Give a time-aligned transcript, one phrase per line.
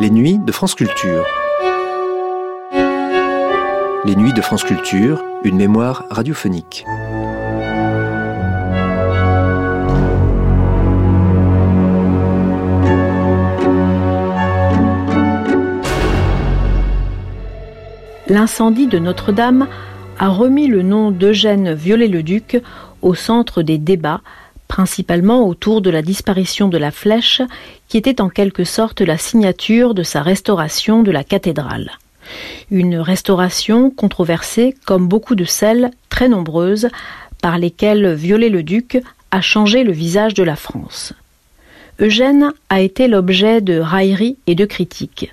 [0.00, 1.26] Les nuits de France Culture.
[4.06, 6.86] Les nuits de France Culture, une mémoire radiophonique.
[18.26, 19.68] L'incendie de Notre-Dame
[20.18, 22.62] a remis le nom d'Eugène Viollet-le-Duc
[23.02, 24.22] au centre des débats,
[24.80, 27.42] principalement autour de la disparition de la flèche,
[27.86, 31.90] qui était en quelque sorte la signature de sa restauration de la cathédrale.
[32.70, 36.88] Une restauration controversée, comme beaucoup de celles, très nombreuses,
[37.42, 41.12] par lesquelles Viollet-le-Duc a changé le visage de la France.
[42.00, 45.30] Eugène a été l'objet de railleries et de critiques.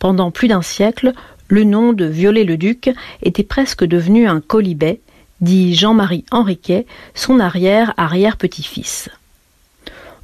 [0.00, 1.12] Pendant plus d'un siècle,
[1.46, 2.90] le nom de Viollet-le-Duc
[3.22, 4.98] était presque devenu un colibet,
[5.40, 9.10] dit Jean-Marie Henriquet, son arrière-arrière-petit-fils.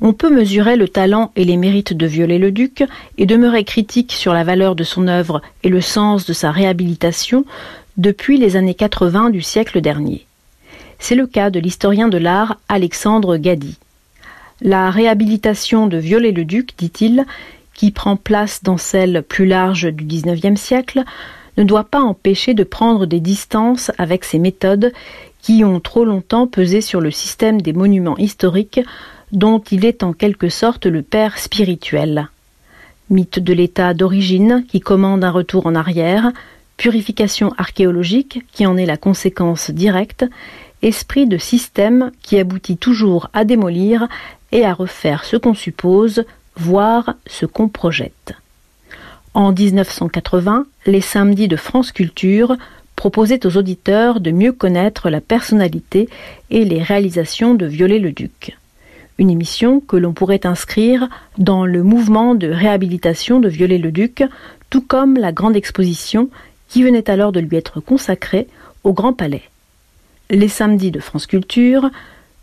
[0.01, 2.85] On peut mesurer le talent et les mérites de Viollet-le-Duc
[3.17, 7.45] et demeurer critique sur la valeur de son œuvre et le sens de sa réhabilitation
[7.97, 10.27] depuis les années 80 du siècle dernier.
[10.99, 13.79] C'est le cas de l'historien de l'art Alexandre Gady.
[14.61, 17.25] La réhabilitation de Viollet-le-Duc, dit-il,
[17.75, 21.05] qui prend place dans celle plus large du XIXe siècle,
[21.57, 24.93] ne doit pas empêcher de prendre des distances avec ces méthodes
[25.43, 28.81] qui ont trop longtemps pesé sur le système des monuments historiques
[29.33, 32.29] dont il est en quelque sorte le père spirituel.
[33.11, 36.33] Mythe de l'état d'origine qui commande un retour en arrière,
[36.77, 40.25] purification archéologique qui en est la conséquence directe,
[40.83, 44.09] esprit de système qui aboutit toujours à démolir
[44.53, 46.25] et à refaire ce qu'on suppose,
[46.57, 48.35] voire ce qu'on projette.
[49.35, 52.57] En 1980, les samedis de France Culture
[52.95, 56.09] proposaient aux auditeurs de mieux connaître la personnalité
[56.51, 58.57] et les réalisations de Viollet-le-Duc.
[59.19, 64.23] Une émission que l'on pourrait inscrire dans le mouvement de réhabilitation de Viollet-le-Duc,
[64.71, 66.29] tout comme la grande exposition
[66.69, 68.47] qui venait alors de lui être consacrée
[68.85, 69.43] au Grand Palais.
[70.31, 71.91] Les samedis de France Culture,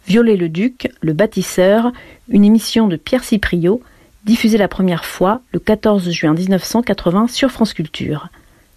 [0.07, 1.93] Viollet-le-Duc, le bâtisseur,
[2.27, 3.81] une émission de Pierre Cipriot
[4.25, 8.29] diffusé la première fois le 14 juin 1980 sur France Culture.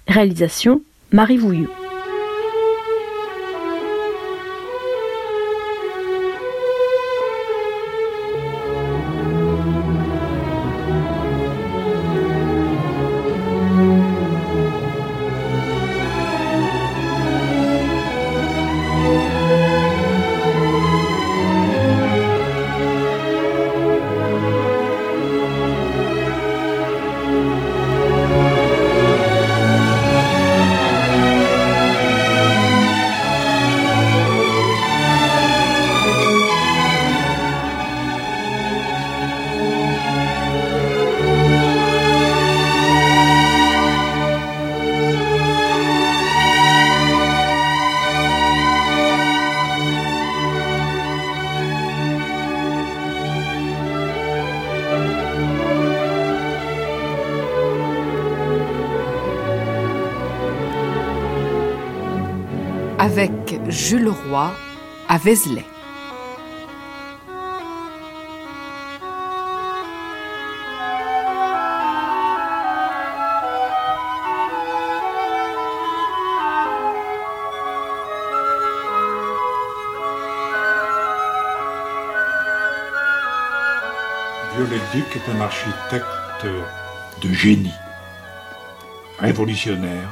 [0.09, 0.83] Réalisation
[1.13, 1.69] Marie Vouillou.
[65.25, 65.65] Vézelay.
[84.55, 86.05] Viollet-le-Duc est un architecte
[87.23, 87.71] de génie,
[89.19, 90.11] révolutionnaire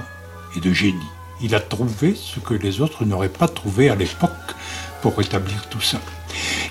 [0.57, 0.97] et de génie
[1.43, 4.31] il a trouvé ce que les autres n'auraient pas trouvé à l'époque
[5.03, 6.01] pour rétablir tout ça.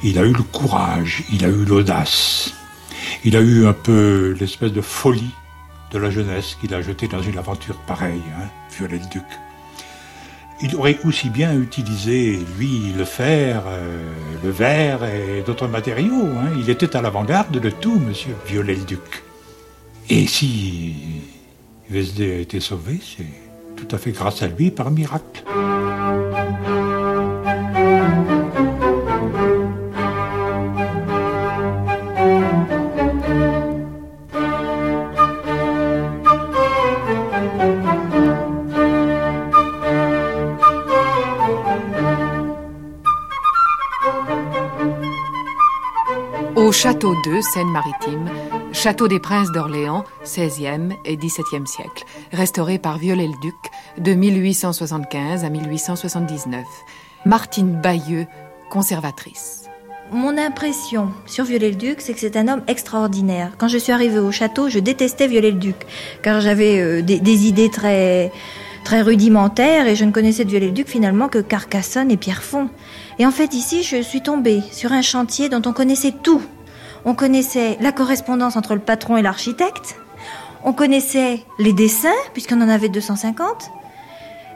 [0.04, 2.54] Il a eu le courage, il a eu l'audace,
[3.24, 5.32] il a eu un peu l'espèce de folie
[5.92, 8.48] de la jeunesse qu'il a jeté dans une aventure pareille, hein,
[8.78, 9.26] Violet-le-Duc.
[10.64, 16.28] Il aurait aussi bien utilisé, lui, le fer, euh, le verre et d'autres matériaux.
[16.38, 16.52] Hein.
[16.58, 19.24] Il était à l'avant-garde de tout, monsieur Violet-le-Duc.
[20.10, 20.96] Et si
[21.90, 23.26] VSD a été sauvé, c'est
[23.76, 25.44] tout à fait grâce à lui par miracle.
[46.82, 48.28] Château de Seine-Maritime,
[48.74, 53.54] château des princes d'Orléans, 16e et 17e siècle, restauré par Viollet-le-Duc
[54.00, 56.66] de 1875 à 1879.
[57.24, 58.26] Martine Bayeux,
[58.72, 59.70] conservatrice.
[60.12, 63.52] mon impression sur Viollet-le-Duc, c'est que c'est un homme extraordinaire.
[63.60, 65.76] Quand je suis arrivée au château, je détestais Viollet-le-Duc,
[66.24, 68.32] car j'avais euh, des, idées très,
[68.84, 72.70] très rudimentaires et je ne connaissais de Viollet-le-Duc finalement que Carcassonne et Pierrefonds.
[73.20, 76.42] Et en fait, ici, je suis tombée sur un chantier dont on connaissait tout.
[77.06, 79.96] On connaissait la correspondance entre le patron et l'architecte,
[80.64, 83.72] on connaissait les dessins, puisqu'on en avait 250,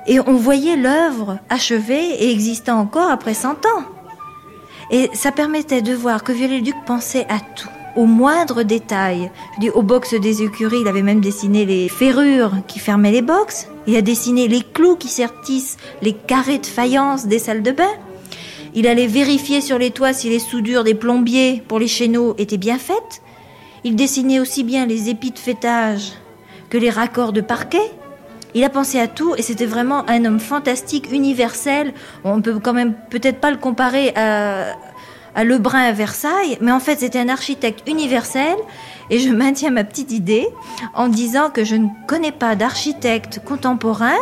[0.08, 3.84] et on voyait l'œuvre achevée et existant encore après 100 ans.
[4.92, 9.32] Et ça permettait de voir que Viollet-le-Duc pensait à tout, au moindre détail.
[9.56, 13.68] Je dis, box des écuries, il avait même dessiné les ferrures qui fermaient les box.
[13.88, 17.90] Il a dessiné les clous qui sertissent les carrés de faïence des salles de bain.
[18.78, 22.58] Il allait vérifier sur les toits si les soudures des plombiers pour les chéneaux étaient
[22.58, 23.22] bien faites.
[23.86, 26.12] Il dessinait aussi bien les épis de fêtage
[26.70, 27.90] que les raccords de parquet.
[28.54, 31.94] Il a pensé à tout et c'était vraiment un homme fantastique, universel.
[32.26, 34.76] On peut quand même peut-être pas le comparer à,
[35.36, 38.58] à Lebrun à Versailles, mais en fait c'était un architecte universel
[39.10, 40.48] et je maintiens ma petite idée
[40.94, 44.18] en disant que je ne connais pas d'architecte contemporain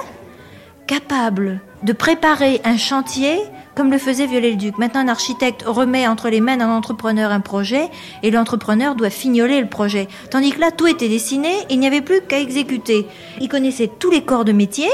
[0.86, 3.40] capable de préparer un chantier
[3.76, 4.78] comme le faisait Viollet-le-Duc.
[4.78, 7.90] Maintenant, un architecte remet entre les mains d'un entrepreneur un projet
[8.22, 10.08] et l'entrepreneur doit fignoler le projet.
[10.30, 13.08] Tandis que là, tout était dessiné, il n'y avait plus qu'à exécuter.
[13.42, 14.90] Il connaissait tous les corps de métier,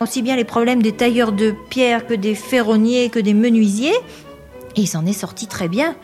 [0.00, 3.94] aussi bien les problèmes des tailleurs de pierre que des ferronniers, que des menuisiers,
[4.74, 5.94] et il s'en est sorti très bien.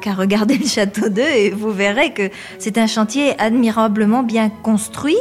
[0.00, 5.18] Qu'à regarder le château d'eux et vous verrez que c'est un chantier admirablement bien construit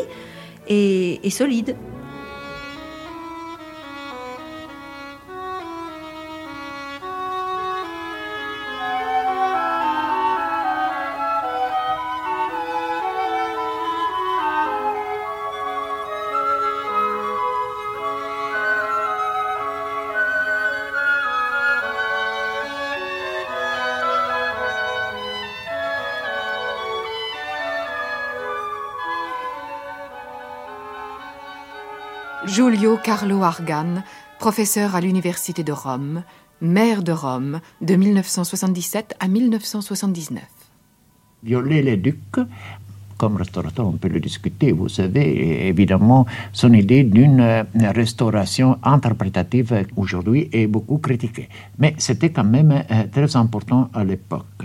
[0.68, 1.76] et, et solide.
[33.02, 34.04] Carlo Argan,
[34.40, 36.24] professeur à l'Université de Rome,
[36.60, 40.44] maire de Rome de 1977 à 1979.
[41.44, 42.18] Viollet-le-Duc,
[43.18, 44.74] comme restaurateur, on peut le discuter.
[44.74, 51.48] Vous savez, évidemment, son idée d'une restauration interprétative aujourd'hui est beaucoup critiquée.
[51.80, 54.64] Mais c'était quand même euh, très important à l'époque.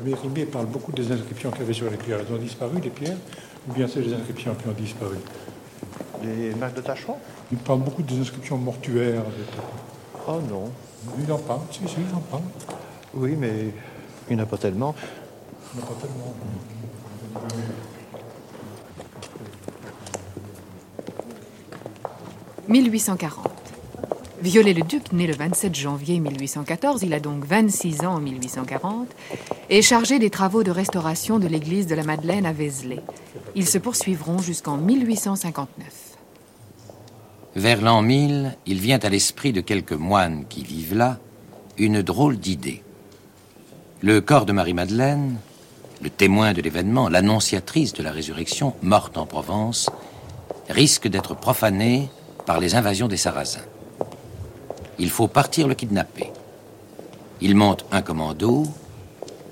[0.04, 2.20] Mérimée parle beaucoup des inscriptions qu'il y avait sur les pierres.
[2.22, 3.18] Elles ont disparu, les pierres,
[3.68, 5.18] ou bien c'est les inscriptions qui ont disparu?
[6.22, 7.18] Les marques de tachement
[7.52, 9.22] Il parle beaucoup des inscriptions mortuaires.
[10.26, 10.70] Oh non.
[11.22, 12.42] Il en parle, si, si, il en parle.
[13.14, 13.72] Oui, mais
[14.28, 14.94] il n'y en a pas tellement.
[15.74, 16.34] Il n'y en a pas tellement.
[22.68, 23.46] 1840.
[24.42, 29.08] Viollet-le-Duc, né le 27 janvier 1814, il a donc 26 ans en 1840,
[29.68, 33.00] est chargé des travaux de restauration de l'église de la Madeleine à Vézelay.
[33.56, 35.87] Ils se poursuivront jusqu'en 1859.
[37.58, 41.18] Vers l'an 1000, il vient à l'esprit de quelques moines qui vivent là
[41.76, 42.84] une drôle d'idée.
[44.00, 45.38] Le corps de Marie-Madeleine,
[46.00, 49.90] le témoin de l'événement, l'annonciatrice de la résurrection, morte en Provence,
[50.68, 52.10] risque d'être profané
[52.46, 53.66] par les invasions des Sarrasins.
[55.00, 56.30] Il faut partir le kidnapper.
[57.40, 58.68] Il monte un commando,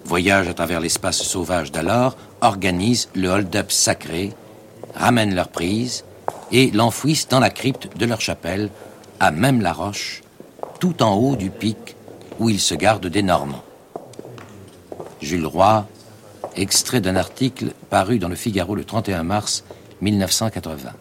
[0.05, 4.33] voyage à travers l'espace sauvage d'alors, organise le hold-up sacré,
[4.95, 6.05] ramène leur prise
[6.53, 8.71] et l'enfouissent dans la crypte de leur chapelle,
[9.21, 10.23] à même la roche,
[10.81, 11.97] tout en haut du pic
[12.39, 13.65] où ils se gardent des Normands.
[15.21, 15.87] Jules Roy,
[16.55, 19.65] extrait d'un article paru dans le Figaro le 31 mars
[20.01, 20.93] 1980.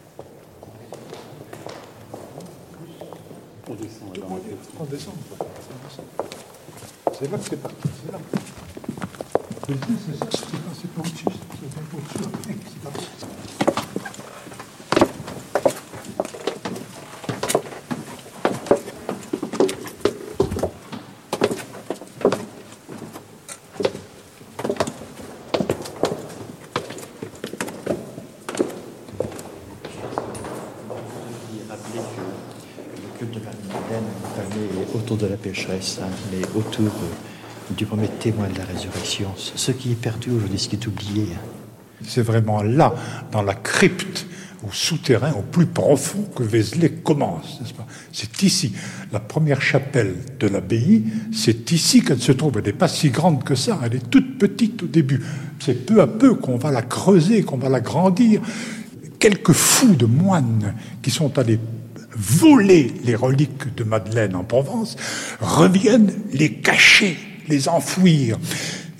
[7.18, 7.90] C'est là que c'est parti.
[33.06, 34.04] Le culte de Marie-Madeleine
[34.82, 36.92] est autour de la pécheresse, hein, mais autour
[37.76, 39.30] du premier témoin de la résurrection.
[39.36, 41.28] Ce qui est perdu aujourd'hui, ce qui est oublié.
[41.34, 41.40] hein.
[42.08, 42.94] C'est vraiment là,
[43.32, 44.28] dans la crypte,
[44.68, 47.74] au souterrain, au plus profond, que Vézelay commence, n'est-ce
[48.12, 48.74] C'est ici.
[49.12, 51.04] La première chapelle de l'abbaye,
[51.34, 52.58] c'est ici qu'elle se trouve.
[52.58, 55.24] Elle n'est pas si grande que ça, elle est toute petite au début.
[55.60, 58.42] C'est peu à peu qu'on va la creuser, qu'on va la grandir.
[59.20, 61.60] Quelques fous de moines qui sont allés
[62.16, 64.96] voler les reliques de Madeleine en Provence
[65.40, 67.18] reviennent les cacher,
[67.48, 68.38] les enfouir.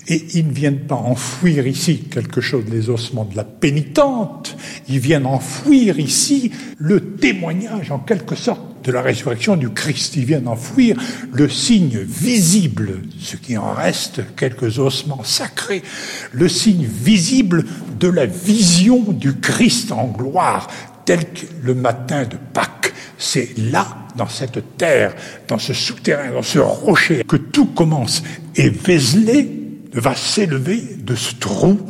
[0.08, 4.56] Et ils ne viennent pas enfouir ici quelque chose, les ossements de la pénitente,
[4.88, 10.14] ils viennent enfouir ici le témoignage en quelque sorte de la résurrection du Christ.
[10.14, 10.96] Ils viennent enfouir
[11.32, 15.82] le signe visible, ce qui en reste, quelques ossements sacrés,
[16.30, 17.64] le signe visible
[17.98, 20.68] de la vision du Christ en gloire,
[21.06, 22.92] tel que le matin de Pâques.
[23.16, 23.86] C'est là,
[24.16, 25.14] dans cette terre,
[25.48, 28.22] dans ce souterrain, dans ce rocher, que tout commence.
[28.54, 29.48] Et Vézelay
[29.94, 31.80] va s'élever de ce trou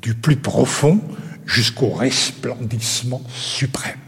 [0.00, 1.00] du plus profond
[1.44, 3.96] jusqu'au resplendissement suprême.«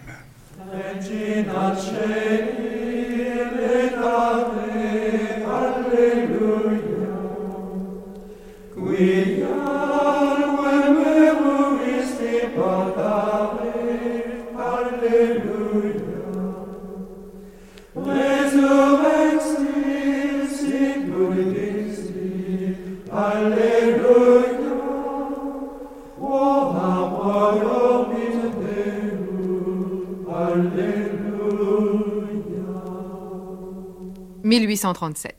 [34.61, 35.35] 1837.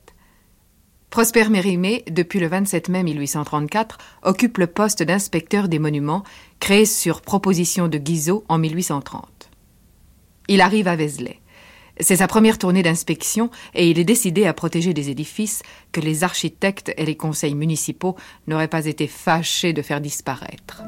[1.12, 6.24] Prosper Mérimée, depuis le 27 mai 1834, occupe le poste d'inspecteur des monuments,
[6.60, 9.52] créé sur proposition de Guizot en 1830.
[10.48, 11.40] Il arrive à Vézelay.
[12.00, 16.24] C'est sa première tournée d'inspection et il est décidé à protéger des édifices que les
[16.24, 18.16] architectes et les conseils municipaux
[18.48, 20.82] n'auraient pas été fâchés de faire disparaître.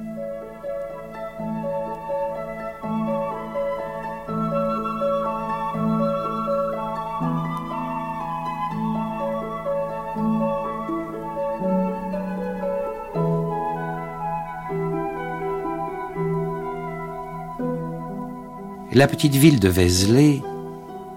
[18.95, 20.41] La petite ville de Vézelay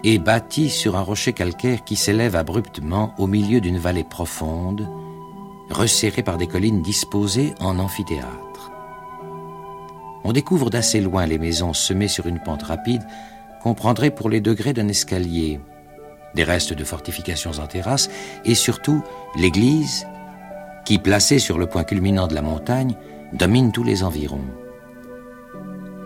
[0.03, 4.89] est bâtie sur un rocher calcaire qui s'élève abruptement au milieu d'une vallée profonde,
[5.71, 8.73] resserrée par des collines disposées en amphithéâtre.
[10.25, 13.07] On découvre d'assez loin les maisons semées sur une pente rapide
[13.63, 15.61] qu'on prendrait pour les degrés d'un escalier,
[16.35, 18.11] des restes de fortifications en terrasse
[18.45, 19.05] et surtout
[19.37, 20.05] l'église
[20.85, 22.97] qui, placée sur le point culminant de la montagne,
[23.33, 24.43] domine tous les environs.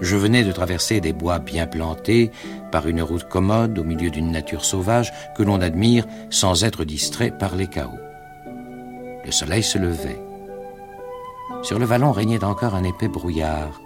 [0.03, 2.33] Je venais de traverser des bois bien plantés
[2.73, 7.31] par une route commode au milieu d'une nature sauvage que l'on admire sans être distrait
[7.31, 8.01] par les chaos.
[9.25, 10.21] Le soleil se levait.
[11.63, 13.81] Sur le vallon régnait encore un épais brouillard,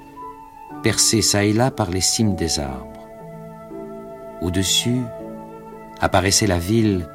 [0.82, 3.06] percé çà et là par les cimes des arbres.
[4.40, 5.02] Au-dessus
[6.00, 7.10] apparaissait la ville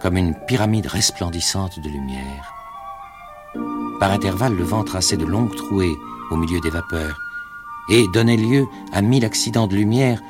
[0.00, 2.54] comme une pyramide resplendissante de lumière.
[3.98, 5.96] Par intervalles, le vent traçait de longues trouées
[6.30, 7.20] au milieu des vapeurs
[7.90, 10.22] et donnait lieu à mille accidents de lumière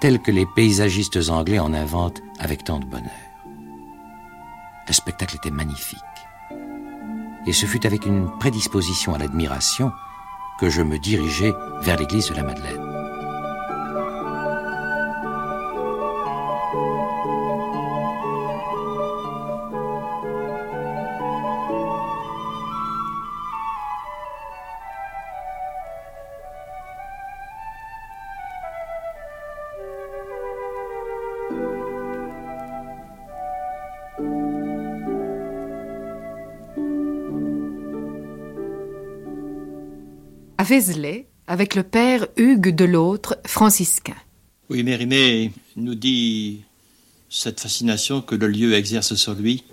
[0.00, 3.10] tels que les paysagistes anglais en inventent avec tant de bonheur.
[4.86, 5.98] Le spectacle était magnifique.
[7.46, 9.92] Et ce fut avec une prédisposition à l'admiration
[10.60, 12.83] que je me dirigeai vers l'église de la Madeleine.
[41.46, 44.16] Avec le père Hugues de l'autre, franciscain.
[44.70, 46.62] Oui, Mérimée nous dit
[47.28, 49.64] cette fascination que le lieu exerce sur lui.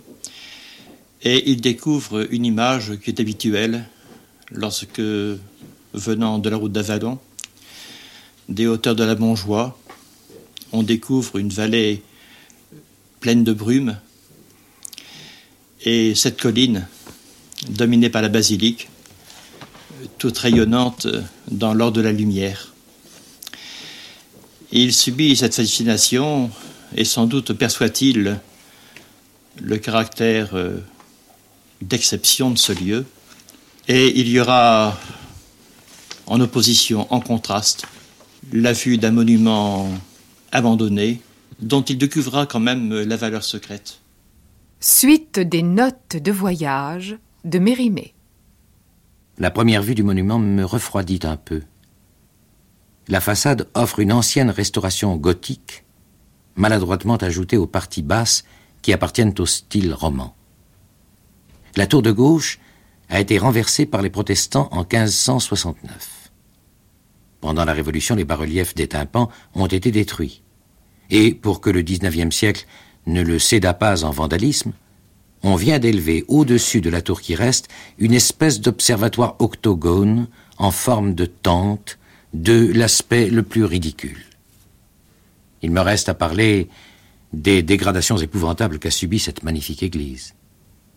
[1.23, 3.85] Et il découvre une image qui est habituelle
[4.51, 5.01] lorsque,
[5.93, 7.19] venant de la route d'Avalon,
[8.49, 9.79] des hauteurs de la Montjoie,
[10.73, 12.03] on découvre une vallée
[13.21, 13.97] pleine de brume.
[15.85, 16.85] Et cette colline
[17.69, 18.89] dominée par la basilique,
[20.17, 21.07] toute rayonnante
[21.49, 22.73] dans l'or de la lumière.
[24.71, 26.49] il subit cette fascination
[26.95, 28.39] et sans doute perçoit-il
[29.61, 30.77] le caractère euh,
[31.81, 33.05] d'exception de ce lieu.
[33.87, 34.97] Et il y aura
[36.27, 37.85] en opposition, en contraste,
[38.53, 39.89] la vue d'un monument
[40.51, 41.21] abandonné
[41.59, 43.99] dont il découvrira quand même la valeur secrète.
[44.79, 48.13] Suite des notes de voyage de Mérimée.
[49.41, 51.63] La première vue du monument me refroidit un peu.
[53.07, 55.83] La façade offre une ancienne restauration gothique,
[56.55, 58.43] maladroitement ajoutée aux parties basses
[58.83, 60.35] qui appartiennent au style roman.
[61.75, 62.59] La tour de gauche
[63.09, 66.29] a été renversée par les protestants en 1569.
[67.39, 70.43] Pendant la Révolution, les bas-reliefs des tympans ont été détruits.
[71.09, 72.67] Et pour que le XIXe siècle
[73.07, 74.73] ne le céda pas en vandalisme,
[75.43, 77.67] on vient d'élever au-dessus de la tour qui reste
[77.97, 81.97] une espèce d'observatoire octogone en forme de tente,
[82.33, 84.23] de l'aspect le plus ridicule.
[85.61, 86.69] Il me reste à parler
[87.33, 90.35] des dégradations épouvantables qu'a subi cette magnifique église.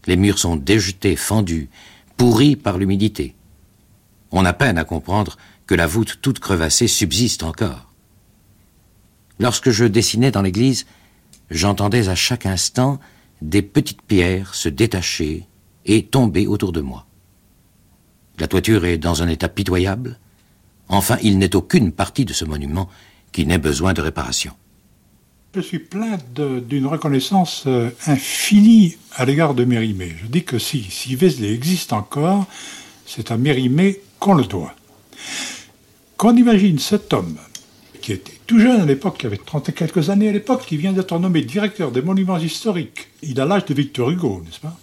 [0.07, 1.69] Les murs sont déjetés, fendus,
[2.17, 3.35] pourris par l'humidité.
[4.31, 7.93] On a peine à comprendre que la voûte toute crevassée subsiste encore.
[9.39, 10.87] Lorsque je dessinais dans l'église,
[11.51, 13.01] j'entendais à chaque instant
[13.43, 15.47] des petites pierres se détacher
[15.85, 17.07] et tomber autour de moi.
[18.39, 20.19] La toiture est dans un état pitoyable.
[20.89, 22.89] Enfin, il n'est aucune partie de ce monument
[23.33, 24.53] qui n'ait besoin de réparation.
[25.55, 30.15] Je suis plein d'une reconnaissance euh, infinie à l'égard de Mérimée.
[30.21, 32.47] Je dis que si, si Vézelay existe encore,
[33.07, 34.75] c'est à Mérimée qu'on le doit.
[36.17, 37.39] Quand on imagine cet homme
[38.05, 40.77] qui était tout jeune à l'époque, qui avait 30 et quelques années à l'époque, qui
[40.77, 43.09] vient d'être nommé directeur des monuments historiques.
[43.23, 44.79] Il a l'âge de Victor Hugo, n'est-ce pas?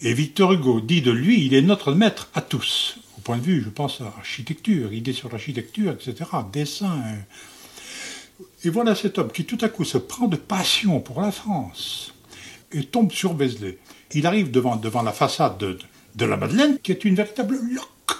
[0.00, 3.42] Et Victor Hugo dit de lui, il est notre maître à tous, au point de
[3.42, 6.98] vue, je pense, à architecture, idées sur l'architecture, etc., dessin.
[8.64, 12.14] Et voilà cet homme qui tout à coup se prend de passion pour la France
[12.72, 13.76] et tombe sur Vézelay.
[14.14, 15.78] Il arrive devant, devant la façade de,
[16.14, 18.16] de la Madeleine, qui est une véritable loque.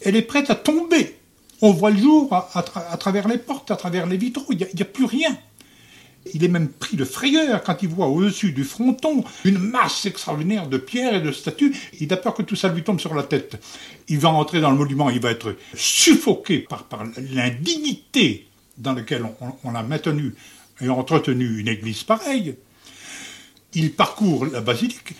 [0.00, 1.14] Elle est prête à tomber
[1.62, 4.84] on voit le jour à, travers les portes, à travers les vitraux, il n'y a,
[4.84, 5.38] plus rien.
[6.34, 10.66] Il est même pris de frayeur quand il voit au-dessus du fronton une masse extraordinaire
[10.66, 11.74] de pierres et de statues.
[12.00, 13.62] Il a peur que tout ça lui tombe sur la tête.
[14.08, 16.86] Il va entrer dans le monument, il va être suffoqué par,
[17.32, 19.24] l'indignité dans laquelle
[19.62, 20.34] on, a maintenu
[20.80, 22.56] et entretenu une église pareille.
[23.74, 25.14] Il parcourt la basilique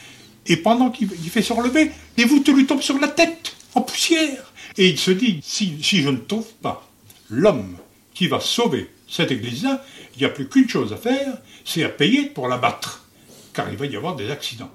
[0.47, 4.52] et pendant qu'il fait se relever, des voûtes lui tombent sur la tête, en poussière.
[4.79, 6.89] Et il se dit, si, je ne trouve pas
[7.31, 7.77] l'homme
[8.15, 11.89] qui va sauver cette église-là, il n'y a plus qu'une chose à faire, c'est à
[11.89, 13.05] payer pour la battre,
[13.53, 14.71] car il va y avoir des accidents.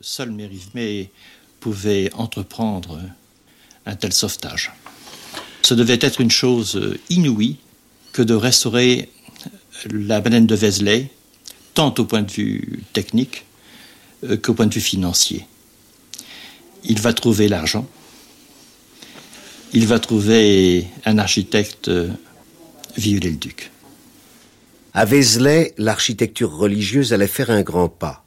[0.00, 1.10] Seul Mérimée
[1.60, 3.00] pouvait entreprendre
[3.84, 4.72] un tel sauvetage.
[5.62, 7.56] Ce devait être une chose inouïe
[8.12, 9.10] que de restaurer
[9.90, 11.10] la baleine de Vézelay,
[11.74, 13.44] tant au point de vue technique
[14.24, 15.46] euh, qu'au point de vue financier.
[16.84, 17.86] Il va trouver l'argent,
[19.72, 22.08] il va trouver un architecte, euh,
[22.96, 23.70] Viollet-le-Duc.
[24.94, 28.24] À Vézelay, l'architecture religieuse allait faire un grand pas.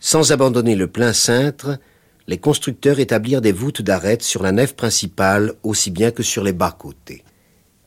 [0.00, 1.78] Sans abandonner le plein cintre,
[2.26, 6.52] les constructeurs établirent des voûtes d'arêtes sur la nef principale aussi bien que sur les
[6.52, 7.24] bas-côtés.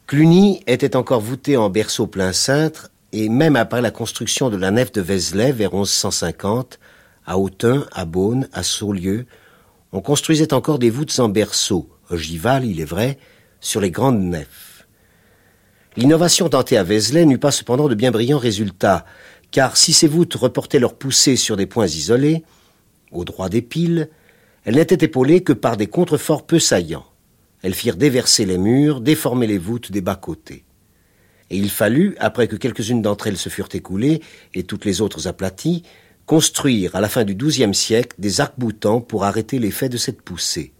[0.07, 4.71] Cluny était encore voûté en berceau plein cintre, et même après la construction de la
[4.71, 6.79] nef de Vézelay vers 1150,
[7.25, 9.25] à Autun, à Beaune, à Saulieu,
[9.91, 13.17] on construisait encore des voûtes en berceau, ogivales, il est vrai,
[13.59, 14.87] sur les grandes nefs.
[15.97, 19.05] L'innovation tentée à Vézelay n'eut pas cependant de bien brillants résultats,
[19.51, 22.43] car si ces voûtes reportaient leur poussée sur des points isolés,
[23.11, 24.09] au droit des piles,
[24.65, 27.05] elles n'étaient épaulées que par des contreforts peu saillants.
[27.61, 30.65] Elles firent déverser les murs, déformer les voûtes des bas-côtés.
[31.49, 34.21] Et il fallut, après que quelques-unes d'entre elles se furent écoulées
[34.53, 35.83] et toutes les autres aplaties,
[36.25, 40.73] construire à la fin du XIIe siècle des arcs-boutants pour arrêter l'effet de cette poussée.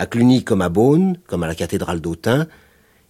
[0.00, 2.46] À Cluny comme à Beaune, comme à la cathédrale d'Autun,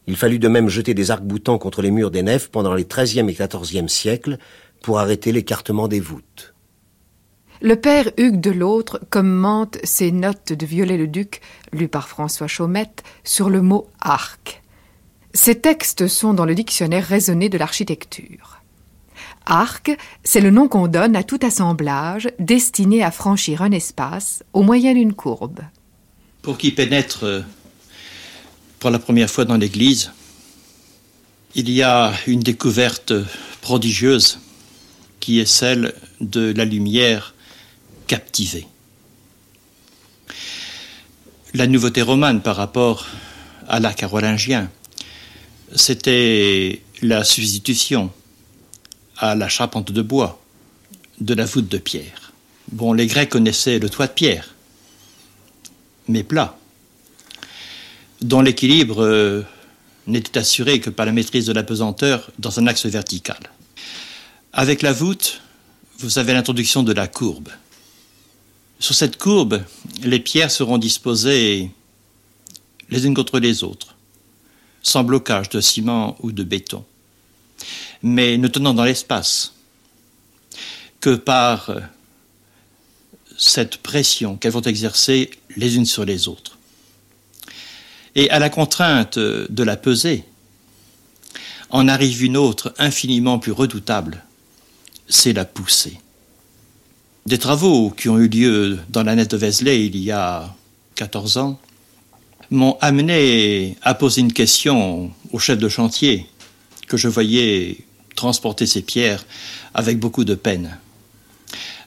[0.08, 3.30] il fallut de même jeter des arcs-boutants contre les murs des nefs pendant les XIIIe
[3.30, 4.38] et XIVe siècles
[4.82, 6.52] pour arrêter l'écartement des voûtes.
[7.62, 13.50] Le père Hugues de l'Autre commente ces notes de Viollet-le-Duc, lues par François Chaumette, sur
[13.50, 14.60] le mot arc.
[15.32, 18.62] Ces textes sont dans le dictionnaire raisonné de l'architecture.
[19.46, 24.64] Arc, c'est le nom qu'on donne à tout assemblage destiné à franchir un espace au
[24.64, 25.60] moyen d'une courbe
[26.42, 27.42] pour qui pénètre euh,
[28.78, 30.12] pour la première fois dans l'Église,
[31.54, 33.12] il y a une découverte
[33.60, 34.38] prodigieuse
[35.18, 37.34] qui est celle de la lumière
[38.06, 38.66] captivée.
[41.54, 43.06] la nouveauté romane par rapport
[43.68, 44.70] à l'arc carolingien,
[45.74, 48.10] c'était la substitution
[49.16, 50.40] à la charpente de bois
[51.20, 52.32] de la voûte de pierre.
[52.72, 54.54] Bon, les Grecs connaissaient le toit de pierre,
[56.10, 56.58] mais plat,
[58.20, 59.42] dont l'équilibre euh,
[60.06, 63.38] n'était assuré que par la maîtrise de la pesanteur dans un axe vertical.
[64.52, 65.40] Avec la voûte,
[65.98, 67.48] vous avez l'introduction de la courbe.
[68.78, 69.62] Sur cette courbe,
[70.02, 71.70] les pierres seront disposées
[72.88, 73.94] les unes contre les autres,
[74.82, 76.84] sans blocage de ciment ou de béton,
[78.02, 79.54] mais ne tenant dans l'espace
[81.00, 81.70] que par
[83.38, 86.58] cette pression qu'elles vont exercer les unes sur les autres.
[88.14, 90.24] Et à la contrainte de la peser,
[91.70, 94.24] en arrive une autre infiniment plus redoutable,
[95.08, 95.98] c'est la poussée.
[97.26, 100.54] Des travaux qui ont eu lieu dans la nette de Vézelay il y a
[100.96, 101.60] 14 ans
[102.50, 106.26] m'ont amené à poser une question au chef de chantier
[106.88, 107.78] que je voyais
[108.16, 109.24] transporter ces pierres
[109.74, 110.76] avec beaucoup de peine.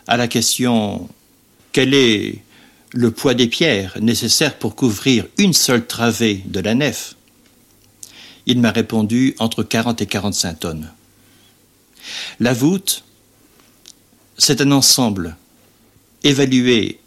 [0.08, 1.10] À la question
[1.74, 2.42] quel est
[2.94, 7.16] le poids des pierres nécessaires pour couvrir une seule travée de la nef
[8.46, 10.92] Il m'a répondu entre 40 et 45 tonnes.
[12.40, 13.04] La voûte,
[14.38, 15.36] c'est un ensemble
[16.24, 17.00] évalué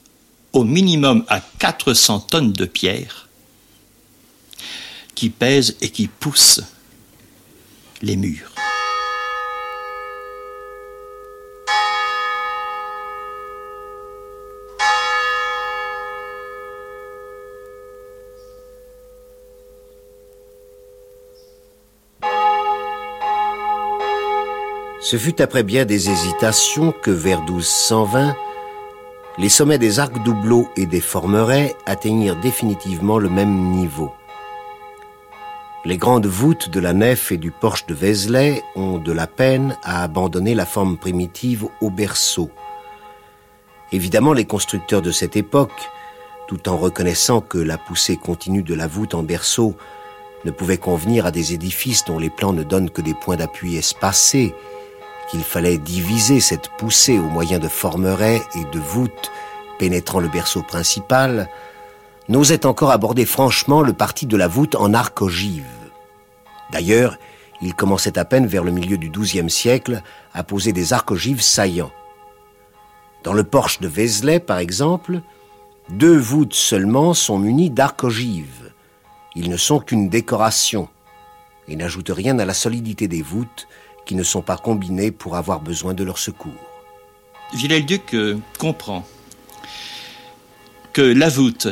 [0.53, 3.29] au minimum à 400 tonnes de pierres
[5.15, 6.63] qui pèsent et qui poussent
[8.03, 8.56] les murs.
[25.09, 28.35] Ce fut après bien des hésitations que vers 1220,
[29.39, 34.13] les sommets des arcs doubleaux et des formerets atteignirent définitivement le même niveau.
[35.85, 39.79] Les grandes voûtes de la nef et du porche de Vézelay ont de la peine
[39.85, 42.51] à abandonner la forme primitive au berceau.
[43.93, 45.89] Évidemment, les constructeurs de cette époque,
[46.49, 49.77] tout en reconnaissant que la poussée continue de la voûte en berceau
[50.45, 53.77] ne pouvait convenir à des édifices dont les plans ne donnent que des points d'appui
[53.77, 54.53] espacés,
[55.31, 59.31] qu'il fallait diviser cette poussée au moyen de formerets et de voûtes
[59.79, 61.49] pénétrant le berceau principal,
[62.29, 65.65] n'osait encore aborder franchement le parti de la voûte en arc ogive.
[66.73, 67.19] D'ailleurs,
[67.63, 70.03] il commençait à peine vers le milieu du XIIe siècle
[70.35, 71.93] à poser des arcs ogives saillants.
[73.23, 75.21] Dans le porche de Vézelay, par exemple,
[75.89, 78.73] deux voûtes seulement sont munies d'arcs ogives.
[79.35, 80.89] Ils ne sont qu'une décoration
[81.69, 83.69] et n'ajoutent rien à la solidité des voûtes
[84.07, 86.53] qui ne sont pas combinés pour avoir besoin de leur secours.
[87.55, 89.07] Villers-le-Duc euh, comprend
[90.93, 91.69] que la voûte,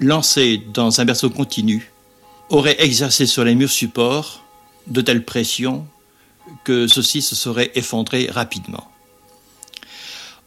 [0.00, 1.92] lancée dans un berceau continu,
[2.48, 4.42] aurait exercé sur les murs supports
[4.86, 5.86] de telles pressions
[6.64, 8.90] que ceux-ci se seraient effondrés rapidement.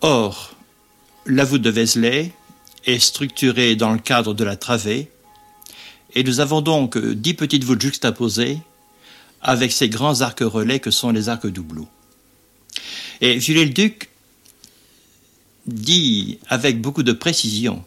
[0.01, 0.55] Or,
[1.27, 2.31] la voûte de Vézelay
[2.85, 5.11] est structurée dans le cadre de la travée,
[6.13, 8.59] et nous avons donc dix petites voûtes juxtaposées
[9.41, 11.89] avec ces grands arcs relais que sont les arcs doubleaux.
[13.21, 14.09] Et Viollet-le-Duc
[15.67, 17.83] dit avec beaucoup de précision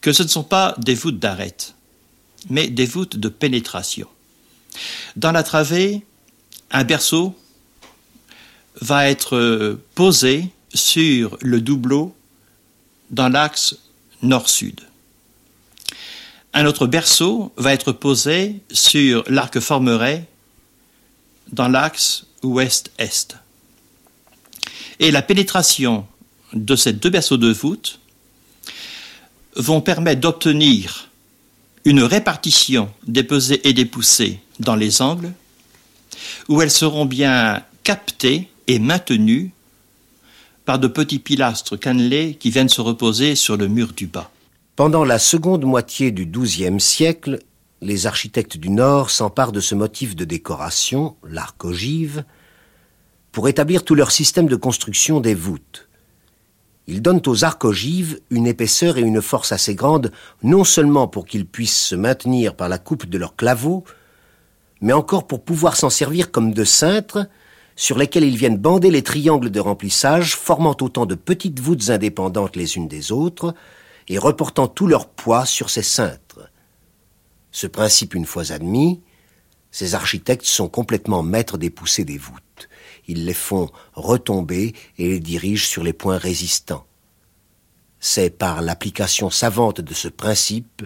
[0.00, 1.74] que ce ne sont pas des voûtes d'arête,
[2.50, 4.06] mais des voûtes de pénétration.
[5.16, 6.02] Dans la travée,
[6.70, 7.34] un berceau
[8.80, 12.14] va être posé sur le doubleau
[13.10, 13.76] dans l'axe
[14.22, 14.80] nord-sud.
[16.52, 20.28] Un autre berceau va être posé sur l'arc formeret
[21.52, 23.36] dans l'axe ouest-est.
[24.98, 26.06] Et la pénétration
[26.52, 28.00] de ces deux berceaux de voûte
[29.56, 31.08] vont permettre d'obtenir
[31.84, 35.32] une répartition des pesées et des poussées dans les angles,
[36.48, 39.52] où elles seront bien captées et maintenues
[40.64, 44.30] par de petits pilastres cannelés qui viennent se reposer sur le mur du bas.
[44.74, 47.38] Pendant la seconde moitié du XIIe siècle,
[47.80, 52.24] les architectes du Nord s'emparent de ce motif de décoration, l'arc ogive,
[53.32, 55.88] pour établir tout leur système de construction des voûtes.
[56.86, 60.12] Ils donnent aux arcs ogives une épaisseur et une force assez grandes,
[60.42, 63.84] non seulement pour qu'ils puissent se maintenir par la coupe de leurs claveaux,
[64.80, 67.26] mais encore pour pouvoir s'en servir comme de cintres,
[67.74, 72.56] sur lesquels ils viennent bander les triangles de remplissage, formant autant de petites voûtes indépendantes
[72.56, 73.54] les unes des autres,
[74.08, 76.45] et reportant tout leur poids sur ces cintres.
[77.56, 79.00] Ce principe une fois admis,
[79.70, 82.68] ces architectes sont complètement maîtres des poussées des voûtes.
[83.08, 86.84] Ils les font retomber et les dirigent sur les points résistants.
[87.98, 90.82] C'est par l'application savante de ce principe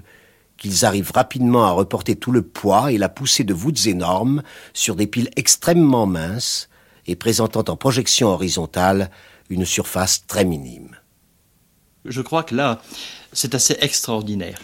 [0.58, 4.94] qu'ils arrivent rapidement à reporter tout le poids et la poussée de voûtes énormes sur
[4.94, 6.68] des piles extrêmement minces
[7.08, 9.10] et présentant en projection horizontale
[9.48, 10.96] une surface très minime.
[12.04, 12.80] Je crois que là,
[13.32, 14.60] c'est assez extraordinaire.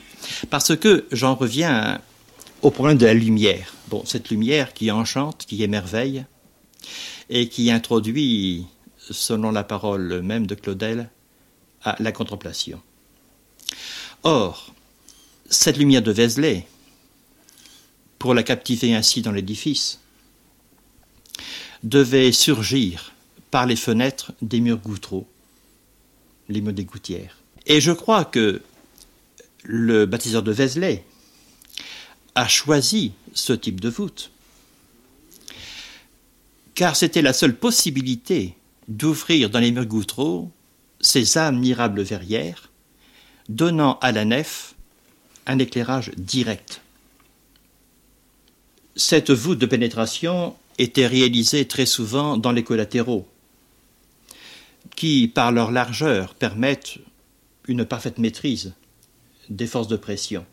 [0.51, 2.01] Parce que j'en reviens
[2.63, 3.75] au problème de la lumière.
[3.89, 6.25] Bon, cette lumière qui enchante, qui émerveille,
[7.29, 8.67] et qui introduit,
[8.99, 11.11] selon la parole même de Claudel,
[11.83, 12.81] à la contemplation.
[14.23, 14.75] Or,
[15.49, 16.67] cette lumière de Vézelay,
[18.19, 20.01] pour la captiver ainsi dans l'édifice,
[21.83, 23.13] devait surgir
[23.51, 25.29] par les fenêtres des murs goutreaux,
[26.49, 27.39] les murs des gouttières.
[27.67, 28.63] Et je crois que
[29.67, 31.05] le baptiseur de Vézelay
[32.37, 34.31] a choisi ce type de voûte,
[36.75, 38.55] car c'était la seule possibilité
[38.89, 40.51] d'ouvrir dans les murs goutreaux
[41.01, 42.71] ces admirables verrières,
[43.49, 44.75] donnant à la nef
[45.47, 46.81] un éclairage direct.
[48.95, 53.27] Cette voûte de pénétration était réalisée très souvent dans les collatéraux,
[54.95, 56.99] qui, par leur largeur, permettent
[57.67, 58.75] une parfaite maîtrise
[59.49, 60.45] des forces de pression.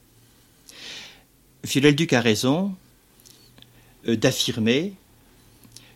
[1.65, 2.75] Philel-Duc a raison
[4.07, 4.93] euh, d'affirmer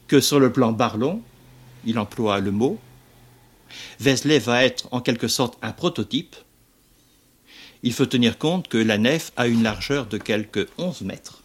[0.08, 1.22] que sur le plan Barlon,
[1.86, 2.80] il emploie le mot,
[4.00, 6.36] Vézelay va être en quelque sorte un prototype.
[7.84, 11.44] Il faut tenir compte que la nef a une largeur de quelques 11 mètres,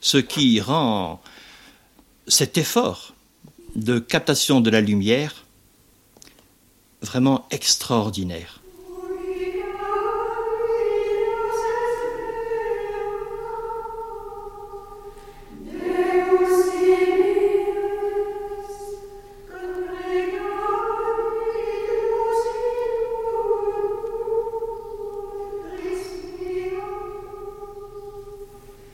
[0.00, 1.22] ce qui rend
[2.26, 3.14] cet effort
[3.74, 5.44] de captation de la lumière
[7.00, 8.61] vraiment extraordinaire.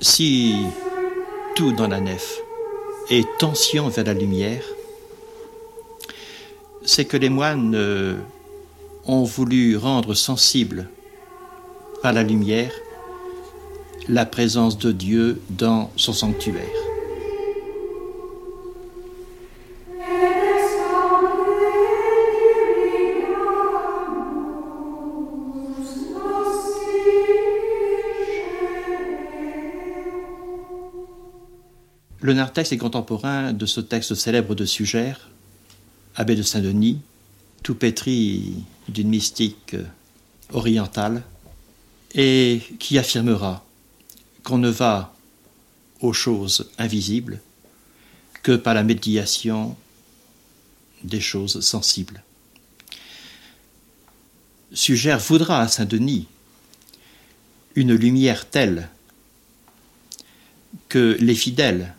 [0.00, 0.54] Si
[1.56, 2.38] tout dans la nef
[3.10, 4.62] est tension vers la lumière,
[6.84, 8.16] c'est que les moines euh,
[9.06, 10.88] ont voulu rendre sensible
[12.04, 12.72] à la lumière
[14.08, 16.87] la présence de Dieu dans son sanctuaire.
[32.28, 35.30] Le narthex est contemporain de ce texte célèbre de Sugère,
[36.14, 37.00] abbé de Saint-Denis,
[37.62, 39.74] tout pétri d'une mystique
[40.52, 41.22] orientale,
[42.14, 43.64] et qui affirmera
[44.42, 45.14] qu'on ne va
[46.02, 47.40] aux choses invisibles
[48.42, 49.74] que par la médiation
[51.04, 52.22] des choses sensibles.
[54.74, 56.28] Sugère voudra à Saint-Denis
[57.74, 58.90] une lumière telle
[60.90, 61.94] que les fidèles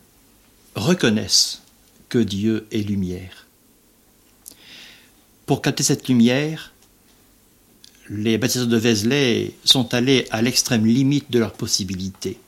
[0.80, 1.62] reconnaissent
[2.08, 3.46] que Dieu est lumière.
[5.46, 6.72] Pour capter cette lumière,
[8.08, 12.38] les baptiseurs de Vézelay sont allés à l'extrême limite de leurs possibilités.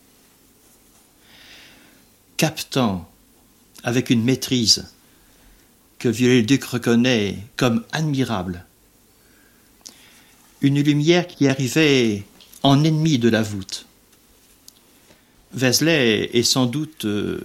[2.36, 3.08] Captant
[3.84, 4.86] avec une maîtrise
[5.98, 8.64] que Viollet-le-Duc reconnaît comme admirable,
[10.60, 12.24] une lumière qui arrivait
[12.64, 13.86] en ennemi de la voûte.
[15.52, 17.40] Vézelay est sans doute euh,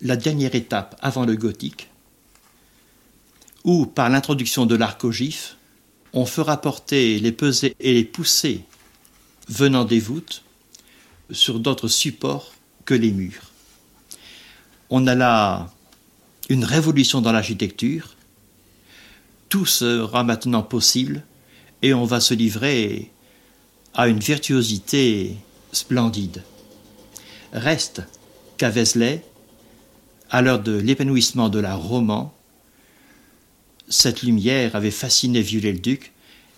[0.00, 1.88] la dernière étape avant le gothique,
[3.64, 5.56] où par l'introduction de l'arc ogif,
[6.12, 8.62] on fera porter les pesées et les poussées
[9.48, 10.42] venant des voûtes
[11.30, 12.52] sur d'autres supports
[12.84, 13.50] que les murs.
[14.90, 15.72] On a là
[16.48, 18.14] une révolution dans l'architecture.
[19.48, 21.24] Tout sera maintenant possible
[21.82, 23.10] et on va se livrer
[23.94, 25.36] à une virtuosité
[25.72, 26.42] splendide.
[27.52, 28.02] Reste
[28.56, 29.24] qu'à Vézelay,
[30.34, 32.34] à l'heure de l'épanouissement de la roman,
[33.88, 36.10] cette lumière avait fasciné Viollet-le-Duc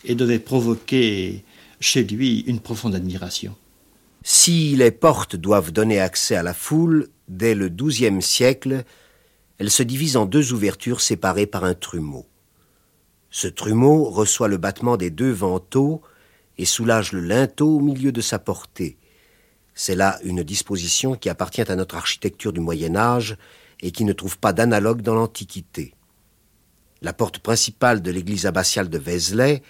[0.07, 1.45] et devait provoquer
[1.79, 3.55] chez lui une profonde admiration.
[4.23, 8.83] Si les portes doivent donner accès à la foule, dès le XIIe siècle,
[9.59, 12.25] elles se divisent en deux ouvertures séparées par un trumeau.
[13.31, 16.01] Ce trumeau reçoit le battement des deux vantaux
[16.57, 18.97] et soulage le linteau au milieu de sa portée.
[19.75, 23.37] C'est là une disposition qui appartient à notre architecture du Moyen Âge
[23.81, 25.95] et qui ne trouve pas d'analogue dans l'Antiquité.
[27.03, 29.63] La porte principale de l'église abbatiale de Vézelay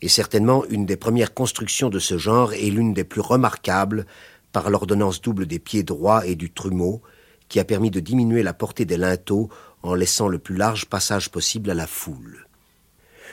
[0.00, 4.06] est certainement une des premières constructions de ce genre et l'une des plus remarquables
[4.52, 7.02] par l'ordonnance double des pieds droits et du trumeau,
[7.48, 9.48] qui a permis de diminuer la portée des linteaux
[9.82, 12.46] en laissant le plus large passage possible à la foule.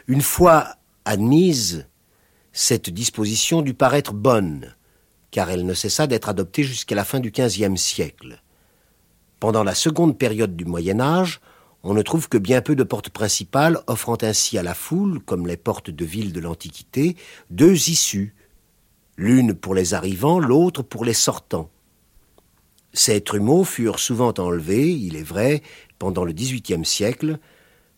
[0.08, 1.88] Une fois Admise,
[2.52, 4.76] cette disposition dut paraître bonne,
[5.32, 8.42] car elle ne cessa d'être adoptée jusqu'à la fin du XVe siècle.
[9.40, 11.40] Pendant la seconde période du Moyen Âge,
[11.84, 15.48] on ne trouve que bien peu de portes principales offrant ainsi à la foule, comme
[15.48, 17.16] les portes de ville de l'Antiquité,
[17.50, 18.36] deux issues,
[19.16, 21.70] l'une pour les arrivants, l'autre pour les sortants.
[22.92, 25.62] Ces trumeaux furent souvent enlevés, il est vrai,
[26.00, 27.40] pendant le XVIIIe siècle,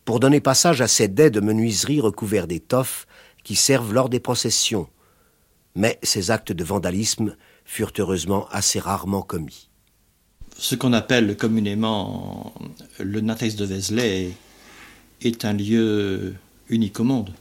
[0.04, 3.06] pour donner passage à ces dais de menuiserie recouverts d'étoffes
[3.42, 4.88] qui servent lors des processions.
[5.74, 9.71] Mais ces actes de vandalisme furent heureusement assez rarement commis.
[10.62, 12.54] Ce qu'on appelle communément
[13.00, 14.30] le narthex de Vézelay
[15.20, 16.34] est un lieu
[16.68, 17.32] unique au monde,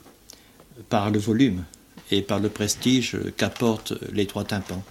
[0.89, 1.63] par le volume
[2.09, 4.83] et par le prestige qu'apportent les trois tympans.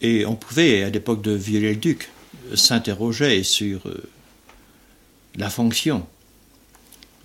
[0.00, 2.08] Et on pouvait, à l'époque de Viollet-le-Duc,
[2.54, 4.08] s'interroger sur euh,
[5.36, 6.06] la fonction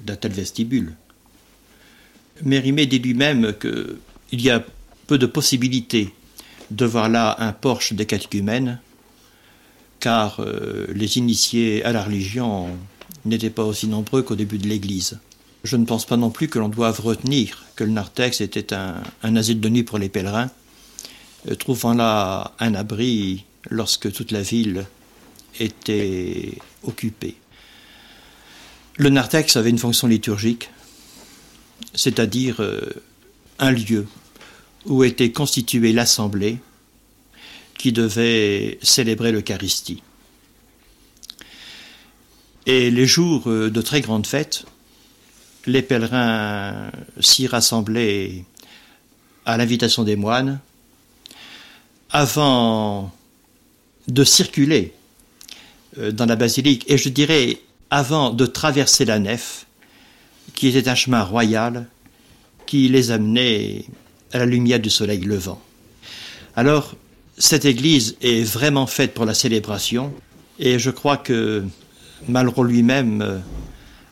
[0.02, 0.94] d'un tel vestibule.
[2.42, 4.62] Mérimée dit lui-même qu'il y a
[5.08, 6.14] peu de possibilités
[6.70, 8.82] de voir là un porche des catéchumènes,
[10.04, 12.68] car euh, les initiés à la religion
[13.24, 15.18] n'étaient pas aussi nombreux qu'au début de l'Église.
[15.64, 19.02] Je ne pense pas non plus que l'on doive retenir que le narthex était un,
[19.24, 20.52] asile de nuit pour les pèlerins,
[21.50, 24.86] euh, trouvant là un abri lorsque toute la ville
[25.62, 27.38] était occupée.
[28.98, 30.70] Le narthex avait une fonction liturgique,
[31.96, 32.82] c'est-à-dire euh,
[33.58, 34.06] un lieu
[34.86, 36.58] où était constituée l'assemblée
[37.78, 40.02] qui devait célébrer l'Eucharistie.
[42.66, 44.66] Et les jours euh, de très grandes fêtes,
[45.66, 48.46] les pèlerins s'y rassemblaient
[49.46, 50.60] à l'invitation des moines
[52.10, 53.12] avant
[54.08, 54.94] de circuler
[55.98, 57.60] euh, dans la basilique, et je dirais
[57.90, 59.66] avant de traverser la nef,
[60.54, 61.88] qui était un chemin royal
[62.66, 63.86] qui les amenait
[64.32, 65.62] à la lumière du soleil levant.
[66.56, 66.96] Alors,
[67.38, 70.14] cette église est vraiment faite pour la célébration,
[70.60, 71.64] et je crois que
[72.28, 73.40] Malraux lui-même euh,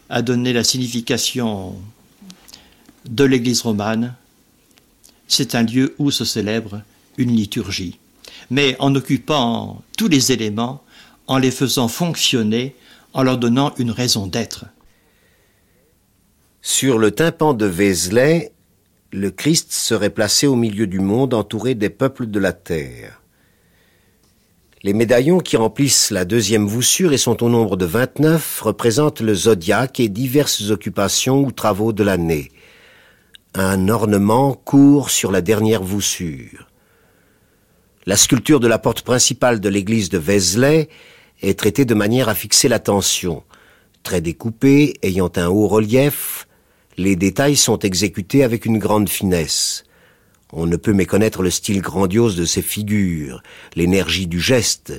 [0.10, 1.76] a donné la signification
[3.06, 4.16] de l'église romane.
[5.28, 6.82] C'est un lieu où se célèbre
[7.18, 8.00] une liturgie,
[8.50, 10.84] mais en occupant tous les éléments,
[11.28, 12.76] en les faisant fonctionner,
[13.14, 14.66] en leur donnant une raison d'être.
[16.62, 18.52] Sur le tympan de Vézelay,
[19.12, 23.22] le Christ serait placé au milieu du monde entouré des peuples de la terre.
[24.84, 29.36] Les médaillons qui remplissent la deuxième voussure et sont au nombre de 29 représentent le
[29.36, 32.52] zodiaque et diverses occupations ou travaux de l'année.
[33.54, 36.68] Un ornement court sur la dernière voussure.
[38.06, 40.90] La sculpture de la porte principale de l'église de Vézelay
[41.42, 43.44] est traitée de manière à fixer l'attention.
[44.04, 46.48] Très découpée, ayant un haut relief,
[46.98, 49.84] les détails sont exécutés avec une grande finesse.
[50.54, 53.42] On ne peut méconnaître le style grandiose de ces figures,
[53.76, 54.94] l'énergie du geste,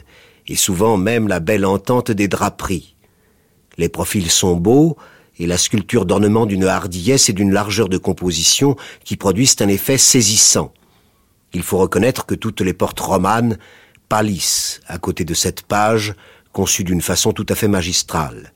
[0.48, 2.96] et souvent même la belle entente des draperies.
[3.76, 4.96] Les profils sont beaux,
[5.38, 9.98] et la sculpture d'ornement d'une hardiesse et d'une largeur de composition qui produisent un effet
[9.98, 10.72] saisissant.
[11.54, 13.58] Il faut reconnaître que toutes les portes romanes
[14.08, 16.14] pâlissent à côté de cette page
[16.52, 18.52] conçue d'une façon tout à fait magistrale.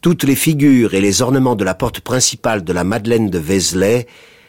[0.00, 4.06] Toutes les figures et les ornements de la porte principale de la Madeleine de Vézelay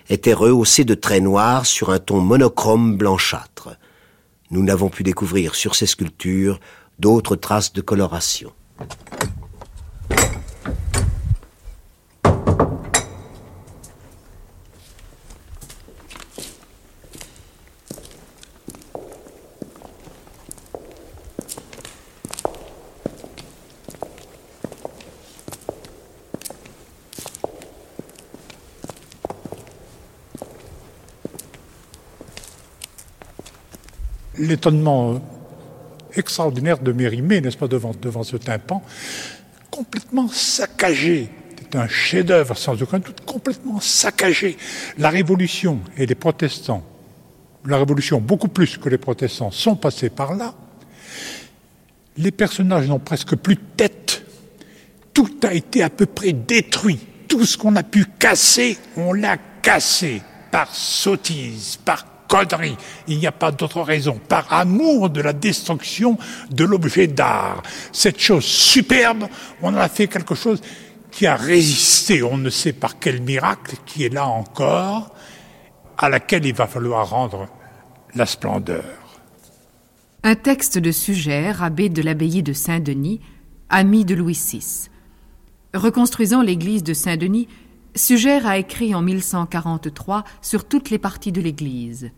[0.08, 3.70] étaient rehaussés de traits noirs sur un ton monochrome blanchâtre.
[4.52, 6.60] Nous n'avons pu découvrir sur ces sculptures
[7.00, 8.54] d'autres traces de coloration.
[34.40, 35.18] L'étonnement euh,
[36.16, 38.82] extraordinaire de Mérimée, n'est-ce pas, devant, ce tympan,
[39.70, 41.30] complètement saccagé.
[41.58, 44.58] C'est un chef-d'œuvre, sans aucun doute, complètement saccagé.
[44.98, 46.84] La Révolution et les protestants,
[47.66, 50.56] la Révolution beaucoup plus que les protestants, sont passés par là.
[52.18, 54.24] Les personnages n'ont presque plus de tête.
[55.14, 57.00] Tout a été à peu près détruit.
[57.28, 62.09] Tout ce qu'on a pu casser, on l'a cassé par sottise, par
[63.08, 64.20] Il n'y a pas d'autre raison.
[64.28, 66.18] Par amour de la destruction
[66.52, 67.64] de l'objet d'art.
[67.92, 69.28] Cette chose superbe,
[69.62, 70.62] on en a fait quelque chose
[71.12, 75.14] qui a résisté, on ne sait par quel miracle, qui est là encore,
[75.98, 77.48] à laquelle il va falloir rendre
[78.16, 78.84] la splendeur.
[80.24, 83.22] Un texte de Sugère, abbé de l'abbaye de Saint-Denis,
[83.70, 84.90] ami de Louis VI.
[85.74, 87.48] Reconstruisant l'église de Saint-Denis,
[87.96, 92.12] Suger a écrit en 1143 sur toutes les parties de l'Église.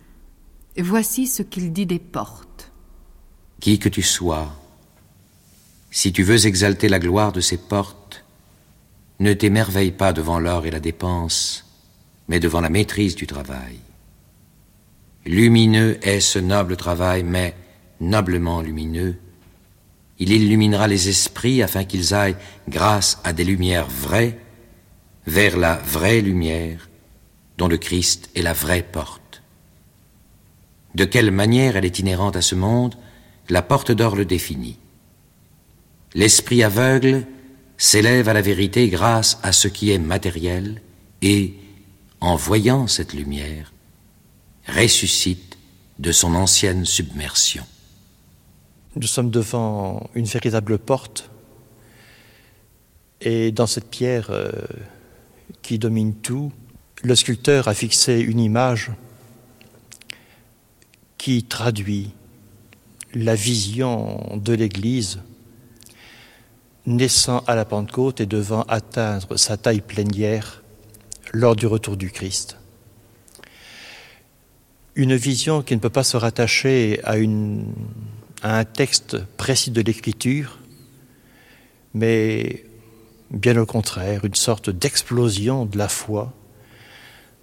[0.77, 2.71] Voici ce qu'il dit des portes.
[3.59, 4.51] Qui que tu sois,
[5.91, 8.23] si tu veux exalter la gloire de ces portes,
[9.19, 11.65] ne t'émerveille pas devant l'or et la dépense,
[12.29, 13.77] mais devant la maîtrise du travail.
[15.25, 17.55] Lumineux est ce noble travail, mais
[17.99, 19.17] noblement lumineux.
[20.17, 22.37] Il illuminera les esprits afin qu'ils aillent,
[22.69, 24.39] grâce à des lumières vraies,
[25.25, 26.89] vers la vraie lumière
[27.57, 29.43] dont le Christ est la vraie porte.
[30.95, 32.95] De quelle manière elle est inhérente à ce monde,
[33.49, 34.77] la porte d'or le définit.
[36.13, 37.25] L'esprit aveugle
[37.77, 40.81] s'élève à la vérité grâce à ce qui est matériel
[41.21, 41.53] et,
[42.19, 43.71] en voyant cette lumière,
[44.67, 45.57] ressuscite
[45.99, 47.65] de son ancienne submersion.
[48.95, 51.29] Nous sommes devant une véritable porte
[53.21, 54.51] et dans cette pierre euh,
[55.61, 56.51] qui domine tout,
[57.03, 58.91] le sculpteur a fixé une image
[61.17, 62.11] qui traduit
[63.13, 65.19] la vision de l'Église
[66.85, 70.63] naissant à la Pentecôte et devant atteindre sa taille plénière
[71.31, 72.57] lors du retour du Christ.
[74.95, 77.13] Une vision qui ne peut pas se rattacher à,
[78.41, 80.59] à un texte précis de l'Écriture,
[81.93, 82.65] mais
[83.31, 86.33] bien au contraire, une sorte d'explosion de la foi,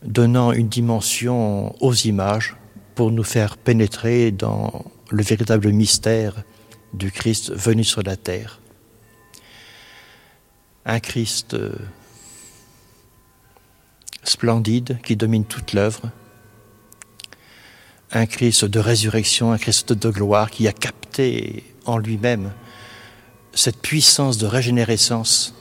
[0.03, 2.57] donnant une dimension aux images
[2.95, 6.34] pour nous faire pénétrer dans le véritable mystère
[6.93, 8.61] du Christ venu sur la terre.
[10.84, 11.74] Un Christ euh,
[14.22, 16.11] splendide qui domine toute l'œuvre,
[18.12, 22.53] un Christ de résurrection, un Christ de gloire qui a capté en lui-même
[23.53, 25.57] cette puissance de régénérescence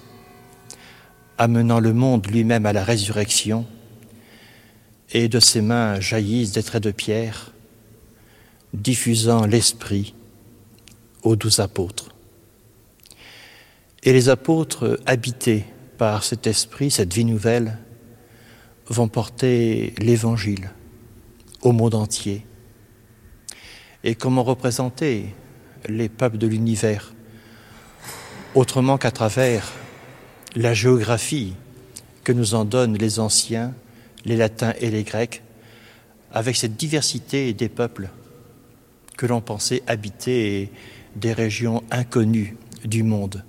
[1.38, 3.66] amenant le monde lui-même à la résurrection,
[5.12, 7.54] et de ses mains jaillissent des traits de pierre,
[8.74, 10.14] diffusant l'Esprit
[11.24, 12.10] aux douze apôtres.
[14.04, 15.66] Et les apôtres, habités
[15.98, 17.78] par cet esprit, cette vie nouvelle,
[18.88, 20.70] vont porter l'Évangile
[21.62, 22.46] au monde entier.
[24.04, 25.34] Et comment représenter
[25.90, 27.14] les peuples de l'univers
[28.56, 29.72] autrement qu'à travers
[30.56, 31.54] la géographie
[32.24, 33.74] que nous en donnent les anciens,
[34.26, 35.42] les latins et les grecs,
[36.32, 38.10] avec cette diversité des peuples
[39.18, 40.70] que l'on pensait habiter
[41.16, 43.44] des régions inconnues du monde.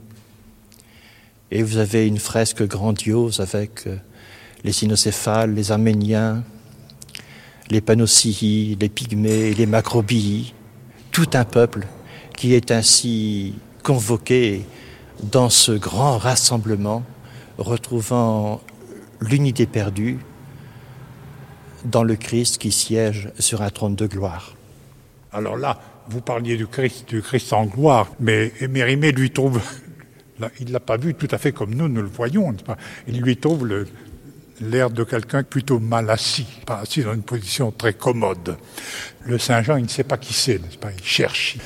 [1.50, 3.96] Et vous avez une fresque grandiose avec euh,
[4.64, 6.44] les cynocéphales, les arméniens,
[7.70, 10.52] les panocii, les pygmées, les macrobilles,
[11.10, 11.86] tout un peuple
[12.36, 14.62] qui est ainsi convoqué
[15.22, 17.02] dans ce grand rassemblement,
[17.58, 18.60] retrouvant
[19.20, 20.18] l'unité perdue
[21.84, 24.54] dans le Christ qui siège sur un trône de gloire.
[25.32, 29.60] Alors là, vous parliez du Christ, du Christ en gloire, mais Mérimée lui trouve,
[30.60, 32.54] il ne l'a pas vu tout à fait comme nous, nous le voyons,
[33.06, 33.68] il lui trouve
[34.60, 38.56] l'air de quelqu'un plutôt mal assis, pas assis dans une position très commode.
[39.24, 40.60] Le Saint Jean, il ne sait pas qui c'est,
[40.96, 41.58] il cherche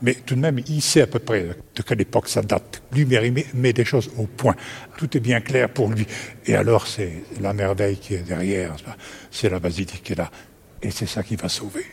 [0.00, 2.82] mais tout de même, il sait à peu près de quelle époque ça date.
[2.92, 3.06] Lui
[3.54, 4.54] met des choses au point.
[4.96, 6.06] Tout est bien clair pour lui.
[6.46, 8.76] Et alors, c'est la merveille qui est derrière,
[9.30, 10.30] c'est la basilique qui est là.
[10.82, 11.84] Et c'est ça qui va sauver.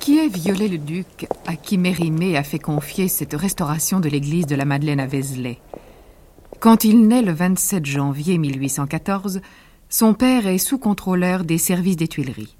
[0.00, 4.66] Qui est Viollet-le-Duc à qui Mérimée a fait confier cette restauration de l'église de la
[4.66, 5.58] Madeleine à Vézelay?
[6.64, 9.42] Quand il naît le 27 janvier 1814,
[9.90, 12.56] son père est sous-contrôleur des services des Tuileries.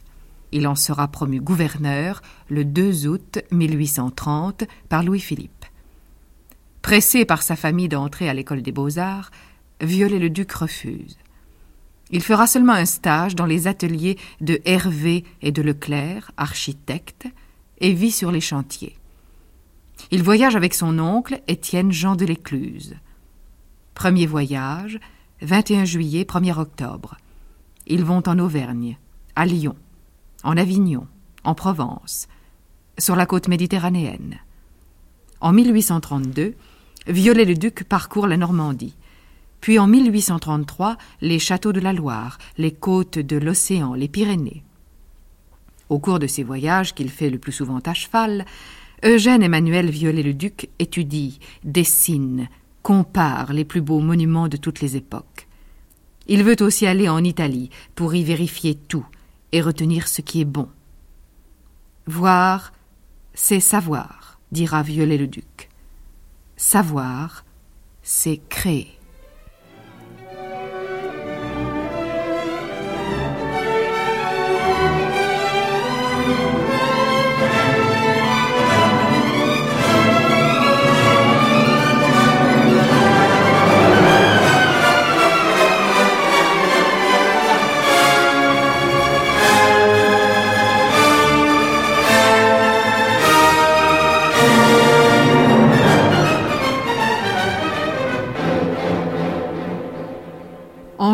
[0.52, 5.64] Il en sera promu gouverneur le 2 août 1830 par Louis-Philippe.
[6.82, 9.30] Pressé par sa famille d'entrer à l'école des beaux-arts,
[9.80, 11.16] Viollet-le-Duc refuse.
[12.10, 17.26] Il fera seulement un stage dans les ateliers de Hervé et de Leclerc, architectes,
[17.78, 18.98] et vit sur les chantiers.
[20.10, 22.96] Il voyage avec son oncle, Étienne Jean de l'Écluse.
[23.94, 24.98] Premier voyage,
[25.42, 27.16] 21 juillet, 1er octobre.
[27.86, 28.98] Ils vont en Auvergne,
[29.36, 29.76] à Lyon,
[30.42, 31.06] en Avignon,
[31.44, 32.26] en Provence,
[32.98, 34.38] sur la côte méditerranéenne.
[35.40, 36.54] En 1832,
[37.06, 38.96] Viollet-le-Duc parcourt la Normandie.
[39.60, 44.64] Puis en 1833, les châteaux de la Loire, les côtes de l'océan, les Pyrénées.
[45.88, 48.44] Au cours de ces voyages qu'il fait le plus souvent à cheval,
[49.04, 52.48] Eugène Emmanuel Viollet-le-Duc étudie, dessine,
[52.84, 55.48] compare les plus beaux monuments de toutes les époques.
[56.28, 59.06] Il veut aussi aller en Italie pour y vérifier tout
[59.52, 60.68] et retenir ce qui est bon.
[62.06, 62.74] Voir,
[63.32, 65.70] c'est savoir, dira Viollet-le-Duc.
[66.56, 67.46] Savoir,
[68.02, 68.93] c'est créer.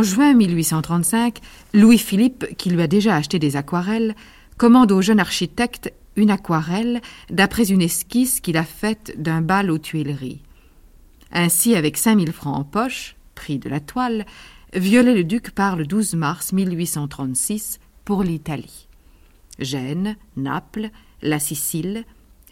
[0.01, 1.41] En juin 1835,
[1.75, 4.17] Louis-Philippe, qui lui a déjà acheté des aquarelles,
[4.57, 9.77] commande au jeune architecte une aquarelle d'après une esquisse qu'il a faite d'un bal aux
[9.77, 10.41] Tuileries.
[11.33, 14.25] Ainsi, avec 5000 francs en poche, prix de la toile,
[14.73, 18.89] Viollet-le-Duc part le 12 mars 1836 pour l'Italie.
[19.59, 20.89] Gênes, Naples,
[21.21, 22.07] la Sicile,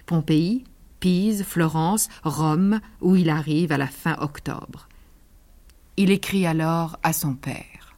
[0.04, 0.64] Pompéi,
[1.00, 4.86] Pise, Florence, Rome, où il arrive à la fin octobre.
[6.00, 7.96] Il écrit alors à son père.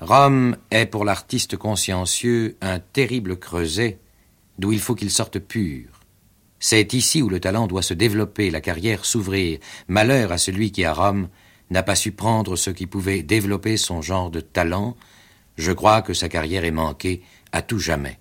[0.00, 3.98] Rome est pour l'artiste consciencieux un terrible creuset
[4.58, 6.00] d'où il faut qu'il sorte pur.
[6.58, 9.58] C'est ici où le talent doit se développer, la carrière s'ouvrir.
[9.88, 11.28] Malheur à celui qui, à Rome,
[11.68, 14.96] n'a pas su prendre ce qui pouvait développer son genre de talent.
[15.58, 18.18] Je crois que sa carrière est manquée à tout jamais.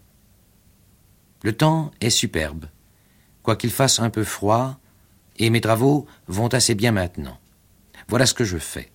[1.43, 2.65] Le temps est superbe,
[3.41, 4.79] quoiqu'il fasse un peu froid,
[5.37, 7.37] et mes travaux vont assez bien maintenant.
[8.07, 8.91] Voilà ce que je fais.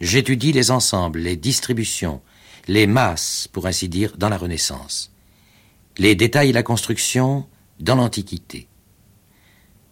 [0.00, 2.20] J'étudie les ensembles, les distributions,
[2.68, 5.12] les masses, pour ainsi dire, dans la Renaissance.
[5.98, 7.46] Les détails et la construction
[7.78, 8.68] dans l'Antiquité.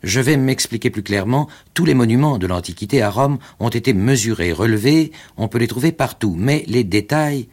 [0.03, 4.53] Je vais m'expliquer plus clairement, tous les monuments de l'Antiquité à Rome ont été mesurés,
[4.53, 7.49] relevés, on peut les trouver partout, mais les détails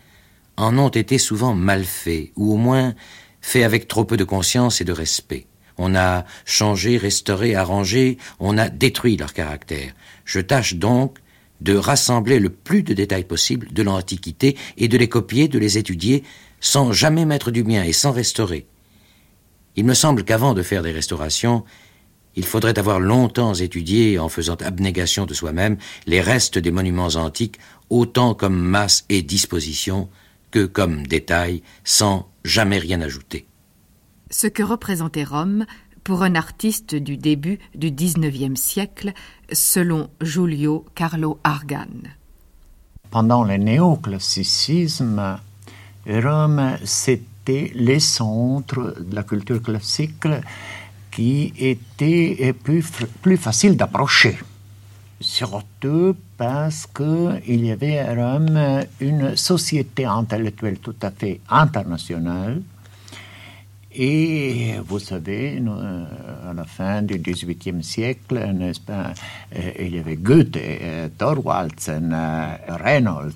[0.56, 2.96] en ont été souvent mal faits, ou au moins
[3.42, 5.46] faits avec trop peu de conscience et de respect.
[5.78, 9.94] On a changé, restauré, arrangé, on a détruit leur caractère.
[10.28, 11.18] Je tâche donc
[11.62, 15.80] de rassembler le plus de détails possible de l'Antiquité et de les copier, de les
[15.80, 16.24] étudier,
[16.60, 18.68] sans jamais mettre du mien et sans restaurer.
[19.76, 21.64] Il me semble qu'avant de faire des restaurations,
[22.36, 27.58] il faudrait avoir longtemps étudié, en faisant abnégation de soi-même, les restes des monuments antiques,
[27.90, 30.10] autant comme masse et disposition
[30.52, 33.48] que comme détails, sans jamais rien ajouter
[34.30, 35.66] ce que représentait Rome
[36.08, 39.12] pour un artiste du début du XIXe siècle,
[39.52, 42.00] selon Giulio Carlo Argan.
[43.12, 45.38] Pendant le néoclassicisme,
[46.08, 50.30] Rome, c'était le centre de la culture classique
[51.12, 52.86] qui était plus,
[53.22, 54.40] plus facile d'approcher.
[55.20, 62.62] Surtout parce qu'il y avait à Rome une société intellectuelle tout à fait internationale
[64.00, 66.06] et vous savez, euh,
[66.48, 68.40] à la fin du XVIIIe siècle,
[68.86, 69.12] pas,
[69.56, 72.16] euh, il y avait Goethe, euh, Thorwaldsen,
[72.68, 73.34] Reynolds,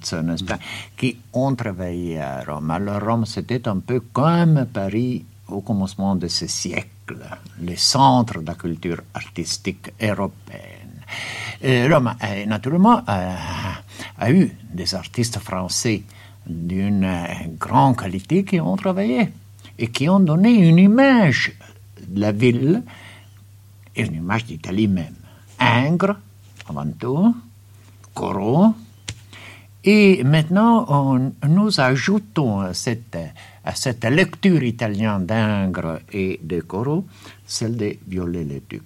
[0.95, 2.70] qui ont travaillé à Rome.
[2.70, 7.18] Alors Rome, c'était un peu comme Paris au commencement de ce siècle,
[7.59, 11.89] le centre de la culture artistique européenne.
[11.91, 12.14] Rome,
[12.45, 16.03] naturellement, a eu des artistes français
[16.47, 17.07] d'une
[17.59, 19.30] grande qualité qui ont travaillé
[19.82, 21.53] et qui ont donné une image
[22.07, 22.84] de la ville
[23.95, 25.15] et une image d'Italie même.
[25.59, 26.17] Ingres,
[26.69, 27.36] avant tout,
[28.13, 28.75] Corot,
[29.84, 31.17] et maintenant,
[31.47, 33.17] nous ajoutons à cette,
[33.65, 37.05] à cette lecture italienne d'Ingres et de Corot
[37.43, 38.84] celle de Viollet-le-Duc,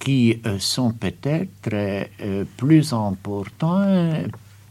[0.00, 4.24] qui euh, sont peut-être euh, plus importants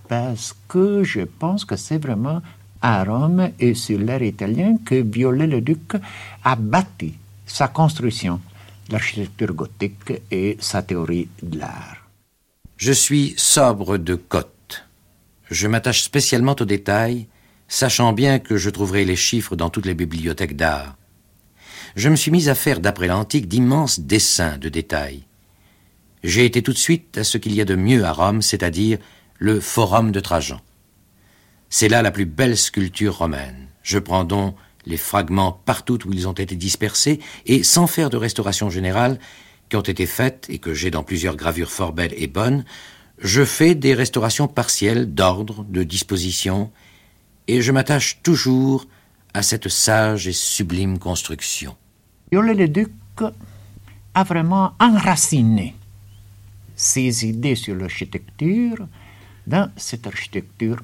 [0.09, 2.41] parce que je pense que c'est vraiment
[2.81, 5.93] à Rome et sur l'air italien que Viollet-le-Duc
[6.43, 7.13] a bâti
[7.45, 8.39] sa construction,
[8.89, 11.97] l'architecture gothique et sa théorie de l'art.
[12.77, 14.85] Je suis sobre de cote.
[15.49, 17.27] Je m'attache spécialement aux détails,
[17.67, 20.95] sachant bien que je trouverai les chiffres dans toutes les bibliothèques d'art.
[21.95, 25.23] Je me suis mis à faire, d'après l'antique, d'immenses dessins de détails.
[26.23, 28.97] J'ai été tout de suite à ce qu'il y a de mieux à Rome, c'est-à-dire
[29.39, 30.61] le Forum de Trajan.
[31.73, 33.69] C'est là la plus belle sculpture romaine.
[33.81, 38.17] Je prends donc les fragments partout où ils ont été dispersés, et sans faire de
[38.17, 39.19] restauration générale,
[39.69, 42.65] qui ont été faites et que j'ai dans plusieurs gravures fort belles et bonnes,
[43.19, 46.71] je fais des restaurations partielles d'ordre, de disposition,
[47.47, 48.85] et je m'attache toujours
[49.33, 51.77] à cette sage et sublime construction.
[52.31, 52.91] Viollet-le-Duc
[54.13, 55.73] a vraiment enraciné
[56.75, 58.87] ses idées sur l'architecture
[59.47, 60.81] dans cette architecture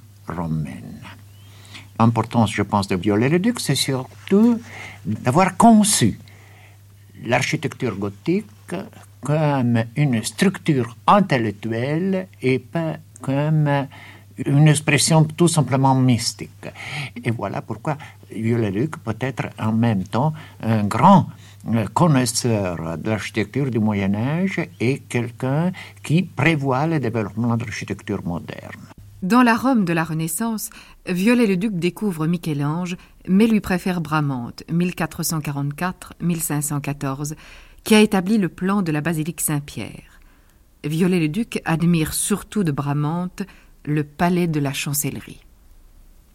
[2.00, 4.62] L'importance, je pense, de Viollet-le-Duc, c'est surtout
[5.06, 6.20] d'avoir conçu
[7.24, 8.76] l'architecture gothique
[9.22, 13.88] comme une structure intellectuelle et pas comme
[14.46, 16.68] une expression tout simplement mystique.
[17.24, 17.98] Et voilà pourquoi
[18.32, 21.28] Viollet-le-Duc peut être en même temps un grand
[21.94, 25.72] connaisseur de l'architecture du Moyen Âge et quelqu'un
[26.04, 28.97] qui prévoit le développement de l'architecture moderne.
[29.24, 30.70] Dans la Rome de la Renaissance,
[31.08, 32.98] Viollet-le-Duc découvre Michel-Ange,
[33.28, 37.34] mais lui préfère Bramante, 1444-1514,
[37.84, 40.22] qui a établi le plan de la basilique Saint-Pierre.
[40.84, 43.42] Viollet-le-Duc admire surtout de Bramante
[43.86, 45.42] le palais de la chancellerie.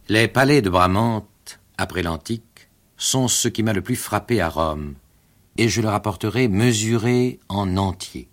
[0.09, 2.67] Les palais de Bramante, après l'Antique,
[2.97, 4.95] sont ce qui m'a le plus frappé à Rome,
[5.57, 8.27] et je le rapporterai mesuré en entier.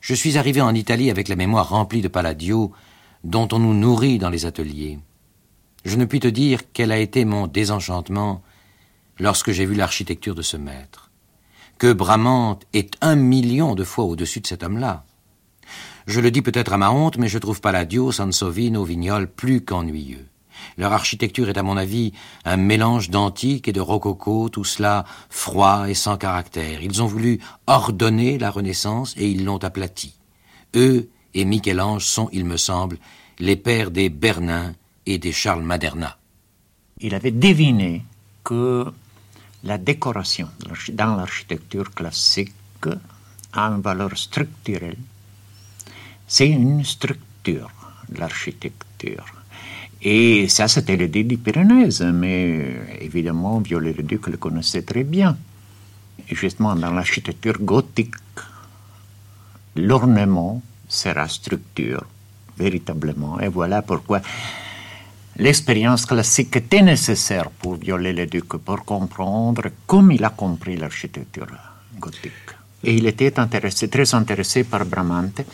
[0.00, 2.72] Je suis arrivé en Italie avec la mémoire remplie de Palladio,
[3.26, 5.00] dont on nous nourrit dans les ateliers.
[5.84, 8.42] Je ne puis te dire quel a été mon désenchantement
[9.18, 11.10] lorsque j'ai vu l'architecture de ce maître.
[11.78, 15.04] Que Bramante est un million de fois au-dessus de cet homme-là.
[16.06, 20.26] Je le dis peut-être à ma honte, mais je trouve Palladio, Sansovino, Vignol plus qu'ennuyeux.
[20.78, 22.12] Leur architecture est à mon avis
[22.44, 26.80] un mélange d'antique et de rococo, tout cela froid et sans caractère.
[26.80, 30.14] Ils ont voulu ordonner la Renaissance et ils l'ont aplatie.
[30.76, 32.96] Eux et Michel-Ange sont, il me semble,
[33.38, 34.72] les pères des Bernin
[35.04, 36.16] et des Charles Maderna.
[36.98, 38.02] Il avait deviné
[38.42, 38.86] que
[39.62, 40.48] la décoration
[40.92, 42.54] dans l'architecture classique
[43.52, 44.96] a une valeur structurelle.
[46.26, 47.70] C'est une structure,
[48.16, 49.26] l'architecture.
[50.00, 55.36] Et ça, c'était l'idée des Pyrénées, mais évidemment, Viollet-le-Duc le connaissait très bien.
[56.30, 58.14] Et justement, dans l'architecture gothique,
[59.74, 62.04] l'ornement sera structure,
[62.56, 63.40] véritablement.
[63.40, 64.20] Et voilà pourquoi
[65.36, 71.48] l'expérience classique était nécessaire pour Viollet-le-Duc, pour comprendre comme il a compris l'architecture
[71.98, 72.32] gothique.
[72.84, 75.44] Et il était très intéressé par Bramante,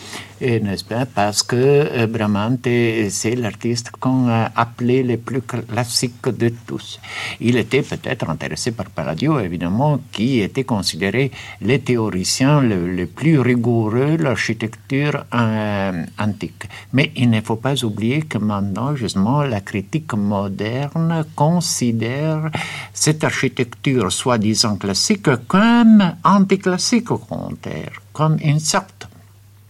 [0.43, 2.69] n'est-ce pas, parce que euh, Bramante,
[3.11, 7.01] c'est l'artiste qu'on a appelé le plus classique de tous.
[7.41, 11.31] Il était peut-être intéressé par Palladio, évidemment, qui était considéré
[11.61, 16.65] le théoricien le, plus rigoureux de l'architecture euh, antique.
[16.93, 22.51] Mais il ne faut pas oublier que maintenant, justement, la critique moderne considère
[22.93, 29.09] cette architecture soi-disant classique comme anticlassique au contraire, comme une sorte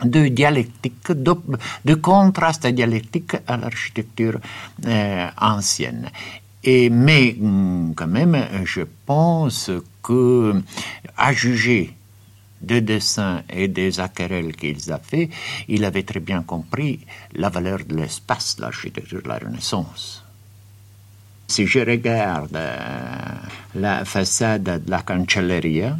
[0.04, 4.38] de dialectique, de, contraste dialectique à l'architecture
[4.86, 6.10] euh, ancienne.
[6.64, 9.70] Et, mais hum, quand même, je pense
[10.02, 10.54] que,
[11.16, 11.94] à juger
[12.60, 15.28] des dessins et des aquarelles qu'il a fait,
[15.68, 17.00] il avait très bien compris
[17.34, 20.24] la valeur de l'espace l'architecture de la Renaissance.
[21.48, 22.76] Si je regarde euh,
[23.74, 25.98] la façade de la Cancelleria,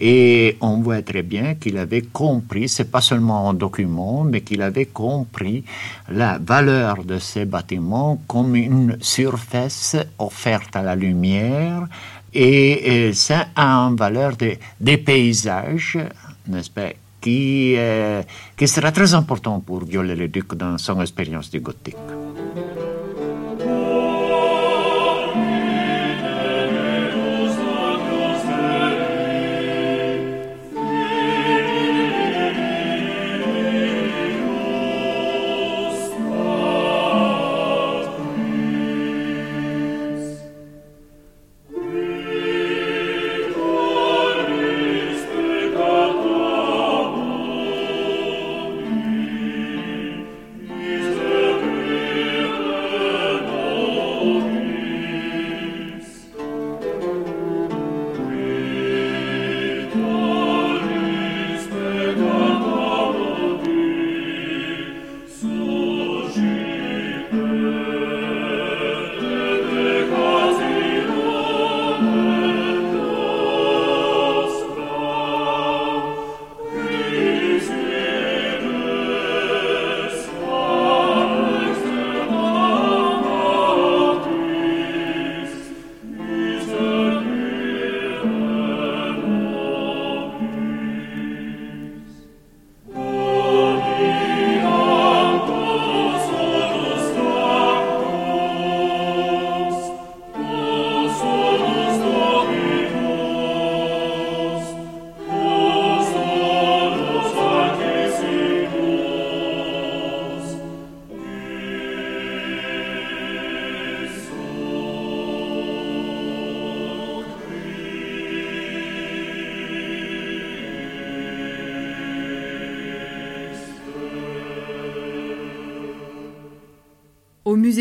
[0.00, 4.62] et on voit très bien qu'il avait compris, c'est pas seulement un document, mais qu'il
[4.62, 5.64] avait compris
[6.08, 11.86] la valeur de ces bâtiments comme une surface offerte à la lumière,
[12.32, 15.98] et, ça a une valeur des paysages,
[16.46, 18.22] n'est-ce pas, qui, euh,
[18.56, 21.96] qui sera très important pour Viollet-le-Duc dans son expérience du gothique.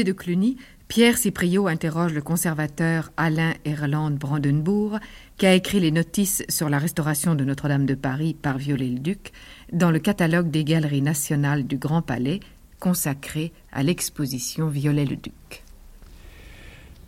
[0.03, 4.99] De Cluny, Pierre Cipriot interroge le conservateur Alain Erland Brandenbourg,
[5.37, 9.31] qui a écrit les notices sur la restauration de Notre-Dame de Paris par Viollet-le-Duc
[9.71, 12.39] dans le catalogue des galeries nationales du Grand Palais
[12.79, 15.63] consacré à l'exposition Viollet-le-Duc.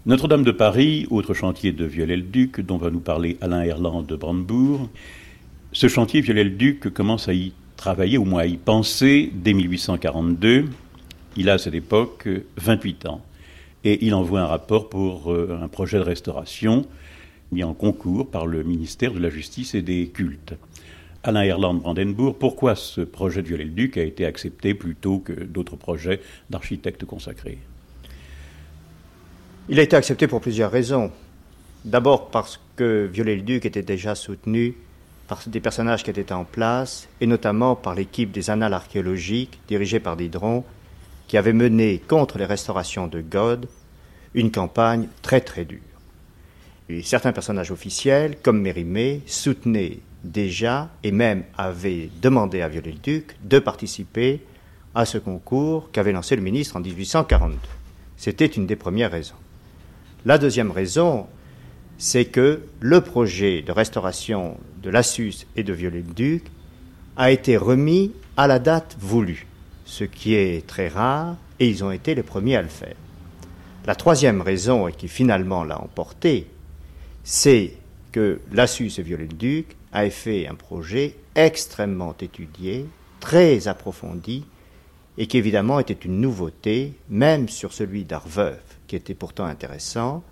[0.06, 4.90] Notre-Dame de Paris, autre chantier de Viollet-le-Duc, dont va nous parler Alain Erland de Brandebourg.
[5.72, 10.66] Ce chantier, Viollet-le-Duc commence à y travailler, au moins à y penser, dès 1842.
[11.38, 12.28] Il a à cette époque
[12.58, 13.22] 28 ans.
[13.84, 16.86] Et il envoie un rapport pour euh, un projet de restauration
[17.52, 20.54] mis en concours par le ministère de la Justice et des Cultes.
[21.24, 26.22] Alain Erland Brandenburg, pourquoi ce projet de Viollet-le-Duc a été accepté plutôt que d'autres projets
[26.50, 27.60] d'architectes consacrés?
[29.70, 31.12] Il a été accepté pour plusieurs raisons.
[31.86, 34.76] D'abord parce que Viollet-le-Duc était déjà soutenu
[35.28, 40.00] par des personnages qui étaient en place, et notamment par l'équipe des annales archéologiques dirigée
[40.00, 40.64] par Didron,
[41.32, 43.70] qui avait mené contre les restaurations de God
[44.34, 45.80] une campagne très très dure.
[46.90, 53.60] Et certains personnages officiels, comme Mérimée, soutenaient déjà et même avait demandé à Viollet-le-Duc de
[53.60, 54.42] participer
[54.94, 57.56] à ce concours qu'avait lancé le ministre en 1842.
[58.18, 59.36] C'était une des premières raisons.
[60.26, 61.28] La deuxième raison,
[61.98, 66.44] c'est que le projet de restauration de Lassus et de Viollet-le-Duc
[67.16, 69.48] a été remis à la date voulue,
[69.92, 72.96] ce qui est très rare, et ils ont été les premiers à le faire.
[73.86, 76.48] La troisième raison, et qui finalement l'a emporté,
[77.26, 77.74] c'est
[78.14, 82.86] que Lassus et Viollet-le-Duc a fait un projet extrêmement étudié,
[83.20, 84.46] très approfondi,
[85.18, 90.24] et qui évidemment était une nouveauté, même sur celui d'Arveuf, qui était pourtant intéressant,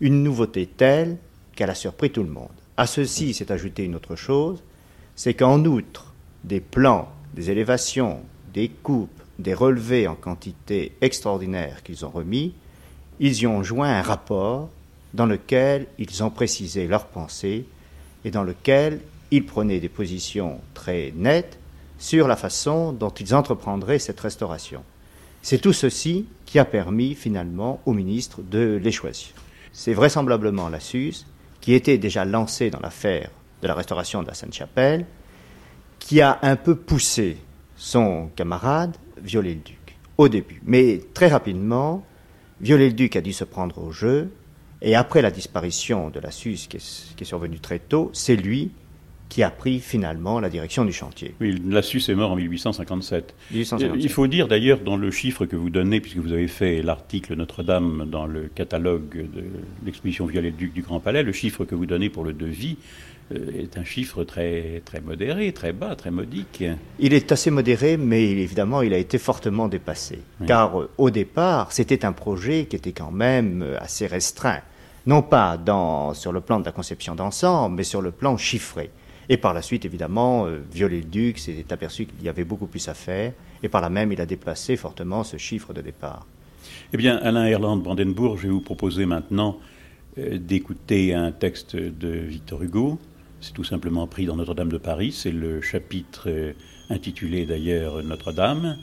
[0.00, 1.16] une nouveauté telle
[1.54, 2.48] qu'elle a surpris tout le monde.
[2.76, 4.64] À ceci s'est ajoutée une autre chose,
[5.14, 8.24] c'est qu'en outre des plans, des élévations,
[8.56, 12.54] des coupes, des relevés en quantité extraordinaire qu'ils ont remis,
[13.20, 14.70] ils y ont joint un rapport
[15.12, 17.66] dans lequel ils ont précisé leurs pensées
[18.24, 21.58] et dans lequel ils prenaient des positions très nettes
[21.98, 24.82] sur la façon dont ils entreprendraient cette restauration.
[25.42, 29.28] C'est tout ceci qui a permis finalement au ministre de les choisir.
[29.70, 30.78] C'est vraisemblablement la
[31.60, 33.28] qui était déjà lancé dans l'affaire
[33.60, 35.04] de la restauration de la Sainte-Chapelle,
[35.98, 37.36] qui a un peu poussé
[37.76, 40.60] son camarade Viollet-le-Duc au début.
[40.64, 42.04] Mais très rapidement,
[42.60, 44.30] Viollet-le-Duc a dû se prendre au jeu
[44.82, 48.70] et après la disparition de la SUS, qui est, survenue très tôt, c'est lui
[49.28, 51.34] qui a pris finalement la direction du chantier.
[51.40, 53.34] Oui, la SUS est mort en 1857.
[53.52, 57.34] Il faut dire d'ailleurs dans le chiffre que vous donnez, puisque vous avez fait l'article
[57.34, 59.44] Notre-Dame dans le catalogue de
[59.84, 62.76] l'exposition Violet-Duc du Grand Palais, le chiffre que vous donnez pour le devis
[63.34, 66.62] est un chiffre très, très modéré, très bas, très modique.
[66.98, 70.20] Il est assez modéré, mais évidemment, il a été fortement dépassé.
[70.46, 74.60] Car euh, au départ, c'était un projet qui était quand même euh, assez restreint.
[75.06, 78.90] Non pas dans, sur le plan de la conception d'ensemble, mais sur le plan chiffré.
[79.28, 83.32] Et par la suite, évidemment, Viollet-le-Duc s'est aperçu qu'il y avait beaucoup plus à faire,
[83.62, 86.26] et par là même, il a déplacé fortement ce chiffre de départ.
[86.92, 89.58] Eh bien, Alain Erland Brandenburg, je vais vous proposer maintenant
[90.16, 92.98] d'écouter un texte de Victor Hugo,
[93.46, 95.12] c'est tout simplement pris dans Notre-Dame de Paris.
[95.12, 96.52] C'est le chapitre euh,
[96.90, 98.76] intitulé d'ailleurs Notre-Dame,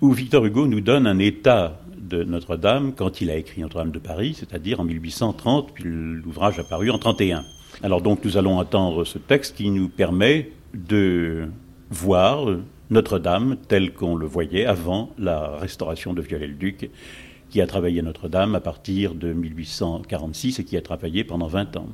[0.00, 3.98] où Victor Hugo nous donne un état de Notre-Dame quand il a écrit Notre-Dame de
[3.98, 7.44] Paris, c'est-à-dire en 1830, puis l'ouvrage a paru en 31.
[7.82, 11.48] Alors donc nous allons entendre ce texte qui nous permet de
[11.90, 12.46] voir
[12.90, 16.88] Notre-Dame tel qu'on le voyait avant la restauration de Viollet-le-Duc,
[17.50, 21.88] qui a travaillé Notre-Dame à partir de 1846 et qui a travaillé pendant 20 ans.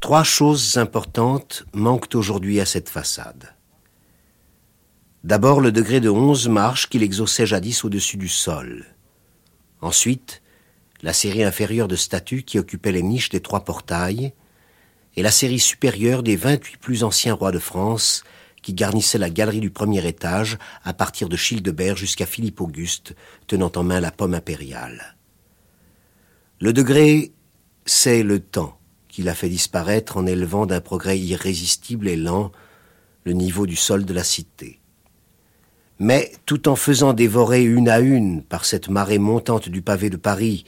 [0.00, 3.56] Trois choses importantes manquent aujourd'hui à cette façade.
[5.24, 8.86] D'abord le degré de onze marches qu'il exauçait jadis au-dessus du sol.
[9.80, 10.40] Ensuite,
[11.02, 14.32] la série inférieure de statues qui occupait les niches des trois portails,
[15.16, 18.22] et la série supérieure des vingt-huit plus anciens rois de France
[18.62, 23.16] qui garnissaient la galerie du premier étage à partir de Childebert jusqu'à Philippe Auguste,
[23.48, 25.16] tenant en main la pomme impériale.
[26.60, 27.32] Le degré,
[27.84, 28.77] c'est le temps
[29.18, 32.52] qu'il a fait disparaître en élevant d'un progrès irrésistible et lent
[33.24, 34.78] le niveau du sol de la cité.
[35.98, 40.16] Mais tout en faisant dévorer une à une par cette marée montante du pavé de
[40.16, 40.64] Paris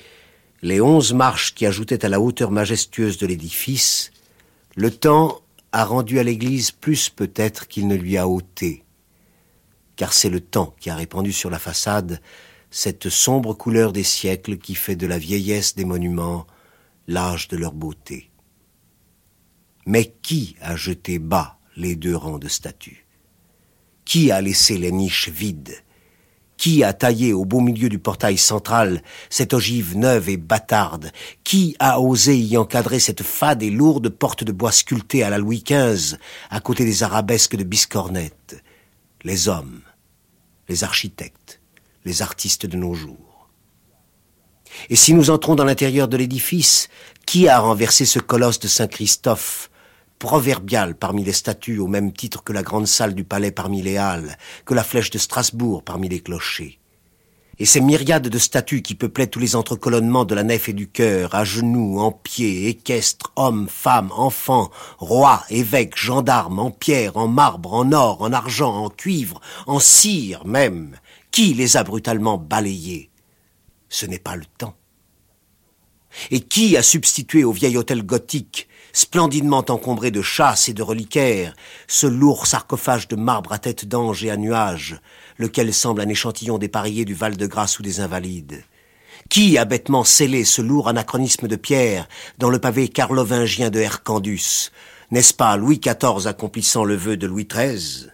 [0.63, 4.11] les onze marches qui ajoutaient à la hauteur majestueuse de l'édifice,
[4.75, 8.83] le temps a rendu à l'Église plus peut-être qu'il ne lui a ôté,
[9.95, 12.21] car c'est le temps qui a répandu sur la façade
[12.73, 16.49] cette sombre couleur des siècles qui fait de la vieillesse des monuments
[17.07, 18.30] l'âge de leur beauté.
[19.87, 23.07] Mais qui a jeté bas les deux rangs de statues?
[24.05, 25.83] Qui a laissé les niches vides?
[26.57, 31.11] Qui a taillé au beau milieu du portail central cette ogive neuve et bâtarde?
[31.43, 35.39] Qui a osé y encadrer cette fade et lourde porte de bois sculptée à la
[35.39, 36.19] Louis XV,
[36.51, 38.63] à côté des arabesques de Biscornette?
[39.23, 39.81] Les hommes,
[40.69, 41.61] les architectes,
[42.05, 43.49] les artistes de nos jours.
[44.89, 46.89] Et si nous entrons dans l'intérieur de l'édifice,
[47.27, 49.70] qui a renversé ce colosse de Saint-Christophe
[50.21, 53.97] proverbial parmi les statues au même titre que la grande salle du palais parmi les
[53.97, 56.79] halles, que la flèche de Strasbourg parmi les clochers.
[57.59, 60.89] Et ces myriades de statues qui peuplaient tous les entrecolonnements de la nef et du
[60.89, 67.29] chœur, à genoux, en pied, équestres, hommes, femmes, enfants, rois, évêques, gendarmes, en pierre, en
[67.29, 70.97] marbre, en or, en argent, en cuivre, en cire même,
[71.31, 73.11] qui les a brutalement balayés
[73.89, 74.77] Ce n'est pas le temps.
[76.31, 81.55] Et qui a substitué au vieil hôtel gothique splendidement encombré de chasses et de reliquaires,
[81.87, 85.01] ce lourd sarcophage de marbre à tête d'ange et à nuages,
[85.39, 88.65] lequel semble un échantillon dépareillé du Val-de-Grâce ou des Invalides.
[89.29, 94.71] Qui a bêtement scellé ce lourd anachronisme de pierre dans le pavé carlovingien de Hercandus?
[95.11, 98.09] N'est-ce pas Louis XIV accomplissant le vœu de Louis XIII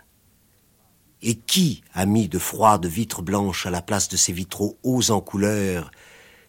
[1.22, 5.10] Et qui a mis de froides vitres blanches à la place de ces vitraux hauts
[5.10, 5.90] en couleur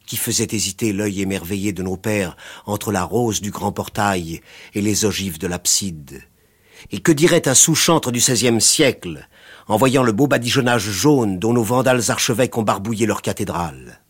[0.07, 2.35] qui faisait hésiter l'œil émerveillé de nos pères
[2.65, 4.41] entre la rose du grand portail
[4.73, 6.23] et les ogives de l'abside.
[6.91, 9.27] Et que dirait un sous-chantre du XVIe siècle
[9.67, 14.01] en voyant le beau badigeonnage jaune dont nos vandales archevêques ont barbouillé leur cathédrale?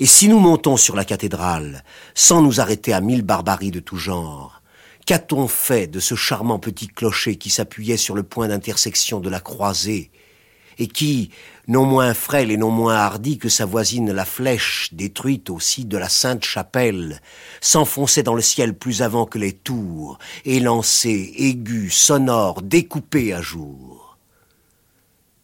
[0.00, 1.82] Et si nous montons sur la cathédrale,
[2.14, 4.62] sans nous arrêter à mille barbaries de tout genre,
[5.06, 9.40] qu'a-t-on fait de ce charmant petit clocher qui s'appuyait sur le point d'intersection de la
[9.40, 10.10] croisée
[10.78, 11.30] et qui,
[11.66, 15.98] non moins frêle et non moins hardi que sa voisine la flèche, détruite aussi de
[15.98, 17.20] la Sainte Chapelle,
[17.60, 24.18] s'enfonçait dans le ciel plus avant que les tours, élancé, aigu, sonore, découpé à jour.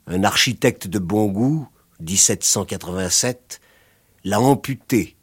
[0.06, 1.68] Un architecte de bon goût,
[2.00, 3.60] 1787,
[4.24, 5.16] l'a amputé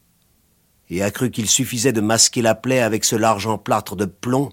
[0.89, 4.49] et a cru qu'il suffisait de masquer la plaie avec ce large emplâtre de plomb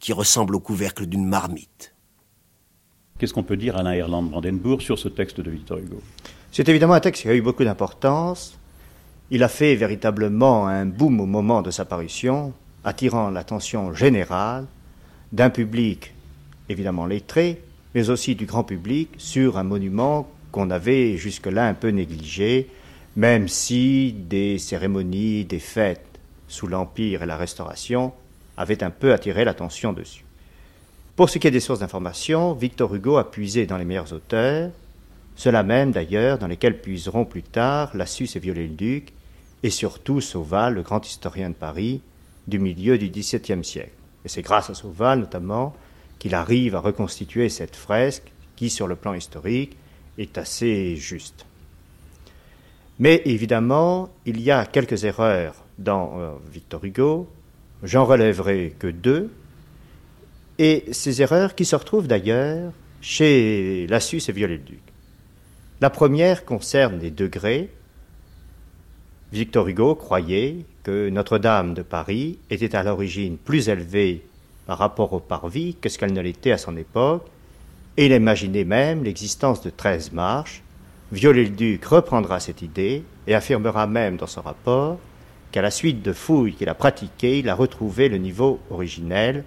[0.00, 1.91] qui ressemble au couvercle d'une marmite.
[3.22, 6.02] Qu'est-ce qu'on peut dire, Alain Erland Brandenburg, sur ce texte de Victor Hugo?
[6.50, 8.58] C'est évidemment un texte qui a eu beaucoup d'importance.
[9.30, 12.52] Il a fait véritablement un boom au moment de sa parution,
[12.82, 14.66] attirant l'attention générale
[15.30, 16.14] d'un public
[16.68, 17.62] évidemment lettré,
[17.94, 22.70] mais aussi du grand public sur un monument qu'on avait jusque-là un peu négligé,
[23.14, 26.18] même si des cérémonies, des fêtes
[26.48, 28.14] sous l'Empire et la Restauration
[28.56, 30.24] avaient un peu attiré l'attention dessus.
[31.22, 34.72] Pour ce qui est des sources d'information, Victor Hugo a puisé dans les meilleurs auteurs,
[35.36, 39.12] ceux-là même d'ailleurs dans lesquels puiseront plus tard Lassus et Viollet-le-Duc,
[39.62, 42.00] et surtout Sauval, le grand historien de Paris
[42.48, 43.92] du milieu du XVIIe siècle.
[44.24, 45.76] Et c'est grâce à Sauval notamment
[46.18, 49.76] qu'il arrive à reconstituer cette fresque qui, sur le plan historique,
[50.18, 51.46] est assez juste.
[52.98, 57.28] Mais évidemment, il y a quelques erreurs dans euh, Victor Hugo.
[57.84, 59.30] J'en relèverai que deux,
[60.62, 64.80] et ces erreurs qui se retrouvent d'ailleurs chez Lassus et Viollet-le-Duc.
[65.80, 67.68] La première concerne les degrés.
[69.32, 74.22] Victor Hugo croyait que Notre-Dame de Paris était à l'origine plus élevée
[74.66, 77.26] par rapport au parvis que ce qu'elle ne l'était à son époque,
[77.96, 80.62] et il imaginait même l'existence de treize marches.
[81.10, 85.00] Viollet-le-Duc reprendra cette idée et affirmera même dans son rapport
[85.50, 89.42] qu'à la suite de fouilles qu'il a pratiquées, il a retrouvé le niveau originel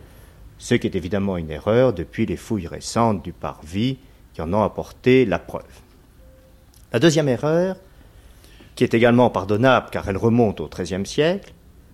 [0.58, 3.98] ce qui est évidemment une erreur depuis les fouilles récentes du parvis
[4.34, 5.64] qui en ont apporté la preuve.
[6.92, 7.78] La deuxième erreur,
[8.76, 11.54] qui est également pardonnable car elle remonte au XIIIe siècle,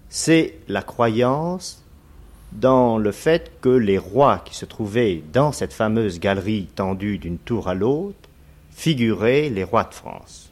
[0.09, 1.83] c'est la croyance
[2.51, 7.37] dans le fait que les rois qui se trouvaient dans cette fameuse galerie tendue d'une
[7.37, 8.29] tour à l'autre
[8.71, 10.51] figuraient les rois de France.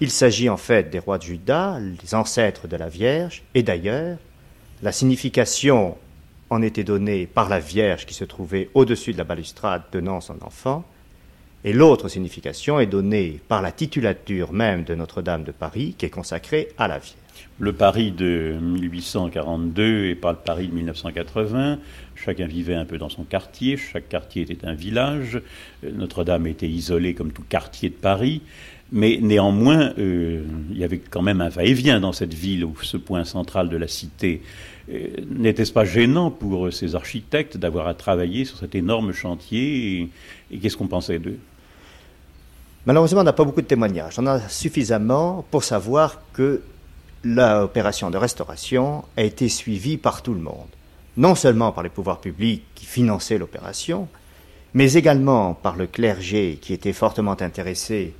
[0.00, 4.18] Il s'agit en fait des rois de Juda, les ancêtres de la Vierge, et d'ailleurs,
[4.82, 5.96] la signification
[6.50, 10.42] en était donné par la Vierge qui se trouvait au-dessus de la balustrade tenant son
[10.42, 10.84] enfant,
[11.62, 16.10] et l'autre signification est donnée par la titulature même de Notre-Dame de Paris qui est
[16.10, 17.16] consacrée à la Vierge.
[17.58, 21.78] Le Paris de 1842 et pas le Paris de 1980,
[22.14, 25.40] chacun vivait un peu dans son quartier, chaque quartier était un village,
[25.82, 28.42] Notre-Dame était isolée comme tout quartier de Paris,
[28.92, 32.96] mais néanmoins, euh, il y avait quand même un va-et-vient dans cette ville, où ce
[32.96, 34.42] point central de la cité
[35.28, 40.10] N'était-ce pas gênant pour ces architectes d'avoir à travailler sur cet énorme chantier
[40.50, 41.38] Et, qu'est-ce qu'on pensait d'eux?
[42.86, 44.18] Malheureusement, on n'a pas beaucoup de témoignages.
[44.18, 46.62] On a suffisamment pour savoir que
[47.22, 50.68] l'opération de restauration a été suivie par tout le monde.
[51.16, 54.08] Non seulement par les pouvoirs publics qui finançaient l'opération,
[54.74, 58.14] mais également par le clergé qui était fortement intéressé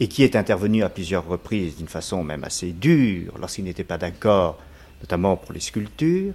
[0.00, 3.98] et qui est intervenu à plusieurs reprises d'une façon même assez dure lorsqu'il n'était pas
[3.98, 4.58] d'accord,
[5.00, 6.34] notamment pour les sculptures,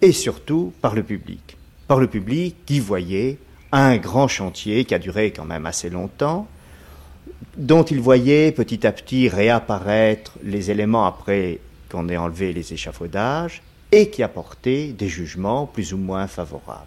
[0.00, 1.56] et surtout par le public.
[1.86, 3.38] Par le public qui voyait
[3.72, 6.46] un grand chantier qui a duré quand même assez longtemps,
[7.56, 11.58] dont il voyait petit à petit réapparaître les éléments après
[11.90, 16.86] qu'on ait enlevé les échafaudages, et qui apportait des jugements plus ou moins favorables.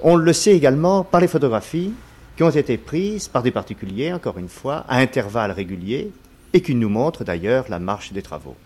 [0.00, 1.92] On le sait également par les photographies
[2.36, 6.10] qui ont été prises par des particuliers, encore une fois, à intervalles réguliers,
[6.52, 8.56] et qui nous montrent d'ailleurs la marche des travaux.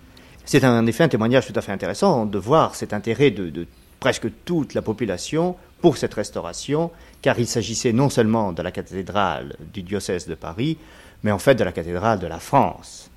[0.49, 3.67] C'est en effet un témoignage tout à fait intéressant de voir cet intérêt de,
[4.01, 6.91] presque toute la population pour cette restauration,
[7.21, 10.79] car il s'agissait non seulement de la cathédrale du diocèse de Paris,
[11.23, 13.11] mais en fait de la cathédrale de la France.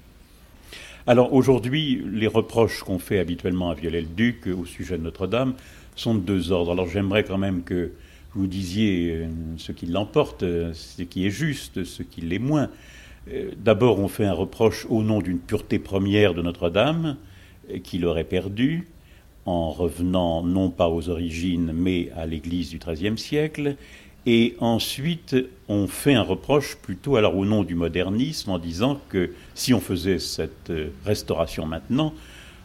[1.07, 5.53] Alors aujourd'hui, les reproches qu'on fait habituellement à Viollet-le-Duc au sujet de Notre-Dame
[5.95, 6.73] sont de deux ordres.
[6.73, 7.93] Alors j'aimerais quand même que
[8.36, 12.69] vous disiez euh, ce qui l'emporte, euh, ce qui est juste, ce qui l'est moins.
[13.30, 17.17] Euh, d'abord, on fait un reproche au nom d'une pureté première de Notre-Dame,
[17.84, 18.88] qu'il aurait perdue,
[19.45, 23.76] en revenant non pas aux origines, mais à l'Église du XIIIe siècle.
[24.26, 25.36] Et ensuite,
[25.67, 29.80] on fait un reproche plutôt alors au nom du modernisme en disant que si on
[29.80, 30.72] faisait cette
[31.05, 32.13] restauration maintenant,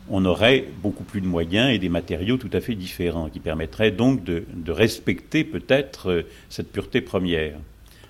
[0.08, 3.90] on aurait beaucoup plus de moyens et des matériaux tout à fait différents, qui permettraient
[3.90, 7.56] donc de, respecter peut-être euh, cette pureté première.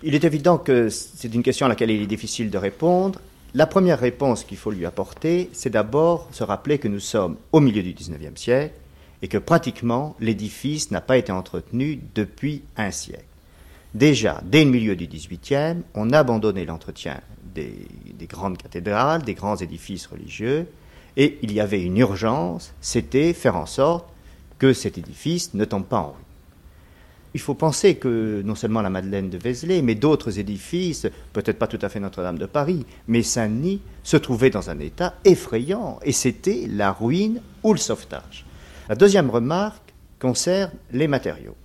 [0.08, 3.20] Il est évident que c'est une question à laquelle il est difficile de répondre.
[3.54, 7.58] La première réponse qu'il faut lui apporter, c'est d'abord se rappeler que nous sommes au
[7.58, 8.76] milieu du XIXe siècle
[9.20, 13.24] et que pratiquement l'édifice n'a pas été entretenu depuis un siècle.
[13.94, 17.20] Déjà, dès le milieu du XVIIIe, on a abandonné l'entretien
[17.56, 17.88] des
[18.28, 20.68] grandes cathédrales, des grands édifices religieux,
[21.16, 24.06] et il y avait une urgence, c'était faire en sorte
[24.60, 26.25] que cet édifice ne tombe pas en ruine.
[27.34, 31.66] Il faut penser que non seulement la Madeleine de Vézelay, mais d'autres édifices, peut-être pas
[31.66, 36.12] tout à fait Notre-Dame de Paris, mais Saint-Denis, se trouvaient dans un état effrayant, et
[36.12, 38.46] c'était la ruine ou le sauvetage.
[38.88, 41.56] La deuxième remarque concerne les matériaux.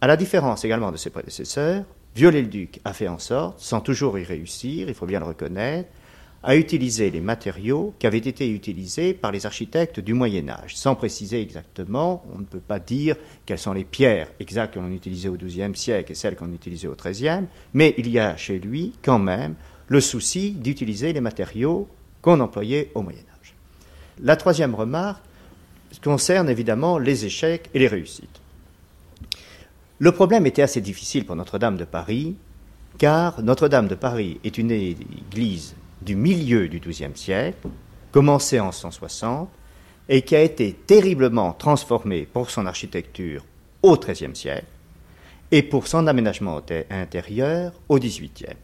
[0.00, 1.84] À la différence également de ses prédécesseurs,
[2.14, 5.88] Viollet-le-Duc a fait en sorte, sans toujours y réussir, il faut bien le reconnaître,
[6.42, 10.76] à utiliser les matériaux qui avaient été utilisés par les architectes du Moyen Âge.
[10.76, 15.28] Sans préciser exactement, on ne peut pas dire quelles sont les pierres exactes qu'on utilisées
[15.28, 18.92] au XIIe siècle et celles qu'on utilisait au XIIIe, mais il y a chez lui
[19.02, 19.54] quand même
[19.88, 21.88] le souci d'utiliser les matériaux
[22.22, 23.54] qu'on employait au Moyen Âge.
[24.22, 25.22] La troisième remarque
[26.02, 28.40] concerne évidemment les échecs et les réussites.
[29.98, 32.36] Le problème était assez difficile pour Notre-Dame de Paris,
[32.98, 37.68] car Notre-Dame de Paris est une église du milieu du XIIe siècle,
[38.12, 39.48] commencé en 160,
[40.08, 43.44] et qui a été terriblement transformé pour son architecture
[43.82, 44.66] au XIIIe siècle
[45.50, 48.56] et pour son aménagement intérieur au XVIIIe.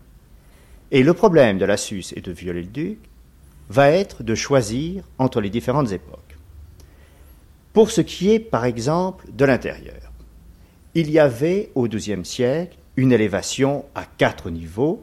[0.90, 2.98] Et le problème de la et de Viollet-le-Duc
[3.68, 6.36] va être de choisir entre les différentes époques.
[7.72, 10.12] Pour ce qui est, par exemple, de l'intérieur,
[10.94, 15.02] il y avait au XIIe siècle une élévation à quatre niveaux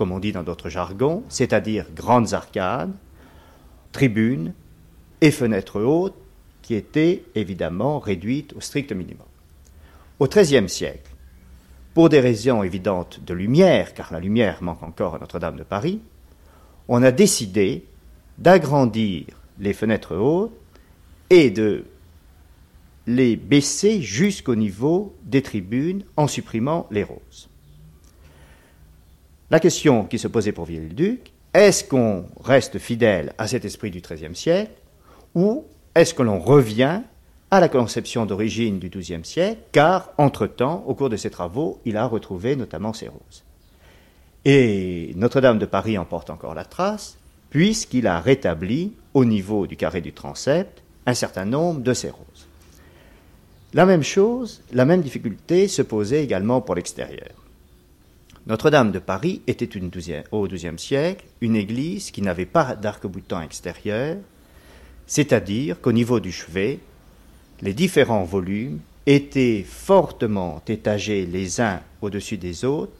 [0.00, 2.94] comme on dit dans d'autres jargons, c'est-à-dire grandes arcades,
[3.92, 4.54] tribunes
[5.20, 6.16] et fenêtres hautes,
[6.62, 9.26] qui étaient évidemment réduites au strict minimum.
[10.18, 11.10] Au XIIIe siècle,
[11.92, 16.00] pour des raisons évidentes de lumière, car la lumière manque encore à Notre-Dame de Paris,
[16.88, 17.84] on a décidé
[18.38, 19.26] d'agrandir
[19.58, 20.56] les fenêtres hautes
[21.28, 21.84] et de
[23.06, 27.49] les baisser jusqu'au niveau des tribunes en supprimant les roses.
[29.50, 34.00] La question qui se posait pour Viollet-le-Duc, est-ce qu'on reste fidèle à cet esprit du
[34.00, 34.70] XIIIe siècle
[35.34, 35.64] ou
[35.96, 37.02] est-ce que l'on revient
[37.50, 41.96] à la conception d'origine du XIIe siècle, car, entre-temps, au cours de ses travaux, il
[41.96, 43.42] a retrouvé notamment ces roses.
[44.44, 47.18] Et Notre-Dame de Paris en porte encore la trace,
[47.50, 52.46] puisqu'il a rétabli, au niveau du carré du transept, un certain nombre de ces roses.
[53.74, 57.39] La même chose, la même difficulté se posait également pour l'extérieur.
[58.46, 59.68] Notre-Dame de Paris était
[60.32, 64.16] au XIIe siècle une église qui n'avait pas d'arc-boutant extérieur,
[65.06, 66.78] c'est-à-dire qu'au niveau du chevet,
[67.60, 72.92] les différents volumes étaient fortement étagés les uns au-dessus des autres,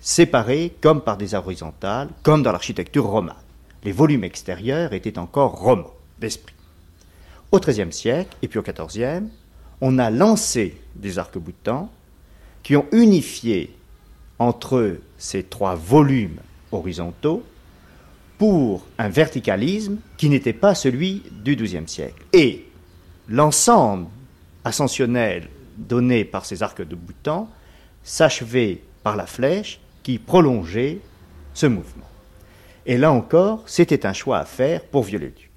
[0.00, 3.36] séparés comme par des horizontales, comme dans l'architecture romane.
[3.84, 6.54] Les volumes extérieurs étaient encore romans d'esprit.
[7.52, 9.24] Au XIIIe siècle et puis au XIVe,
[9.82, 11.90] on a lancé des arcs-boutants
[12.62, 13.75] qui ont unifié
[14.38, 16.40] entre ces trois volumes
[16.72, 17.42] horizontaux
[18.38, 22.22] pour un verticalisme qui n'était pas celui du XIIe siècle.
[22.32, 22.66] Et
[23.28, 24.06] l'ensemble
[24.64, 27.48] ascensionnel donné par ces arcs de boutons
[28.02, 31.00] s'achever par la flèche qui prolongeait
[31.54, 32.06] ce mouvement.
[32.84, 35.50] Et là encore, c'était un choix à faire pour Viollet-le-Duc.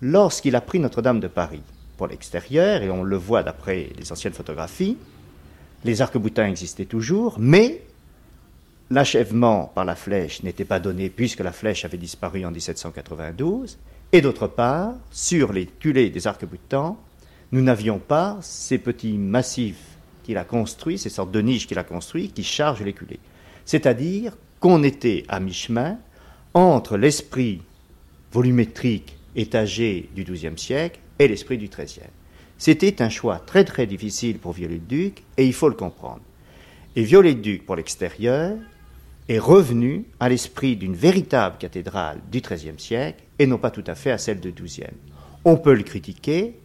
[0.00, 1.62] Lorsqu'il a pris Notre-Dame de Paris
[1.96, 4.98] pour l'extérieur, et on le voit d'après les anciennes photographies,
[5.86, 7.80] les arcs-boutins existaient toujours, mais
[8.90, 13.78] l'achèvement par la flèche n'était pas donné puisque la flèche avait disparu en 1792,
[14.12, 16.98] et d'autre part, sur les culées des arcs-boutants,
[17.52, 21.84] nous n'avions pas ces petits massifs qu'il a construits, ces sortes de niches qu'il a
[21.84, 23.20] construits, qui chargent les culées.
[23.64, 25.98] C'est-à-dire qu'on était à mi-chemin
[26.52, 27.62] entre l'esprit
[28.32, 32.15] volumétrique étagé du XIIe siècle et l'esprit du XIIIe.
[32.58, 36.22] C'était un choix très très difficile pour Viollet-le-Duc et il faut le comprendre.
[36.94, 38.56] Et Viollet-le-Duc pour l'extérieur
[39.28, 43.94] est revenu à l'esprit d'une véritable cathédrale du XIIIe siècle et non pas tout à
[43.94, 44.86] fait à celle du XIIe.
[45.44, 46.58] On peut le critiquer,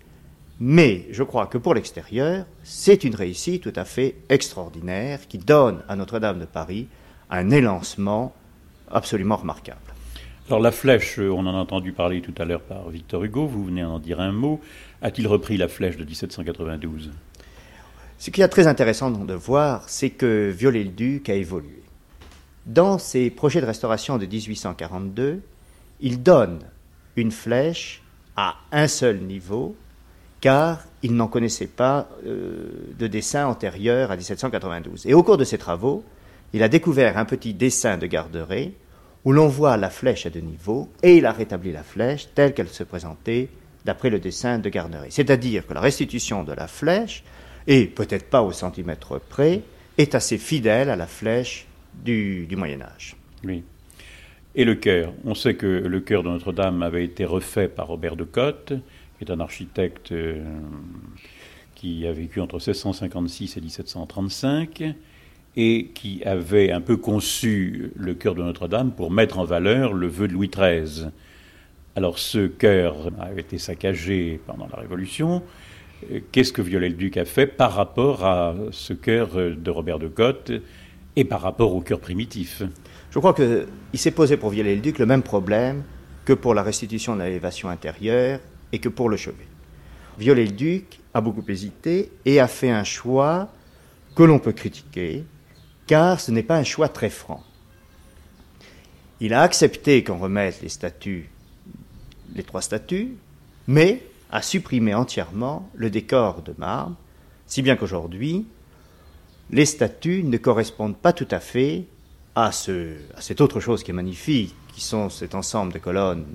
[0.59, 5.83] mais je crois que pour l'extérieur, c'est une réussite tout à fait extraordinaire qui donne
[5.89, 6.87] à Notre-Dame de Paris
[7.29, 8.33] un élancement
[8.89, 9.79] absolument remarquable.
[10.47, 13.65] Alors la flèche, on en a entendu parler tout à l'heure par Victor Hugo, vous
[13.65, 14.59] venez en dire un mot.
[15.01, 17.11] A-t-il repris la flèche de 1792
[18.19, 21.81] Ce qui est très intéressant de voir, c'est que Viollet-le-Duc a évolué.
[22.67, 25.41] Dans ses projets de restauration de 1842,
[26.01, 26.59] il donne
[27.15, 28.03] une flèche
[28.35, 29.75] à un seul niveau,
[30.39, 35.07] car il n'en connaissait pas euh, de dessin antérieur à 1792.
[35.07, 36.03] Et au cours de ses travaux,
[36.53, 38.73] il a découvert un petit dessin de Garderet
[39.25, 42.53] où l'on voit la flèche à deux niveaux, et il a rétabli la flèche telle
[42.53, 43.49] qu'elle se présentait
[43.85, 45.09] d'après le dessin de Garderet.
[45.09, 47.23] C'est-à-dire que la restitution de la flèche,
[47.67, 49.61] et peut-être pas au centimètre près,
[49.97, 53.15] est assez fidèle à la flèche du, Moyen Âge.
[53.43, 53.63] Oui.
[54.55, 55.13] Et le chœur?
[55.23, 58.73] On sait que le chœur de Notre-Dame avait été refait par Robert de Cotte,
[59.17, 60.43] qui est un architecte euh,
[61.75, 64.83] qui a vécu entre 1656 et 1735
[65.57, 70.07] et qui avait un peu conçu le chœur de Notre-Dame pour mettre en valeur le
[70.07, 71.09] vœu de Louis XIII.
[71.95, 75.43] Alors ce chœur a été saccagé pendant la Révolution.
[76.31, 80.53] Qu'est-ce que Viollet-le-Duc a fait par rapport à ce chœur de Robert de Cotte
[81.17, 82.63] et par rapport au chœur primitif?
[83.11, 83.67] Je crois qu'il
[83.99, 85.83] s'est posé pour Viollet-le-Duc le même problème
[86.23, 88.39] que pour la restitution de l'élévation intérieure
[88.71, 89.47] et que pour le chevet.
[90.17, 93.49] Viollet-le-Duc a beaucoup hésité et a fait un choix
[94.15, 95.25] que l'on peut critiquer,
[95.87, 97.43] car ce n'est pas un choix très franc.
[99.19, 101.29] Il a accepté qu'on remette les statues,
[102.35, 103.15] les trois statues,
[103.67, 106.95] mais a supprimé entièrement le décor de marbre,
[107.47, 108.45] si bien qu'aujourd'hui,
[109.49, 111.85] les statues ne correspondent pas tout à fait
[112.35, 116.25] à, ce, à cette autre chose qui est magnifique, qui sont cet ensemble de colonnes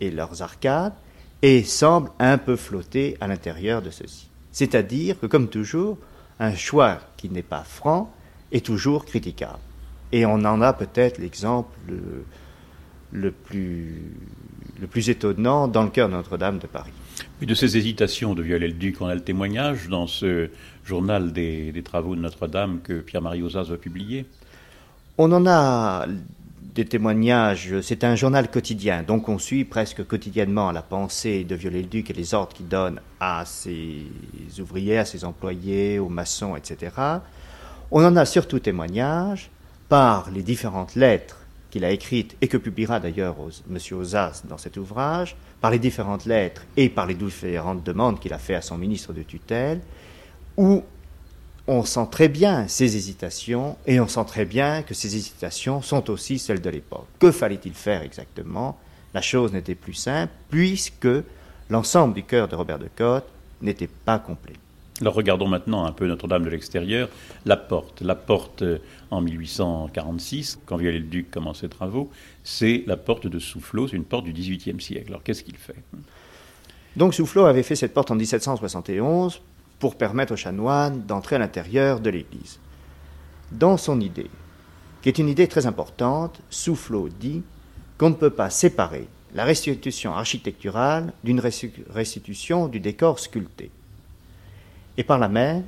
[0.00, 0.94] et leurs arcades,
[1.42, 4.28] et semblent un peu flotter à l'intérieur de ceci.
[4.50, 5.98] C'est-à-dire que, comme toujours,
[6.40, 8.12] un choix qui n'est pas franc
[8.50, 9.58] est toujours critiquable.
[10.12, 11.70] Et on en a peut-être l'exemple
[13.12, 14.12] le, plus,
[14.80, 16.92] le plus étonnant dans le cœur de Notre-Dame de Paris.
[17.40, 20.50] Et de ces hésitations de Viollet-le-Duc, on a le témoignage dans ce
[20.84, 24.26] journal des, travaux de Notre-Dame que Pierre-Marie Ozas va publier
[25.18, 26.06] On en a
[26.74, 32.10] des témoignages, c'est un journal quotidien, donc on suit presque quotidiennement la pensée de Viollet-le-Duc
[32.10, 34.02] et les ordres qu'il donne à ses
[34.58, 36.92] ouvriers, à ses employés, aux maçons, etc.
[37.90, 39.50] On en a surtout témoignage
[39.88, 41.45] par les différentes lettres
[41.76, 43.36] qu'il a écrites et que publiera d'ailleurs
[43.70, 43.78] M.
[43.92, 48.38] Ozas dans cet ouvrage, par les différentes lettres et par les différentes demandes qu'il a
[48.38, 49.82] fait à son ministre de tutelle,
[50.56, 50.82] où
[51.66, 56.08] on sent très bien ses hésitations et on sent très bien que ces hésitations sont
[56.08, 57.08] aussi celles de l'époque.
[57.18, 58.78] Que fallait-il faire exactement?
[59.12, 61.08] La chose n'était plus simple puisque
[61.68, 63.28] l'ensemble du cœur de Robert de Cotte
[63.60, 64.54] n'était pas complet.
[65.02, 67.10] Alors regardons maintenant un peu Notre-Dame de l'extérieur.
[67.44, 68.78] La porte, la porte euh,
[69.10, 72.10] en 1846, quand Viollet-le-Duc commence ses travaux,
[72.42, 75.08] c'est la porte de Soufflot, c'est une porte du XVIIIe siècle.
[75.08, 75.82] Alors qu'est-ce qu'il fait?
[76.96, 79.40] Donc Soufflot avait fait cette porte en 1771
[79.78, 82.58] pour permettre aux chanoines d'entrer à l'intérieur de l'église.
[83.52, 84.30] Dans son idée,
[85.02, 87.42] qui est une idée très importante, Soufflot dit
[87.98, 91.40] qu'on ne peut pas séparer la restitution architecturale d'une
[91.90, 93.70] restitution du décor sculpté.
[94.96, 95.64] Et par la même,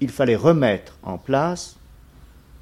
[0.00, 1.76] il fallait remettre en place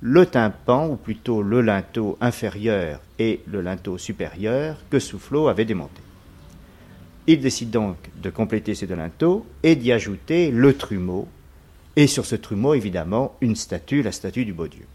[0.00, 6.00] le tympan, ou plutôt le linteau inférieur et le linteau supérieur que Soufflot avait démonté.
[7.26, 11.28] Il décide donc de compléter ces deux linteaux et d'y ajouter le trumeau,
[11.96, 14.86] et sur ce trumeau, évidemment, une statue, la statue du beau Dieu.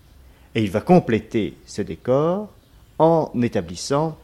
[0.55, 2.49] Et il va compléter ce décor
[2.97, 4.17] en établissant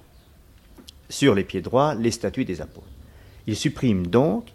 [1.10, 2.88] sur les pieds droits les statues des apôtres.
[3.47, 4.45] Il supprime donc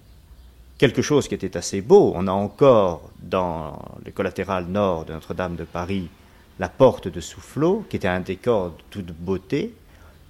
[0.85, 2.13] quelque chose qui était assez beau.
[2.15, 6.11] On a encore dans le collatéral nord de Notre-Dame de Paris
[6.59, 9.73] la porte de Soufflot, qui était un décor de toute beauté.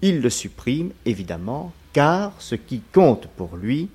[0.00, 3.88] Il le supprime, évidemment, car ce qui compte pour lui,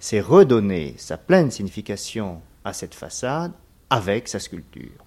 [0.00, 3.52] c'est redonner sa pleine signification à cette façade
[3.90, 5.04] avec sa sculpture.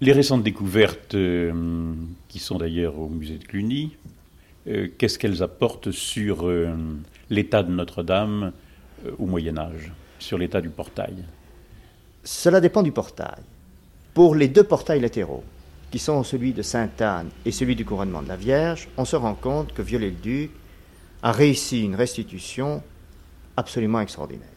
[0.00, 1.92] Les récentes découvertes, euh,
[2.28, 3.96] qui sont d'ailleurs au musée de Cluny,
[4.68, 6.72] euh, qu'est-ce qu'elles apportent sur euh,
[7.32, 8.52] l'état de Notre-Dame
[9.18, 11.24] au Moyen Âge, sur l'état du portail
[12.22, 13.42] Cela dépend du portail.
[14.12, 15.42] Pour les deux portails latéraux,
[15.90, 19.34] qui sont celui de Sainte-Anne et celui du couronnement de la Vierge, on se rend
[19.34, 20.50] compte que Viollet-le-Duc
[21.22, 22.82] a réussi une restitution
[23.56, 24.48] absolument extraordinaire.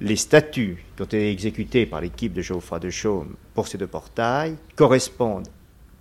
[0.00, 3.88] Les statues qui ont été exécutées par l'équipe de Geoffroy de Chaume pour ces deux
[3.88, 5.48] portails correspondent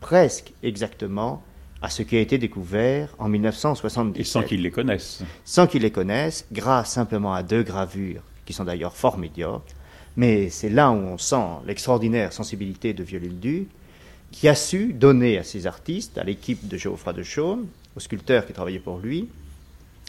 [0.01, 1.43] presque exactement
[1.81, 4.19] à ce qui a été découvert en 1977.
[4.19, 5.21] Et sans qu'ils les connaissent.
[5.45, 9.75] Sans qu'ils les connaissent, grâce simplement à deux gravures qui sont d'ailleurs fort médiocres.
[10.15, 13.67] Mais c'est là où on sent l'extraordinaire sensibilité de Viollet-le-Duc,
[14.31, 18.45] qui a su donner à ses artistes, à l'équipe de Geoffroy de Chaume, aux sculpteurs
[18.45, 19.29] qui travaillaient pour lui,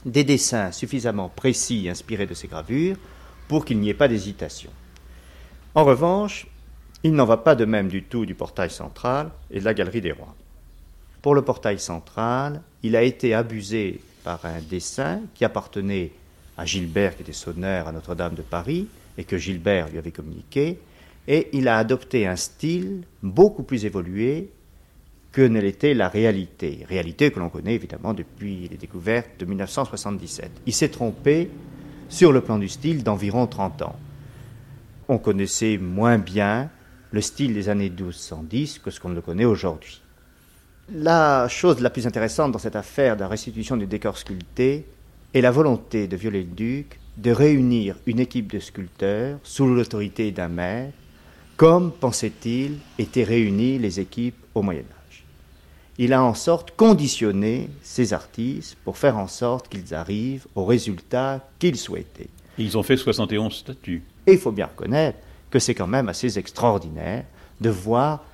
[0.05, 2.97] des dessins suffisamment précis inspirés de ces gravures
[3.49, 4.71] pour qu'il n'y ait pas d'hésitation.
[5.75, 6.47] En revanche,
[7.03, 10.01] il n'en va pas de même du tout du portail central et de la galerie
[10.01, 10.35] des rois.
[11.23, 16.13] Pour le portail central, il a été abusé par un dessin qui appartenait
[16.57, 20.79] à Gilbert, qui était sonneur à Notre-Dame de Paris, et que Gilbert lui avait communiqué,
[21.27, 24.51] et il a adopté un style beaucoup plus évolué
[25.33, 30.51] que ne l'était la réalité, réalité que l'on connaît évidemment depuis les découvertes de 1977.
[30.67, 31.51] Il s'est trompé
[32.09, 33.97] sur le plan du style d'environ 30 ans.
[35.09, 36.71] On connaissait moins bien
[37.11, 40.01] le style des années 1210 que ce qu'on le connaît aujourd'hui.
[40.91, 44.87] La chose la plus intéressante dans cette affaire de la restitution du décor sculpté
[45.35, 50.95] est la volonté de Viollet-le-Duc de réunir une équipe de sculpteurs sous l'autorité d'un maître,
[51.59, 55.25] comme, pensait-il, étaient réunies les équipes au Moyen Âge.
[55.99, 61.47] Il a en sorte conditionné ces artistes pour faire en sorte qu'ils arrivent au résultat
[61.59, 62.31] qu'ils souhaitaient.
[62.57, 64.05] ils ont fait 71 statues.
[64.27, 65.19] Et il faut bien reconnaître
[65.51, 67.25] que c'est quand même assez extraordinaire
[67.61, 68.25] de voir,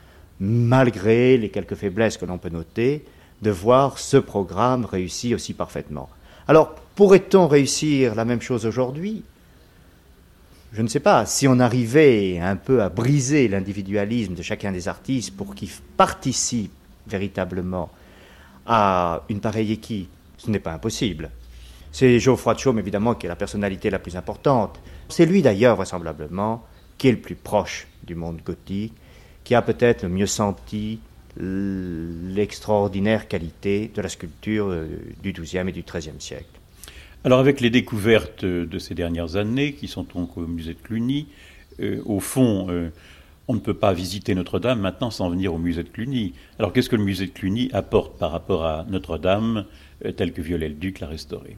[0.44, 3.04] malgré les quelques faiblesses que l'on peut noter,
[3.42, 6.08] de voir ce programme réussir aussi parfaitement.
[6.46, 9.24] Alors, pourrait-on réussir la même chose aujourd'hui?
[10.72, 11.24] Je ne sais pas.
[11.26, 16.72] Si on arrivait un peu à briser l'individualisme de chacun des artistes pour qu'ils participent
[17.06, 17.90] véritablement
[18.66, 21.30] à une pareille équipe, ce n'est pas impossible.
[21.92, 24.80] C'est Geoffroy de Chaume, évidemment, qui est la personnalité la plus importante.
[25.08, 26.64] C'est lui, d'ailleurs, vraisemblablement,
[26.98, 28.94] qui est le plus proche du monde gothique,
[29.44, 30.98] qui a peut-être mieux senti
[31.36, 34.86] l'extraordinaire qualité de la sculpture euh,
[35.22, 36.46] du XIIe et du XIIIe siècle.
[37.24, 41.26] Alors avec les découvertes de ces dernières années, qui sont donc au musée de Cluny,
[41.80, 42.90] euh, au fond, euh,
[43.48, 46.34] on ne peut pas visiter Notre-Dame maintenant sans venir au musée de Cluny.
[46.58, 49.64] Alors qu'est-ce que le musée de Cluny apporte par rapport à Notre-Dame,
[50.16, 51.56] telle que Viollet-le-Duc l'a restaurée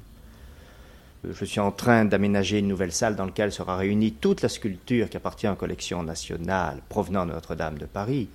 [1.32, 5.08] je suis en train d'aménager une nouvelle salle dans laquelle sera réunie toute la sculpture
[5.08, 8.28] qui appartient aux collections nationales provenant de Notre-Dame de Paris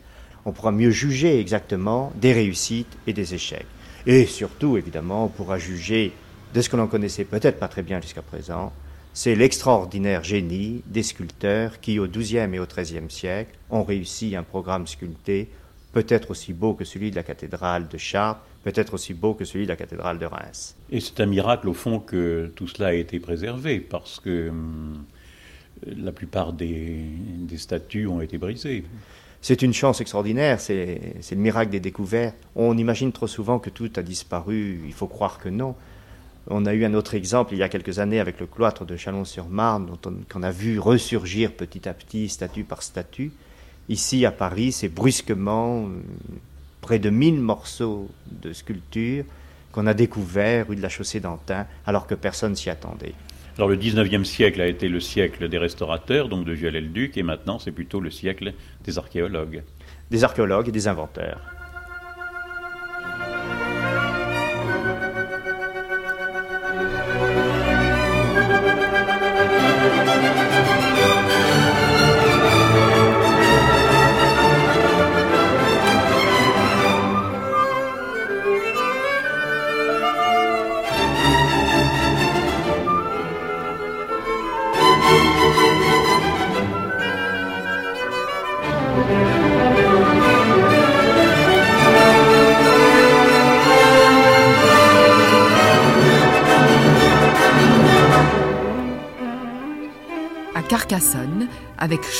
[0.46, 3.68] on pourra mieux juger exactement des réussites et des échecs.
[4.06, 6.12] Et surtout, évidemment, on pourra juger
[6.54, 8.74] de ce que l'on connaissait peut-être pas très bien jusqu'à présent,
[9.14, 14.44] c'est l'extraordinaire génie des sculpteurs qui, au XIIe et au XIIIe siècle, ont réussi un
[14.44, 15.50] programme sculpté
[15.92, 19.66] peut-être aussi beau que celui de la cathédrale de Chartres, peut-être aussi beau que celui
[19.66, 20.76] de la cathédrale de Reims.
[20.92, 25.04] Et c'est un miracle, au fond, que tout cela ait été préservé, parce que hum,
[25.86, 27.08] la plupart des
[27.58, 28.84] statues ont été brisées.
[29.44, 31.02] C'est une chance extraordinaire, c'est
[31.32, 32.38] le miracle des découvertes.
[32.56, 35.76] On imagine trop souvent que tout a disparu, il faut croire que non.
[36.48, 38.96] On a eu un autre exemple il y a quelques années avec le cloître de
[38.96, 39.98] Chalon-sur-Marne,
[40.32, 43.32] qu'on a vu ressurgir petit à petit, statue par statue.
[43.90, 46.02] Ici, à Paris, c'est brusquement euh,
[46.82, 49.24] près de 1000 morceaux de sculpture
[49.72, 53.14] qu'on a découverts rue de la Chaussée d'Antin, alors que personne s'y attendait.
[53.58, 57.60] Alors le 19e siècle a été le siècle des restaurateurs, donc de Viollet-le-Duc, et maintenant
[57.60, 58.54] c'est plutôt le siècle
[58.84, 59.64] des archéologues.
[60.10, 61.40] Des archéologues et des inventeurs.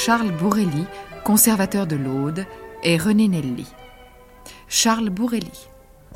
[0.04, 0.86] Charles Bourrelli,
[1.24, 2.48] conservateur de l'Aude,
[2.84, 3.68] et René Nelly.
[4.68, 5.68] Charles Bourrelli.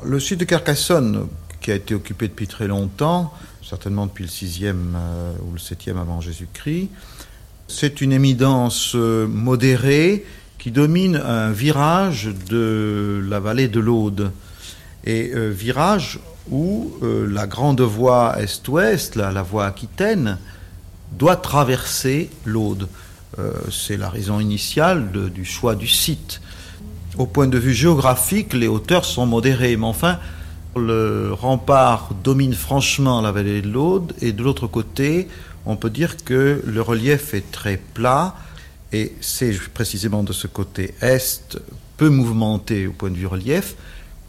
[0.02, 1.28] Le site de Carcassonne,
[1.60, 3.32] qui a été occupé depuis très longtemps,
[3.62, 6.88] certainement depuis le 6e euh, ou le 7e avant Jésus-Christ,
[7.68, 10.26] c'est une éminence euh, modérée
[10.58, 14.32] qui domine un virage de la vallée de l'Aude.
[15.04, 16.18] Et euh, virage
[16.50, 20.38] où la grande voie est-ouest, la, voie aquitaine,
[21.12, 22.88] doit traverser l'Aude.
[23.70, 26.40] C'est la raison initiale du choix du site.
[27.18, 30.18] Au point de vue géographique, les hauteurs sont modérées, mais enfin,
[30.76, 35.28] le rempart domine franchement la vallée de l'Aude, et de l'autre côté,
[35.64, 38.34] on peut dire que le relief est très plat,
[38.92, 41.58] et c'est précisément de ce côté est,
[41.96, 43.76] peu mouvementé au point de vue relief,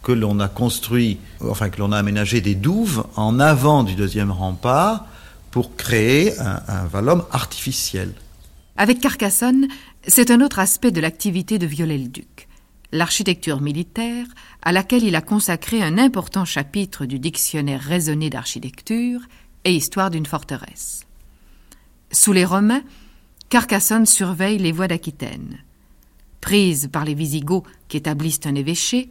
[0.01, 4.31] que l'on a construit, enfin que l'on a aménagé des douves en avant du deuxième
[4.31, 5.05] rempart
[5.51, 8.13] pour créer un, un artificiel.
[8.77, 9.67] Avec Carcassonne,
[10.07, 12.47] c'est un autre aspect de l'activité de Viollet-le-Duc
[12.91, 14.25] l'architecture militaire,
[14.61, 19.21] à laquelle il a consacré un important chapitre du dictionnaire raisonné d'architecture
[19.65, 21.05] et histoire d'une forteresse.
[22.11, 22.83] Sous les Romains,
[23.49, 25.57] Carcassonne surveille les voies d'Aquitaine.
[26.41, 29.09] Prise par les Visigoths qui établissent un évêché,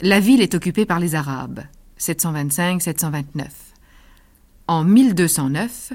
[0.00, 1.60] la ville est occupée par les Arabes,
[1.98, 3.46] 725-729.
[4.66, 5.92] En 1209,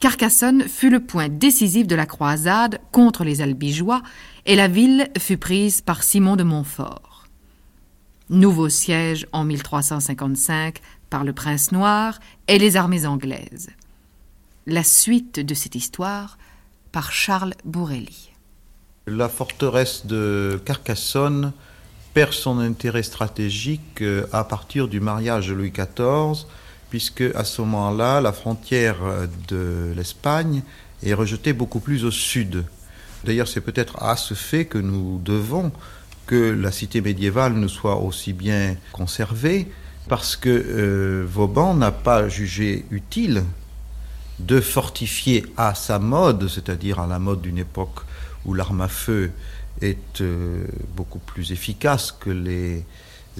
[0.00, 4.02] Carcassonne fut le point décisif de la croisade contre les Albigeois
[4.46, 7.26] et la ville fut prise par Simon de Montfort.
[8.30, 10.78] Nouveau siège en 1355
[11.10, 12.18] par le prince noir
[12.48, 13.68] et les armées anglaises.
[14.66, 16.38] La suite de cette histoire
[16.92, 18.30] par Charles Bourrelli.
[19.06, 21.52] La forteresse de Carcassonne
[22.14, 26.46] perd son intérêt stratégique euh, à partir du mariage de Louis XIV
[26.90, 28.98] puisque à ce moment-là, la frontière
[29.48, 30.62] de l'Espagne
[31.02, 32.64] est rejetée beaucoup plus au sud.
[33.24, 35.72] D'ailleurs, c'est peut-être à ce fait que nous devons
[36.26, 39.68] que la cité médiévale nous soit aussi bien conservée,
[40.08, 43.44] parce que euh, Vauban n'a pas jugé utile
[44.38, 48.00] de fortifier à sa mode, c'est-à-dire à la mode d'une époque
[48.44, 49.32] où l'arme à feu
[49.82, 50.64] est euh,
[50.96, 52.84] beaucoup plus efficace que les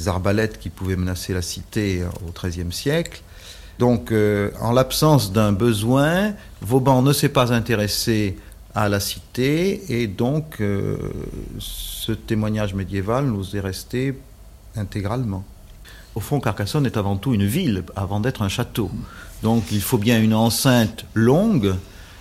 [0.07, 3.23] arbalètes qui pouvaient menacer la cité au XIIIe siècle,
[3.81, 8.37] donc, euh, en l'absence d'un besoin, Vauban ne s'est pas intéressé
[8.75, 10.99] à la cité et donc euh,
[11.59, 14.19] ce témoignage médiéval nous est resté
[14.77, 15.45] intégralement.
[16.15, 18.91] Au fond, Carcassonne est avant tout une ville avant d'être un château.
[19.43, 21.75] Donc il faut bien une enceinte longue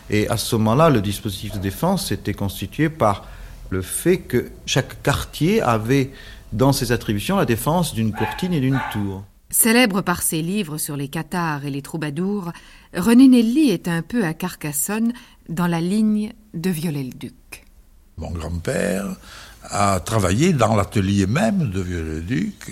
[0.09, 3.25] et à ce moment-là, le dispositif de défense était constitué par
[3.69, 6.11] le fait que chaque quartier avait
[6.53, 9.25] dans ses attributions la défense d'une courtine et d'une tour.
[9.51, 12.51] Célèbre par ses livres sur les cathares et les troubadours,
[12.95, 15.11] René Nelly est un peu à Carcassonne
[15.49, 17.65] dans la ligne de Viollet-le-Duc.
[18.17, 19.15] Mon grand-père
[19.63, 22.71] a travaillé dans l'atelier même de Viollet-le-Duc,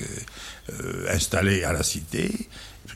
[0.70, 2.48] euh, installé à la cité,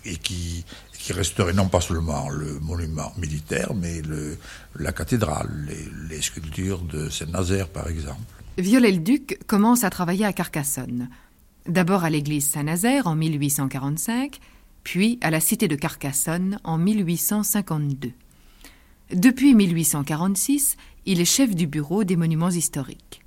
[0.06, 0.64] et qui,
[0.98, 4.38] qui restaurait non pas seulement le monument militaire, mais le,
[4.78, 8.22] la cathédrale, les, les sculptures de Saint-Nazaire, par exemple.
[8.60, 11.10] Viollet-le-Duc commence à travailler à Carcassonne.
[11.67, 14.39] D'abord à l'église Saint-Nazaire en 1845,
[14.83, 18.11] puis à la cité de Carcassonne en 1852.
[19.13, 23.21] Depuis 1846, il est chef du bureau des monuments historiques.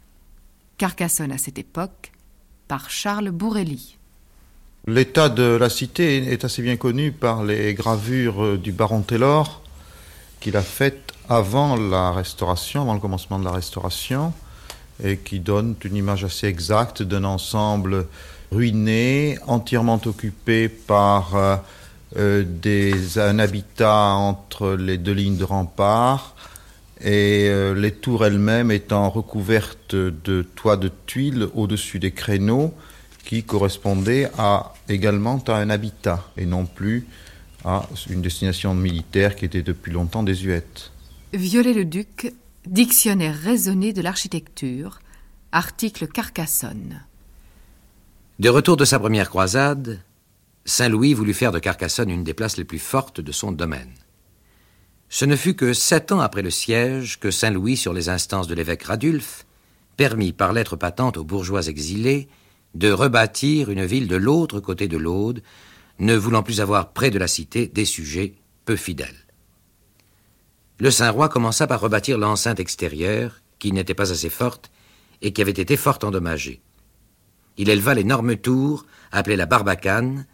[0.79, 2.11] Carcassonne à cette époque,
[2.67, 3.99] par Charles Bourrelli.
[4.87, 9.63] L'état de la cité est assez bien connu par les gravures du baron Taylor
[10.41, 14.33] qu'il a faites avant la restauration, avant le commencement de la restauration
[15.03, 18.07] et qui donne une image assez exacte d'un ensemble
[18.53, 21.57] ruiné, entièrement occupé par euh,
[22.17, 26.37] euh, des, un habitat entre les deux lignes de rempart
[27.01, 32.73] et euh, les tours elles-mêmes étant recouvertes de toits de tuiles au-dessus des créneaux
[33.25, 34.31] qui correspondaient
[34.89, 37.07] également à un habitat et non plus
[37.65, 40.93] à une destination militaire qui était depuis longtemps désuète.
[41.33, 42.33] Viollet-le-Duc
[42.67, 45.01] Dictionnaire raisonné de l'architecture,
[45.53, 47.05] article Carcassonne.
[48.39, 50.01] De retour de sa première croisade,
[50.65, 53.93] Saint-Louis voulut faire de Carcassonne une des places les plus fortes de son domaine.
[55.11, 58.55] Ce ne fut que sept ans après le siège que Saint-Louis, sur les instances de
[58.55, 59.45] l'évêque Radulf,
[59.99, 62.29] permit par lettre patente aux bourgeois exilés
[62.75, 65.43] de rebâtir une ville de l'autre côté de l'Aude,
[65.99, 69.24] ne voulant plus avoir près de la cité des sujets peu fidèles
[70.79, 74.71] le Saint-Roi commença par rebâtir l'enceinte extérieure, qui n'était pas assez forte
[75.23, 76.61] et qui avait été fort endommagée.
[77.57, 80.27] Il éleva l'énorme tour, appelée la Barbacane,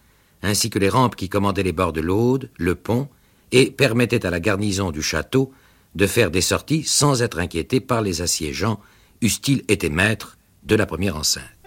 [0.43, 3.09] ainsi que les rampes qui commandaient les bords de l'Aude, le pont,
[3.53, 5.53] et permettaient à la garnison du château
[5.95, 8.81] de faire des sorties sans être inquiétés par les assiégeants,
[9.23, 11.60] eussent-ils été maîtres de la première enceinte.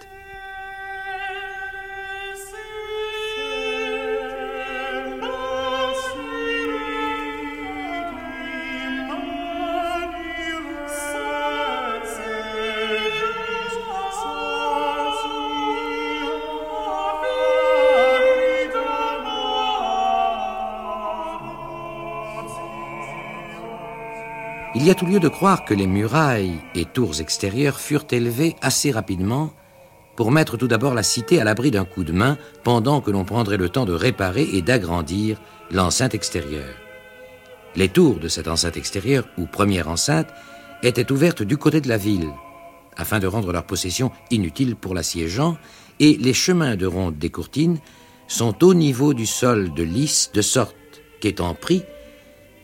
[24.84, 28.54] Il y a tout lieu de croire que les murailles et tours extérieures furent élevées
[28.60, 29.50] assez rapidement
[30.14, 33.24] pour mettre tout d'abord la cité à l'abri d'un coup de main pendant que l'on
[33.24, 35.40] prendrait le temps de réparer et d'agrandir
[35.70, 36.74] l'enceinte extérieure.
[37.76, 40.28] Les tours de cette enceinte extérieure, ou première enceinte,
[40.82, 42.28] étaient ouvertes du côté de la ville,
[42.98, 45.56] afin de rendre leur possession inutile pour l'assiégeant,
[45.98, 47.78] et les chemins de ronde des courtines
[48.28, 50.76] sont au niveau du sol de lys, de sorte
[51.22, 51.84] qu'étant pris,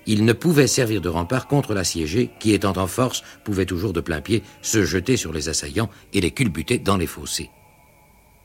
[0.07, 4.01] il ne pouvait servir de rempart contre l'assiégé, qui étant en force, pouvait toujours de
[4.01, 7.51] plein pied se jeter sur les assaillants et les culbuter dans les fossés.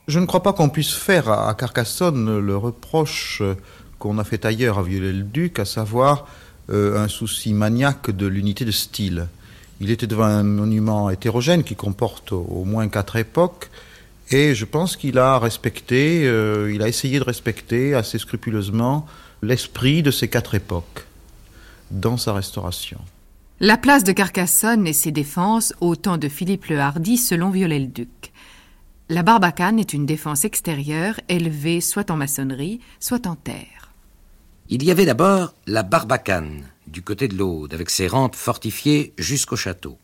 [0.06, 3.42] Je ne crois pas qu'on puisse faire à Carcassonne le reproche
[3.98, 6.28] qu'on a fait ailleurs à Viollet-le-Duc, à savoir
[6.70, 9.26] euh, un souci maniaque de l'unité de style.
[9.80, 13.70] Il était devant un monument hétérogène qui comporte au moins quatre époques,
[14.30, 19.06] et je pense qu'il a euh, a essayé de respecter assez scrupuleusement
[19.42, 21.05] l'esprit de ces quatre époques
[21.90, 22.98] dans sa restauration.
[23.60, 28.32] La place de Carcassonne et ses défenses au temps de Philippe le Hardi selon Viollet-le-Duc.
[29.08, 33.92] La barbacane est une défense extérieure élevée soit en maçonnerie, soit en terre.
[34.68, 39.56] Il y avait d'abord la barbacane du côté de l'Aude avec ses rampes fortifiées jusqu'au
[39.56, 39.96] château.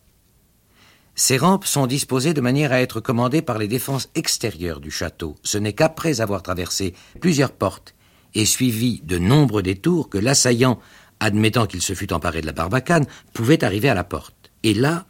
[1.15, 5.37] Ces rampes sont disposées de manière à être commandées par les défenses extérieures du château.
[5.43, 7.95] Ce n'est qu'après avoir traversé plusieurs portes
[8.35, 10.79] et suivi de nombreux détours que l'assaillant
[11.23, 14.51] admettant qu'il se fût emparé de la barbacane, pouvait arriver à la porte.
[14.63, 15.07] Et là,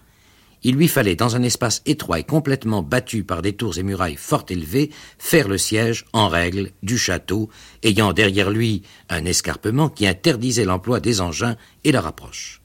[0.63, 4.17] il lui fallait, dans un espace étroit et complètement battu par des tours et murailles
[4.17, 7.49] fort élevées, faire le siège, en règle, du château,
[7.83, 12.61] ayant derrière lui un escarpement qui interdisait l'emploi des engins et leur approche.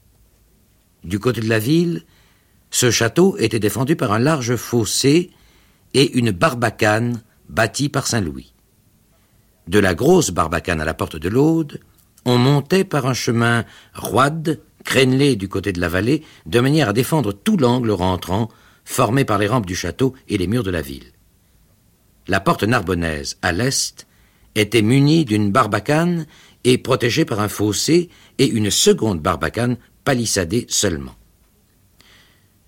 [1.04, 2.04] Du côté de la ville,
[2.70, 5.32] ce château était défendu par un large fossé
[5.94, 8.54] et une barbacane bâtie par Saint-Louis.
[9.68, 11.80] De la grosse barbacane à la porte de l'Aude,
[12.28, 13.64] on montait par un chemin
[13.96, 18.50] roide, crénelé du côté de la vallée, de manière à défendre tout l'angle rentrant,
[18.84, 21.14] formé par les rampes du château et les murs de la ville.
[22.28, 24.08] La porte narbonnaise, à l'est,
[24.56, 26.28] était munie d'une barbacane
[26.66, 31.16] et protégée par un fossé et une seconde barbacane palissadée seulement.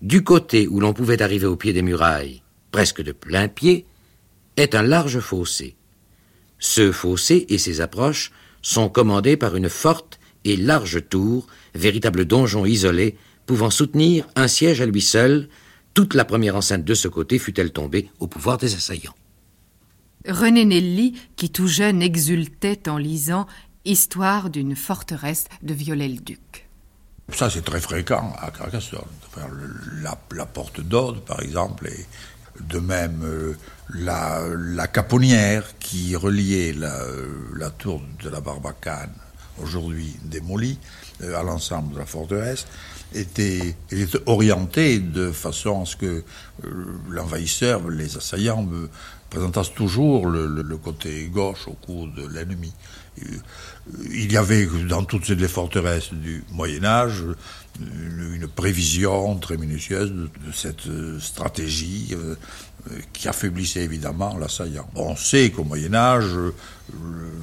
[0.00, 2.42] Du côté où l'on pouvait arriver au pied des murailles,
[2.72, 3.84] presque de plein pied,
[4.56, 5.76] est un large fossé.
[6.58, 8.32] Ce fossé et ses approches
[8.62, 13.16] sont commandés par une forte et large tour, véritable donjon isolé,
[13.46, 15.48] pouvant soutenir un siège à lui seul,
[15.94, 19.14] toute la première enceinte de ce côté fut-elle tombée au pouvoir des assaillants.
[20.28, 23.46] René Nelly, qui tout jeune exultait en lisant
[23.86, 26.68] Histoire d'une forteresse de Viollet-le-Duc.
[27.32, 29.00] Ça, c'est très fréquent à Carcassonne.
[30.02, 32.06] la, porte d'Aude, par exemple, et
[32.68, 33.54] de même euh,
[33.94, 39.12] la, caponnière qui reliait la, tour de la Barbacane,
[39.62, 40.78] aujourd'hui démolie,
[41.22, 42.66] euh, à l'ensemble de la forteresse,
[43.14, 43.74] était,
[44.26, 46.06] orientée de façon à ce que
[46.64, 46.68] euh,
[47.08, 48.66] l'envahisseur, les assaillants,
[49.30, 52.72] présentassent toujours le, côté gauche au cours de l'ennemi.
[54.12, 57.24] Il y avait dans toutes les forteresses du Moyen Âge
[57.80, 60.88] une, prévision très minutieuse de, cette
[61.20, 62.14] stratégie
[63.12, 64.88] qui affaiblissait évidemment l'assaillant.
[64.94, 66.30] On sait qu'au Moyen Âge,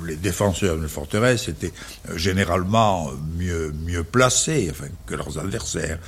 [0.05, 1.73] les défenseurs d'une forteresse étaient
[2.15, 4.71] généralement mieux, mieux placés
[5.05, 5.99] que leurs adversaires.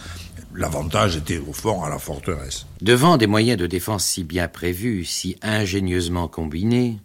[0.55, 2.65] L'avantage était au fond à la forteresse.
[2.81, 6.99] Devant des moyens de défense si bien prévus, si ingénieusement combinés,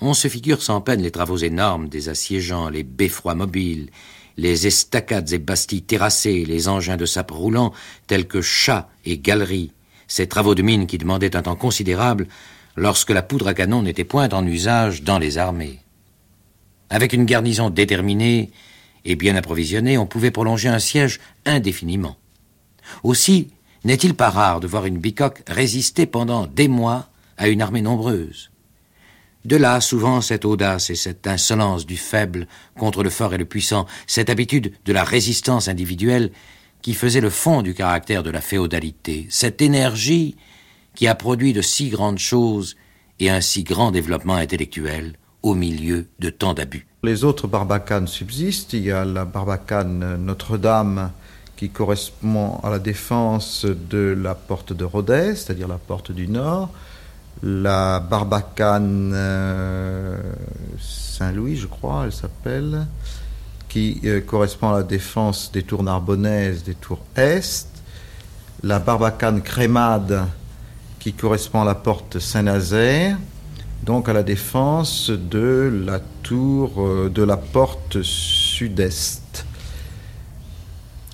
[0.00, 3.90] on se figure sans peine les travaux énormes des assiégeants, les beffrois mobiles,
[4.36, 7.72] les estacades et bastilles terrassées, les engins de sape roulants
[8.06, 9.72] tels que chats et galeries,
[10.06, 12.28] ces travaux de mine qui demandaient un temps considérable
[12.76, 15.80] lorsque la poudre à canon n'était point en usage dans les armées.
[16.90, 18.50] Avec une garnison déterminée
[19.04, 22.16] et bien approvisionnée, on pouvait prolonger un siège indéfiniment.
[23.02, 23.50] Aussi,
[23.84, 28.51] n'est-il pas rare de voir une bicoque résister pendant des mois à une armée nombreuse?
[29.44, 32.46] De là, souvent, cette audace et cette insolence du faible
[32.78, 36.30] contre le fort et le puissant, cette habitude de la résistance individuelle
[36.80, 40.36] qui faisait le fond du caractère de la féodalité, cette énergie
[40.94, 42.76] qui a produit de si grandes choses
[43.18, 46.86] et un si grand développement intellectuel au milieu de tant d'abus.
[47.02, 48.74] Les autres barbacanes subsistent.
[48.74, 51.10] Il y a la barbacane Notre-Dame
[51.56, 56.70] qui correspond à la défense de la porte de Rodez, c'est-à-dire la porte du nord.
[57.42, 60.16] La barbacane euh,
[60.80, 62.86] Saint-Louis, je crois, elle s'appelle,
[63.68, 67.68] qui euh, correspond à la défense des tours narbonnaises, des tours est.
[68.62, 70.26] La barbacane Crémade,
[71.00, 73.16] qui correspond à la porte Saint-Nazaire
[73.82, 79.44] donc à la défense de la tour euh, de la porte sud-est.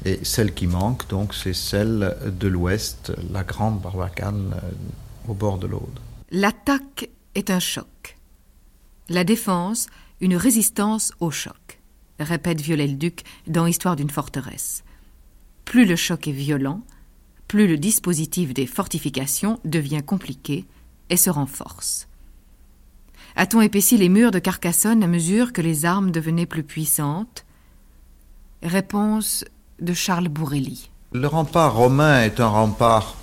[0.04, 4.54] Et celle qui manque, donc, c'est celle de l'ouest, la grande barbacane
[5.26, 5.98] au bord de l'Aude.
[6.30, 8.18] L'attaque est un choc.
[9.08, 9.86] La défense,
[10.20, 11.80] une résistance au choc,
[12.20, 14.84] répète Viollet-le-Duc dans Histoire d'une forteresse.
[15.64, 16.82] Plus le choc est violent,
[17.46, 20.66] plus le dispositif des fortifications devient compliqué
[21.08, 22.08] et se renforce.
[23.34, 27.46] A-t-on épaissi les murs de Carcassonne à mesure que les armes devenaient plus puissantes
[28.62, 29.46] Réponse
[29.80, 30.90] de Charles Bourrelli.
[31.12, 33.16] Le rempart romain est un rempart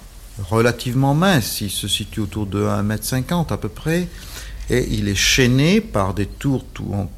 [0.50, 4.08] relativement mince, il se situe autour de 1,50 m à peu près,
[4.70, 6.66] et il est chaîné par des tours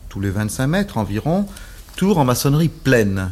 [0.09, 1.47] tous les 25 mètres environ,
[1.95, 3.31] tours en maçonnerie pleine.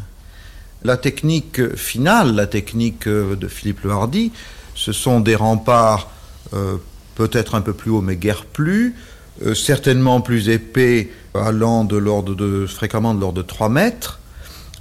[0.84, 4.32] La technique finale, la technique de Philippe le Hardy,
[4.76, 6.10] ce sont des remparts
[6.54, 6.78] euh,
[7.16, 8.96] peut-être un peu plus hauts mais guère plus,
[9.46, 14.20] euh, certainement plus épais, allant de l'ordre de, fréquemment de l'ordre de 3 mètres,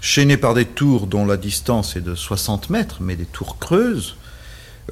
[0.00, 4.16] chaînés par des tours dont la distance est de 60 mètres, mais des tours creuses,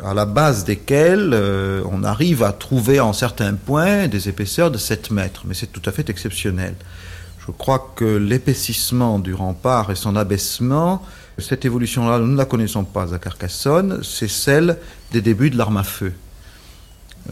[0.02, 4.78] à la base desquelles euh, on arrive à trouver en certains points des épaisseurs de
[4.78, 6.74] 7 mètres, mais c'est tout à fait exceptionnel.
[7.46, 11.02] Je crois que l'épaississement du rempart et son abaissement,
[11.38, 14.78] cette évolution-là, nous ne la connaissons pas à Carcassonne, c'est celle
[15.12, 16.12] des débuts de l'arme à feu.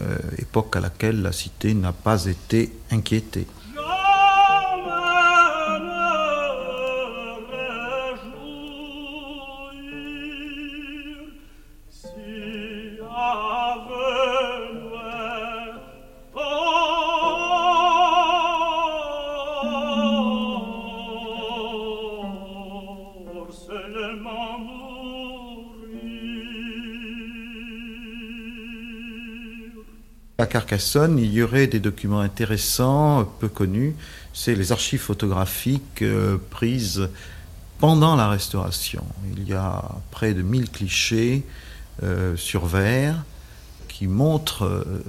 [0.01, 3.45] Euh, époque à laquelle la cité n'a pas été inquiétée.
[30.41, 33.93] À Carcassonne, il y aurait des documents intéressants, peu connus.
[34.33, 37.09] C'est les archives photographiques euh, prises
[37.77, 39.03] pendant la restauration.
[39.37, 41.43] Il y a près de 1000 clichés
[42.01, 43.23] euh, sur verre
[43.87, 45.03] qui montrent euh,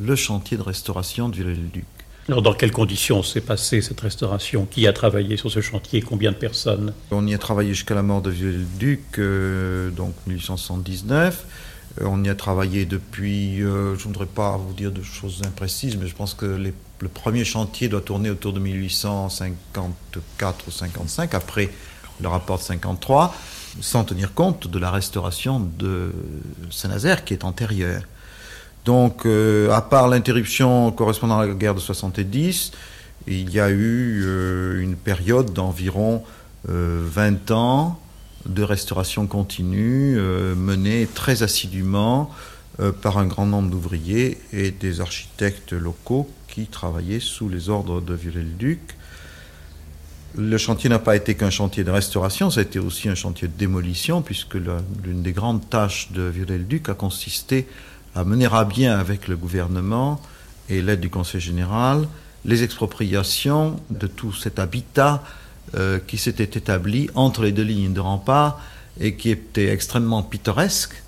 [0.00, 1.84] le chantier de restauration du Viollet-le-Duc.
[2.28, 4.64] Alors, dans quelles conditions s'est passée cette restauration?
[4.64, 6.00] Qui a travaillé sur ce chantier?
[6.00, 6.94] Combien de personnes?
[7.10, 9.20] On y a travaillé jusqu'à la mort de Viollet-le-Duc,
[9.94, 11.44] donc 1879.
[12.00, 15.42] Euh, on y a travaillé depuis, euh, je ne voudrais pas vous dire de choses
[15.44, 21.34] imprécises, mais je pense que le premier chantier doit tourner autour de 1854 ou 55,
[21.34, 21.70] après
[22.20, 23.34] le rapport de 53,
[23.80, 26.12] sans tenir compte de la restauration de
[26.70, 28.02] Saint-Nazaire qui est antérieure.
[28.84, 32.72] Donc, euh, à part l'interruption correspondant à la guerre de 70,
[33.26, 36.24] il y a eu une période d'environ
[36.64, 38.00] 20 ans
[38.46, 42.30] de restauration continue euh, menée très assidûment
[42.80, 48.00] euh, par un grand nombre d'ouvriers et des architectes locaux qui travaillaient sous les ordres
[48.00, 48.80] de Viollet-le-Duc.
[50.36, 53.48] Le chantier n'a pas été qu'un chantier de restauration, ça a été aussi un chantier
[53.48, 57.66] de démolition, puisque l'une des grandes tâches de Viollet-le-Duc a consisté
[58.14, 60.20] à mener à bien avec le gouvernement
[60.68, 62.06] et l'aide du Conseil général
[62.44, 65.22] les expropriations de tout cet habitat
[65.74, 68.60] euh, qui s'était établi entre les deux lignes de rempart
[69.00, 71.02] et qui était extrêmement pittoresque,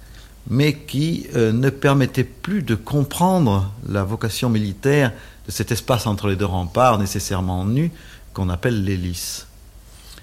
[0.48, 5.12] mais qui euh, ne permettait plus de comprendre la vocation militaire
[5.46, 7.90] de cet espace entre les deux remparts nécessairement nu
[8.32, 9.46] qu'on appelle l'hélice.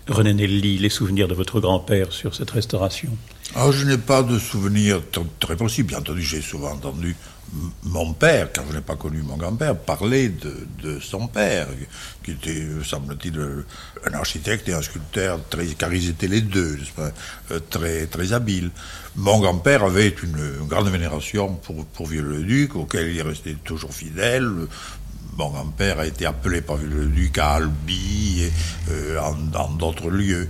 [0.08, 3.10] René Nelly, les souvenirs de votre grand-père sur cette restauration?
[3.56, 5.02] Ah, Je n'ai pas de souvenirs
[5.40, 5.84] très précis.
[5.84, 7.16] Bien entendu, j'ai souvent entendu
[7.84, 11.68] mon père, car je n'ai pas connu mon grand-père, parler de, son père,
[12.24, 13.40] qui était, semble-t-il,
[14.06, 15.40] un architecte et un sculpteur,
[15.78, 18.72] car ils étaient les deux, euh, très, très habiles.
[19.16, 24.50] Mon grand-père avait une, grande vénération pour, pour Vieux-le-Duc, auquel il est resté toujours fidèle.
[25.38, 28.52] Mon grand-père a été appelé par Vieux-le-Duc à Albi et
[28.92, 29.20] euh,
[29.52, 30.50] dans d'autres lieux.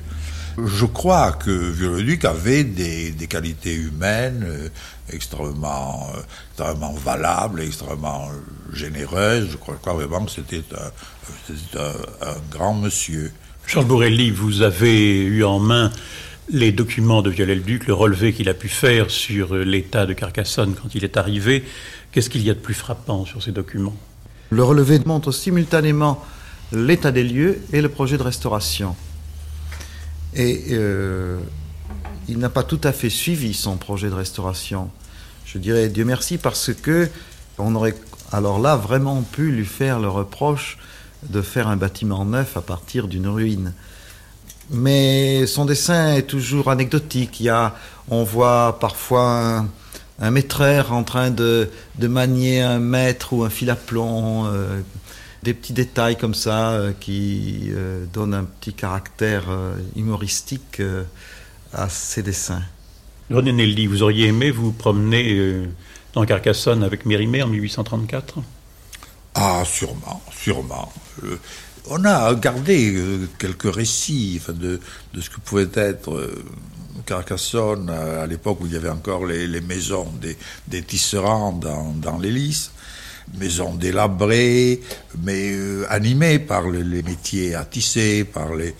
[0.57, 4.69] Je crois que Vieux-le-Duc avait des, qualités humaines euh,
[5.13, 8.29] extrêmement, euh, extrêmement valables, extrêmement
[8.73, 9.49] généreuses.
[9.51, 10.63] Je crois, vraiment que c'était
[11.77, 13.31] un, grand monsieur.
[13.67, 15.91] Charles Bourrelli, vous avez eu en main
[16.49, 20.95] les documents de Viollet-le-Duc, le relevé qu'il a pu faire sur l'état de Carcassonne quand
[20.95, 21.65] il est arrivé.
[22.11, 23.95] Qu'est-ce qu'il y a de plus frappant sur ces documents?
[24.49, 26.25] Le relevé montre simultanément
[26.71, 28.95] l'état des lieux et le projet de restauration.
[30.37, 31.39] Et euh,
[32.29, 34.89] il n'a pas tout à fait suivi son projet de restauration.
[35.45, 37.09] Je dirais Dieu merci parce que
[37.57, 37.95] on aurait
[38.31, 40.77] alors là vraiment pu lui faire le reproche
[41.23, 43.73] de faire un bâtiment neuf à partir d'une ruine.
[44.69, 47.39] Mais son dessin est toujours anecdotique.
[47.39, 47.73] Il y a,
[48.09, 49.65] on voit parfois
[50.19, 51.69] un, maîtreur en train de,
[51.99, 54.81] manier un mètre ou un fil à plomb, euh,
[55.43, 59.45] des petits détails comme ça euh, qui euh, donnent un petit caractère
[59.95, 60.81] humoristique
[61.73, 62.63] à ses dessins.
[63.29, 65.67] René Nelly, vous auriez aimé vous promener
[66.13, 68.35] dans Carcassonne avec Mérimée en 1834
[69.35, 70.91] Ah, sûrement, sûrement.
[71.89, 74.79] On a gardé euh, quelques récits de,
[75.19, 76.43] ce que pouvait être euh,
[77.05, 80.07] Carcassonne à, l'époque où il y avait encore les, maisons
[80.67, 82.71] des, tisserands dans, dans l'hélice,
[83.35, 84.81] maisons délabrées,
[85.23, 88.73] mais euh, animées par les, métiers à tisser, par les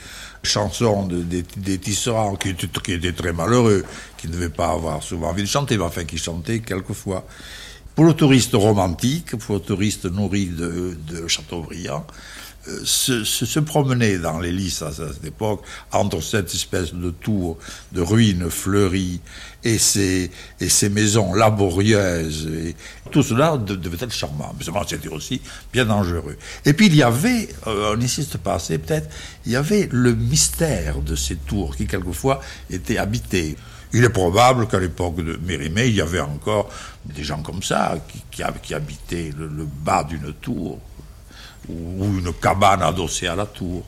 [0.43, 3.83] chansons des, tisserands qui étaient, très malheureux,
[4.17, 7.25] qui ne devaient pas avoir souvent envie de chanter, mais enfin qui chantaient quelquefois.
[7.95, 12.05] Pour le touriste romantique, pour le touriste nourri de, de Chateaubriand,
[12.83, 17.57] se, promener dans les lys à cette époque, entre cette espèce de tour
[17.91, 19.21] de ruines fleuries
[19.63, 22.49] et ces, et ces maisons laborieuses,
[23.11, 24.53] tout cela devait être charmant.
[24.57, 25.41] Mais c'était aussi
[25.73, 26.37] bien dangereux.
[26.65, 29.09] Et puis il y avait, euh, on n'insiste pas assez peut-être,
[29.45, 33.55] il y avait le mystère de ces tours qui quelquefois étaient habitées.
[33.93, 36.69] Il est probable qu'à l'époque de Mérimée, il y avait encore
[37.05, 37.97] des gens comme ça
[38.31, 40.79] qui, qui, habitaient le bas d'une tour
[41.69, 43.83] ou une cabane adossée à la tour.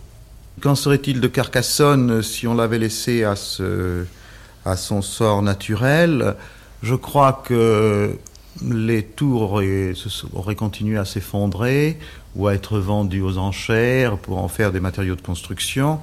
[0.61, 6.35] Qu'en serait-il de Carcassonne si on l'avait laissé à, son sort naturel?
[6.83, 8.17] Je crois que
[8.61, 9.93] les tours auraient,
[10.33, 11.97] auraient continué à s'effondrer
[12.35, 15.99] ou à être vendues aux enchères pour en faire des matériaux de construction,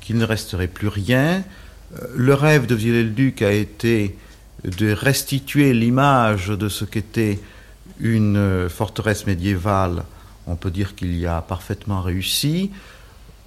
[0.00, 1.44] qu'il ne resterait plus rien.
[1.96, 4.16] Euh, le rêve de Viollet-le-Duc a été
[4.64, 7.38] de restituer l'image de ce qu'était
[8.00, 10.02] une forteresse médiévale
[10.46, 12.70] on peut dire qu'il y a parfaitement réussi.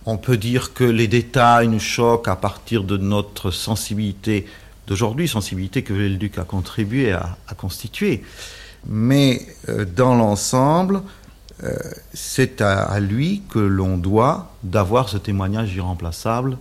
[0.05, 4.45] On peut dire que les détails nous choquent à partir de notre sensibilité
[4.87, 8.23] d'aujourd'hui, sensibilité que le duc a contribué à, constituer.
[8.85, 11.01] Mais euh, dans l'ensemble,
[11.63, 11.77] euh,
[12.13, 16.57] c'est à, lui que l'on doit d'avoir ce témoignage irremplaçable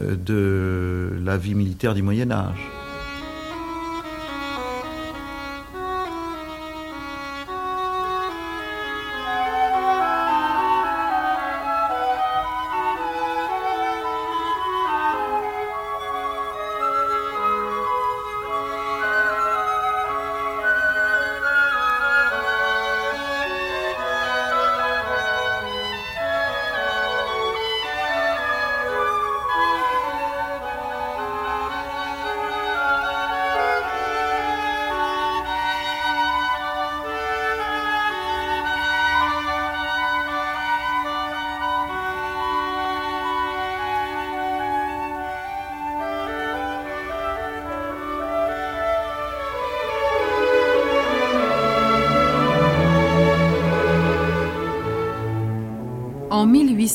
[0.00, 2.85] euh, de la vie militaire du Moyen Âge.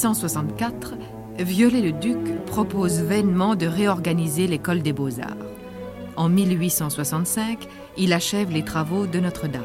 [0.02, 0.96] 1864,
[1.38, 5.46] Viollet-le-Duc propose vainement de réorganiser l'école des beaux-arts.
[6.16, 7.68] En 1865,
[7.98, 9.62] il achève les travaux de Notre-Dame.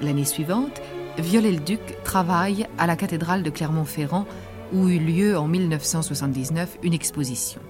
[0.00, 0.80] L'année suivante,
[1.18, 4.26] Viollet-le-Duc travaille à la cathédrale de Clermont-Ferrand
[4.72, 7.60] où eut lieu en 1979 une exposition.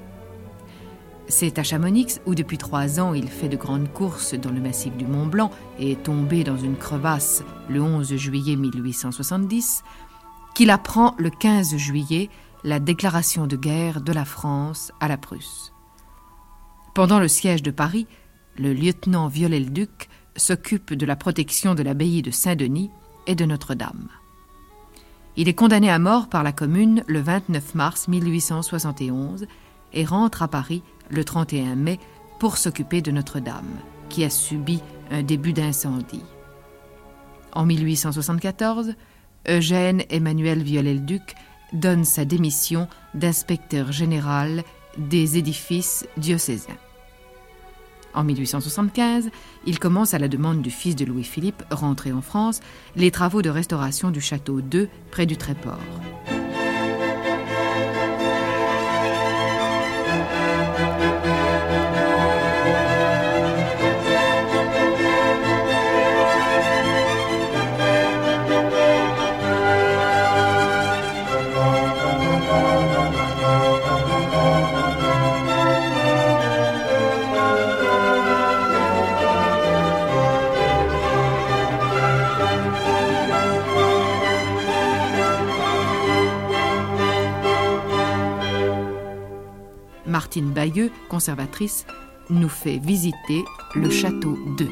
[1.27, 4.95] C'est à Chamonix où depuis trois ans il fait de grandes courses dans le massif
[4.95, 9.85] du Mont Blanc et est tombé dans une crevasse le 11 juillet 1870
[10.59, 12.31] qu'il apprend le 15 juillet
[12.65, 15.73] la déclaration de guerre de la France à la Prusse.
[16.97, 18.09] Pendant le siège de Paris,
[18.57, 22.91] le lieutenant Viollet-le-Duc s'occupe de la protection de l'abbaye de Saint-Denis
[23.29, 24.09] et de Notre-Dame.
[25.37, 29.47] Il est condamné à mort par la Commune le 29 mars 1871
[29.93, 32.01] et rentre à Paris le 31 mai
[32.41, 33.79] pour s'occuper de Notre-Dame,
[34.09, 34.83] qui a subi
[35.13, 36.25] un début d'incendie.
[37.53, 38.97] En 1874,
[39.47, 41.35] Eugène Emmanuel Viollet-le-Duc
[41.73, 44.63] donne sa démission d'inspecteur général
[44.97, 46.77] des édifices diocésains.
[48.15, 49.31] En 1875,
[49.67, 52.61] il commence à la demande du fils de Louis-Philippe, rentré en France,
[52.97, 55.79] les travaux de restauration du château d'Eu près du Tréport.
[90.29, 91.87] Martine Bayeux, conservatrice,
[92.29, 94.69] nous fait visiter le château 2.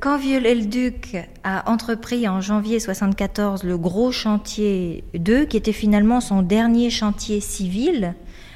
[0.00, 6.42] Quand Viollet-le-Duc a entrepris en janvier 1974 le gros chantier 2, qui était finalement son
[6.42, 8.14] dernier chantier civil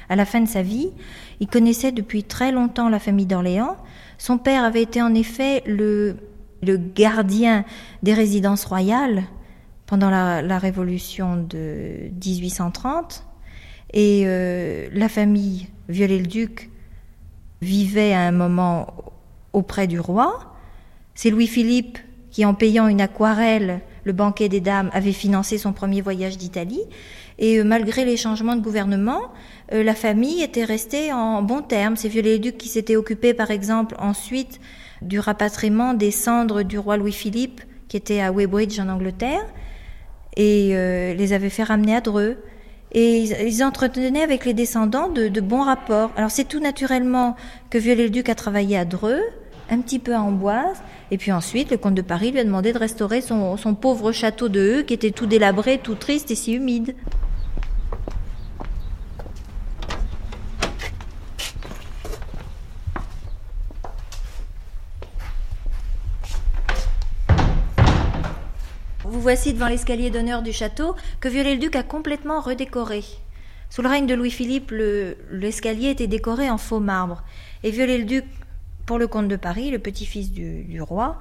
[0.09, 0.91] à la fin de sa vie,
[1.39, 3.77] il connaissait depuis très longtemps la famille d'Orléans.
[4.17, 6.17] Son père avait été en effet le,
[6.95, 7.63] gardien
[8.01, 9.23] des résidences royales
[9.85, 13.23] pendant la, la Révolution de 1830.
[13.93, 16.69] Et euh, la famille Viollet-le-Duc
[17.61, 18.93] vivait à un moment
[19.53, 20.55] auprès du roi.
[21.13, 21.97] C'est Louis-Philippe
[22.29, 26.81] qui, en payant une aquarelle, le banquet des dames, avait financé son premier voyage d'Italie.
[27.37, 29.21] Et euh, malgré les changements de gouvernement,
[29.73, 31.95] euh, la famille était restée en bons termes.
[31.95, 34.59] C'est Viollet-le-Duc qui s'était occupé, par exemple, ensuite
[35.01, 39.45] du rapatriement des cendres du roi Louis-Philippe, qui était à Weybridge en Angleterre,
[40.37, 42.37] et euh, les avait fait ramener à Dreux.
[42.91, 46.11] Et ils, entretenaient avec les descendants de, bons rapports.
[46.15, 47.35] Alors c'est tout naturellement
[47.69, 49.19] que Viollet-le-Duc a travaillé à Dreux,
[49.69, 50.81] un petit peu à Amboise,
[51.11, 54.13] et puis ensuite le comte de Paris lui a demandé de restaurer son, son pauvre
[54.13, 56.95] château de Heu, qui était tout délabré, tout triste et si humide.
[69.25, 73.03] Voici devant l'escalier d'honneur du château que Viollet-le-Duc a complètement redécoré.
[73.71, 77.23] Sous le règne de Louis-Philippe, le- l'escalier était décoré en faux marbre.
[77.63, 78.23] Et Viollet-le-Duc,
[78.85, 81.19] pour le comte de Paris, le petit-fils du, du roi,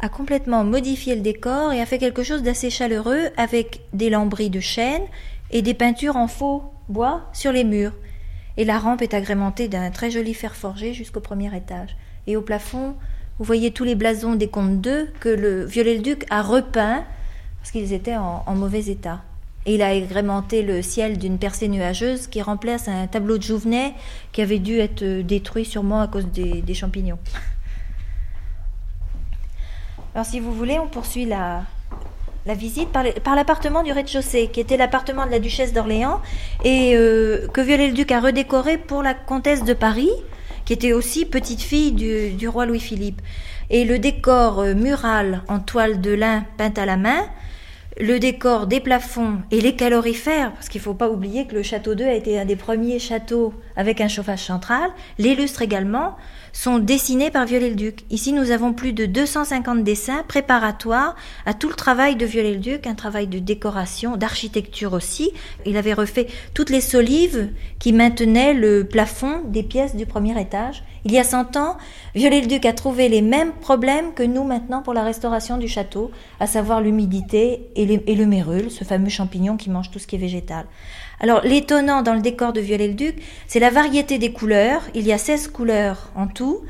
[0.00, 4.50] a complètement modifié le décor et a fait quelque chose d'assez chaleureux avec des lambris
[4.50, 5.04] de chêne
[5.50, 7.94] et des peintures en faux bois sur les murs.
[8.58, 11.96] Et la rampe est agrémentée d'un très joli fer forgé jusqu'au premier étage.
[12.26, 12.96] Et au plafond,
[13.38, 17.06] vous voyez tous les blasons des comtes d'Eux que le Viollet-le-Duc a repeints
[17.60, 19.20] parce qu'ils étaient en, mauvais état.
[19.66, 23.92] Et il a agrémenté le ciel d'une percée nuageuse qui remplace un tableau de Jouvenet
[24.32, 27.18] qui avait dû être euh, détruit sûrement à cause des, champignons.
[30.14, 31.66] Alors si vous voulez, on poursuit la,
[32.46, 36.20] visite par l'appartement du rez-de-chaussée, qui était l'appartement de la duchesse d'Orléans,
[36.64, 40.10] et euh, que Viollet-le-Duc a redécoré pour la comtesse de Paris,
[40.64, 43.20] qui était aussi petite fille du, du roi Louis-Philippe.
[43.68, 47.22] Et le décor euh, mural en toile de lin peinte à la main,
[47.98, 51.62] le décor des plafonds et les calorifères, parce qu'il ne faut pas oublier que le
[51.62, 56.16] château 2 a été un des premiers châteaux avec un chauffage central, les lustres également,
[56.52, 58.04] sont dessinés par Viollet-le-Duc.
[58.10, 61.16] Ici, nous avons plus de 250 dessins préparatoires
[61.46, 65.32] à tout le travail de Viollet-le-Duc, un travail de décoration, d'architecture aussi.
[65.66, 70.82] Il avait refait toutes les solives qui maintenaient le plafond des pièces du premier étage.
[71.04, 71.78] Il y a 100 ans,
[72.14, 76.10] Viollet-le-Duc a trouvé les mêmes problèmes que nous maintenant pour la restauration du château,
[76.40, 80.16] à savoir l'humidité et, et le mérule, ce fameux champignon qui mange tout ce qui
[80.16, 80.66] est végétal.
[81.20, 84.82] Alors l'étonnant dans le décor de Viollet-le-Duc, c'est la variété des couleurs.
[84.94, 86.62] Il y a 16 couleurs en tout.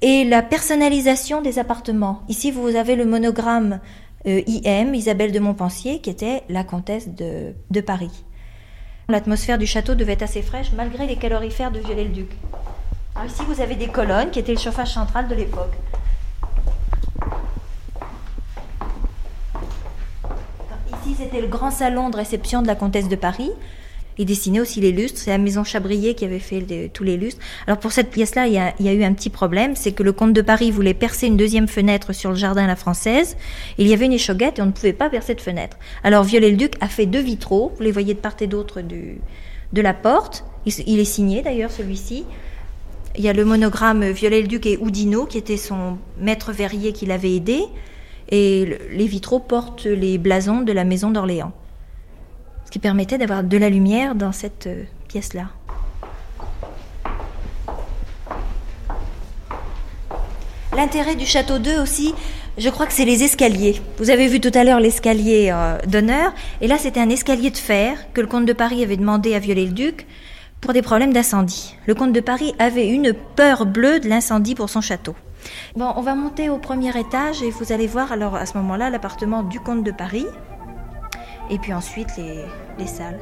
[0.00, 2.22] Et la personnalisation des appartements.
[2.28, 3.80] Ici, vous avez le monogramme
[4.26, 8.24] euh, IM, Isabelle de Montpensier, qui était la comtesse de, Paris.
[9.08, 12.30] L'atmosphère du château devait être assez fraîche malgré les calorifères de Viollet-le-Duc.
[13.26, 15.74] Ici, vous avez des colonnes qui étaient le chauffage central de l'époque.
[21.02, 23.50] Ici, c'était le grand salon de réception de la comtesse de Paris.
[24.20, 25.18] Il dessinait aussi les lustres.
[25.18, 27.40] C'est la maison Chabrier qui avait fait tous les lustres.
[27.66, 30.34] Alors pour cette pièce-là, il y, a, eu un petit problème, c'est que le comte
[30.34, 33.38] de Paris voulait percer une deuxième fenêtre sur le jardin à la française.
[33.78, 35.78] Il y avait une échauguette et on ne pouvait pas percer de fenêtre.
[36.04, 37.72] Alors Viollet-le-Duc a fait deux vitraux.
[37.74, 40.44] Vous les voyez de part et d'autre de la porte.
[40.66, 42.26] Il, est signé d'ailleurs celui-ci.
[43.16, 47.34] Il y a le monogramme Viollet-le-Duc et Oudinot, qui était son maître verrier qui l'avait
[47.34, 47.62] aidé.
[48.28, 51.54] Et le- les vitraux portent les blasons de la maison d'Orléans.
[52.70, 55.48] Ce qui permettait d'avoir de la lumière dans cette euh, pièce-là.
[60.76, 62.14] L'intérêt du château 2 aussi,
[62.58, 63.82] je crois que c'est les escaliers.
[63.98, 67.56] Vous avez vu tout à l'heure l'escalier euh, d'honneur, et là c'était un escalier de
[67.56, 70.06] fer que le comte de Paris avait demandé à Viollet-le-Duc
[70.60, 71.74] pour des problèmes d'incendie.
[71.88, 75.16] Le comte de Paris avait une peur bleue de l'incendie pour son château.
[75.74, 78.90] Bon, on va monter au premier étage et vous allez voir alors à ce moment-là
[78.90, 80.26] l'appartement du comte de Paris
[81.50, 82.44] et puis ensuite les,
[82.78, 83.18] les salles.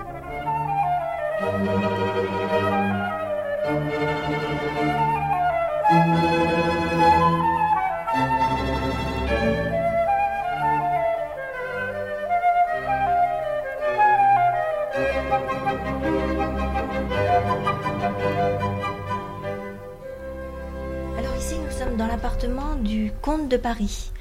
[21.17, 24.13] Alors ici, nous sommes dans l'appartement du comte de Paris.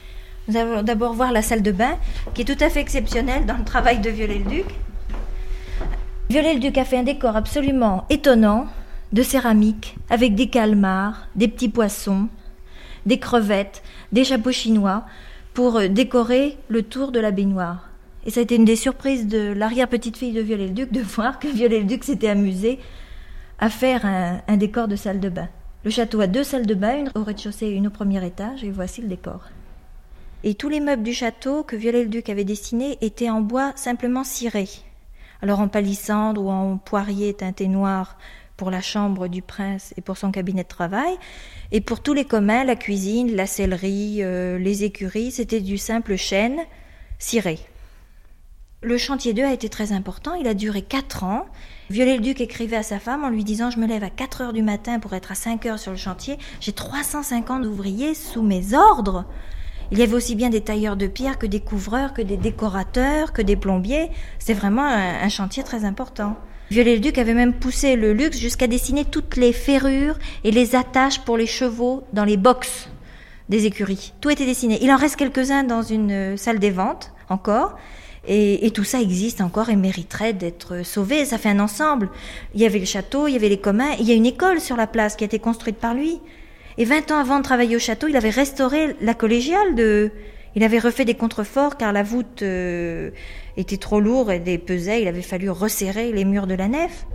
[0.48, 1.98] Nous allons d'abord voir la salle de bain,
[2.34, 4.66] qui est tout à fait exceptionnelle dans le travail de Viollet-le-Duc.
[6.30, 8.68] Viollet-le-Duc a fait un décor absolument étonnant,
[9.12, 12.30] de céramique, avec des calmars, des petits poissons,
[13.06, 13.84] des crevettes,
[14.14, 15.04] des chapeaux chinois,
[15.54, 17.90] pour euh, décorer le tour de la baignoire.
[18.26, 22.04] Et ça a été une des surprises de l'arrière-petite-fille de Viollet-le-Duc de voir que Viollet-le-Duc
[22.06, 22.80] s'était amusé
[23.60, 25.50] à faire un, un décor de salle de bain.
[25.84, 28.64] Le château a deux salles de bain, une au rez-de-chaussée et une au premier étage,
[28.64, 29.42] et voici le décor.
[30.44, 34.68] Et tous les meubles du château que Viollet-le-Duc avait dessinés étaient en bois simplement ciré.
[35.42, 38.18] Alors en palissandre ou en poirier teinté noir
[38.56, 41.16] pour la chambre du prince et pour son cabinet de travail.
[41.72, 46.16] Et pour tous les communs, la cuisine, la sellerie, euh, les écuries, c'était du simple
[46.16, 46.60] chêne
[47.20, 47.60] ciré.
[48.84, 51.46] Le chantier 2 a été très important, il a duré 4 ans.
[51.90, 54.62] Viollet-le-Duc écrivait à sa femme en lui disant Je me lève à 4 heures du
[54.62, 59.26] matin pour être à 5 heures sur le chantier, j'ai 350 ouvriers sous mes ordres.
[59.92, 63.32] Il y avait aussi bien des tailleurs de pierre que des couvreurs, que des décorateurs,
[63.32, 64.10] que des plombiers.
[64.38, 66.36] C'était vraiment un, chantier très important.
[66.72, 71.38] Viollet-le-Duc avait même poussé le luxe jusqu'à dessiner toutes les ferrures et les attaches pour
[71.38, 72.90] les chevaux dans les boxes
[73.48, 74.12] des écuries.
[74.20, 74.78] Tout était dessiné.
[74.82, 77.78] Il en reste quelques-uns dans une salle des ventes encore.
[78.30, 81.24] Et, et, tout ça existe encore et mériterait d'être sauvé.
[81.24, 82.10] Ça fait un ensemble.
[82.54, 84.60] Il y avait le château, il y avait les communs, il y a une école
[84.60, 86.20] sur la place qui a été construite par lui.
[86.78, 90.12] Et 20 ans avant de travailler au château, il avait restauré la collégiale de...
[90.56, 93.12] Il avait refait des contreforts car la voûte euh,
[93.58, 95.02] était trop lourde et pesait.
[95.02, 97.06] Il avait fallu resserrer les murs de la nef.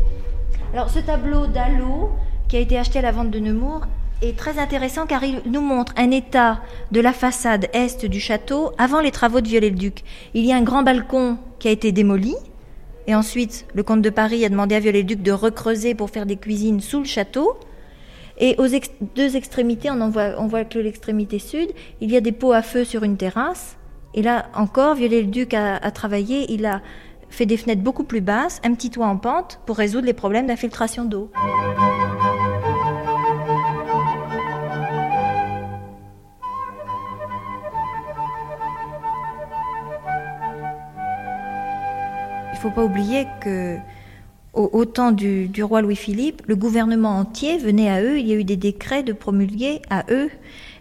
[0.73, 2.11] Alors ce tableau d'Allo,
[2.49, 3.87] qui a été acheté à la vente de Nemours,
[4.21, 6.61] est très intéressant car il nous montre un état
[6.93, 10.03] de la façade est du château avant les travaux de Viollet-le-Duc.
[10.35, 12.35] Il y a un grand balcon qui a été démoli.
[13.09, 16.37] Et ensuite, le comte de Paris a demandé à Viollet-le-Duc de recreuser pour faire des
[16.37, 17.57] cuisines sous le château.
[18.39, 18.67] Et aux
[19.15, 21.69] deux extrémités, on, en voit que l'extrémité sud,
[22.01, 23.77] il y a des pots à feu sur une terrasse.
[24.15, 26.83] Et là encore, Viollet-le-Duc a, a, travaillé, il a
[27.31, 30.47] fait des fenêtres beaucoup plus basses, un petit toit en pente pour résoudre les problèmes
[30.47, 31.31] d'infiltration d'eau.
[42.53, 43.79] Il ne faut pas oublier que
[44.53, 48.33] au, au temps du, du, roi Louis-Philippe, le gouvernement entier venait à eux, il y
[48.33, 50.31] a eu des décrets de promulguer à eux,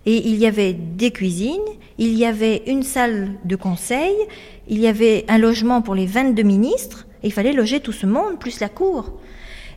[0.05, 1.59] et il y avait des cuisines,
[1.97, 4.13] il y avait une salle de conseil,
[4.67, 8.39] il y avait un logement pour les 22 ministres, il fallait loger tout ce monde,
[8.39, 9.13] plus la cour.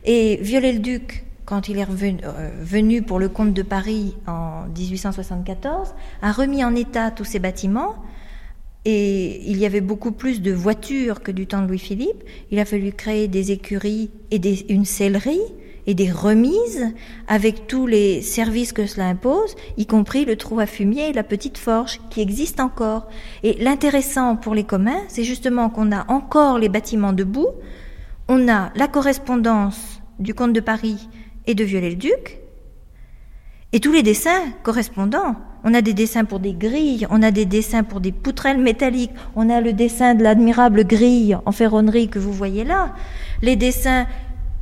[0.03, 5.93] Et Viollet-le-Duc, quand il est revenu, euh, venu pour le comte de Paris en 1874,
[6.21, 7.95] a remis en état tous ces bâtiments,
[8.85, 12.23] et il y avait beaucoup plus de voitures que du temps de Louis-Philippe.
[12.51, 15.41] Il a fallu créer des écuries et des, une sellerie
[15.87, 16.93] et des remises
[17.27, 21.23] avec tous les services que cela impose, y compris le trou à fumier et la
[21.23, 23.07] petite forge qui existe encore.
[23.43, 27.49] Et l'intéressant pour les communs, c'est justement qu'on a encore les bâtiments debout,
[28.27, 31.07] on a la correspondance du comte de Paris
[31.47, 32.39] et de Viollet-le-Duc,
[33.73, 35.35] et tous les dessins correspondants.
[35.67, 39.09] On a des dessins pour des grilles, on a des dessins pour des poutrelles métalliques,
[39.35, 42.93] on a le dessin de l'admirable grille en ferronnerie que vous voyez là,
[43.41, 44.05] les dessins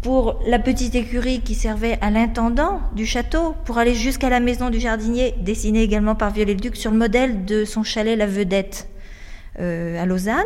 [0.01, 4.69] pour la petite écurie qui servait à l'intendant du château, pour aller jusqu'à la maison
[4.69, 8.87] du jardinier, dessinée également par Viollet-le-Duc sur le modèle de son chalet La Vedette
[9.59, 10.43] euh, à Lausanne,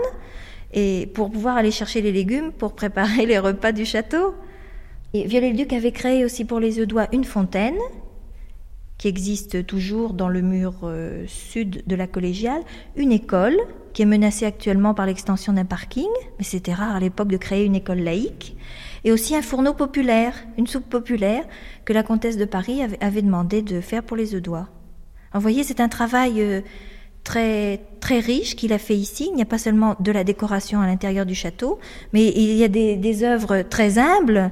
[0.74, 4.34] et pour pouvoir aller chercher les légumes pour préparer les repas du château.
[5.14, 7.78] Et Viollet-le-Duc avait créé aussi pour les Eudois une fontaine
[8.98, 12.61] qui existe toujours dans le mur euh, sud de la collégiale,
[12.95, 13.57] une école
[13.94, 16.07] qui est menacée actuellement par l'extension d'un parking,
[16.38, 18.56] mais c'était rare à l'époque de créer une école laïque,
[19.03, 21.44] et aussi un fourneau populaire, une soupe populaire
[21.86, 24.68] que la comtesse de Paris avait, demandé de faire pour les Eudois.
[25.34, 26.61] vous voyez, c'est un travail euh,
[27.24, 29.28] très très riche qu'il a fait ici.
[29.30, 31.80] Il n'y a pas seulement de la décoration à l'intérieur du château,
[32.14, 34.52] mais il y a des, des œuvres très humbles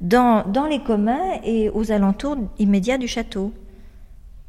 [0.00, 3.52] dans, dans les communs et aux alentours immédiats du château.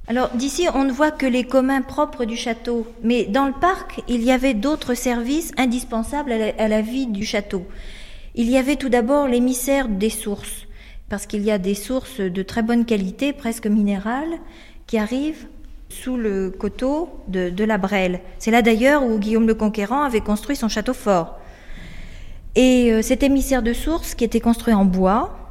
[0.10, 4.02] Alors d'ici, on ne voit que les communs propres du château, mais dans le parc,
[4.08, 7.66] il y avait d'autres services indispensables à la, vie du château.
[8.34, 10.66] Il y avait tout d'abord l'émissaire des sources,
[11.10, 14.40] parce qu'il y a des sources de très bonne qualité, presque minérales,
[14.86, 15.48] qui arrivent
[15.90, 18.22] sous le coteau de, de la Brelle.
[18.40, 21.38] C'est là d'ailleurs où Guillaume le Conquérant avait construit son château fort.
[22.56, 25.47] Et euh, cet émissaire de sources, qui était construit en bois,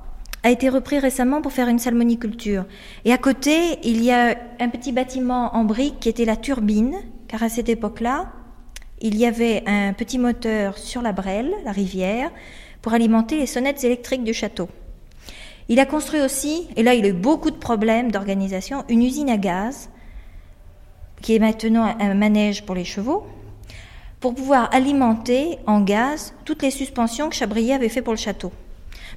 [0.47, 2.67] a été repris récemment pour faire une salmoniculture.
[3.05, 6.95] Et à côté, il y a un petit bâtiment en briques qui était la turbine,
[7.27, 8.31] car à cette époque-là,
[9.01, 12.31] il y avait un petit moteur sur la Brelle, la rivière,
[12.81, 14.69] pour alimenter les sonnettes électriques du château.
[15.69, 19.31] Il a construit aussi, et là il a eu beaucoup de problèmes d'organisation, une usine
[19.31, 19.91] à gaz
[21.23, 23.27] qui est maintenant un manège pour les chevaux,
[24.21, 28.53] pour pouvoir alimenter en gaz toutes les suspensions que Chabrier avait fait pour le château.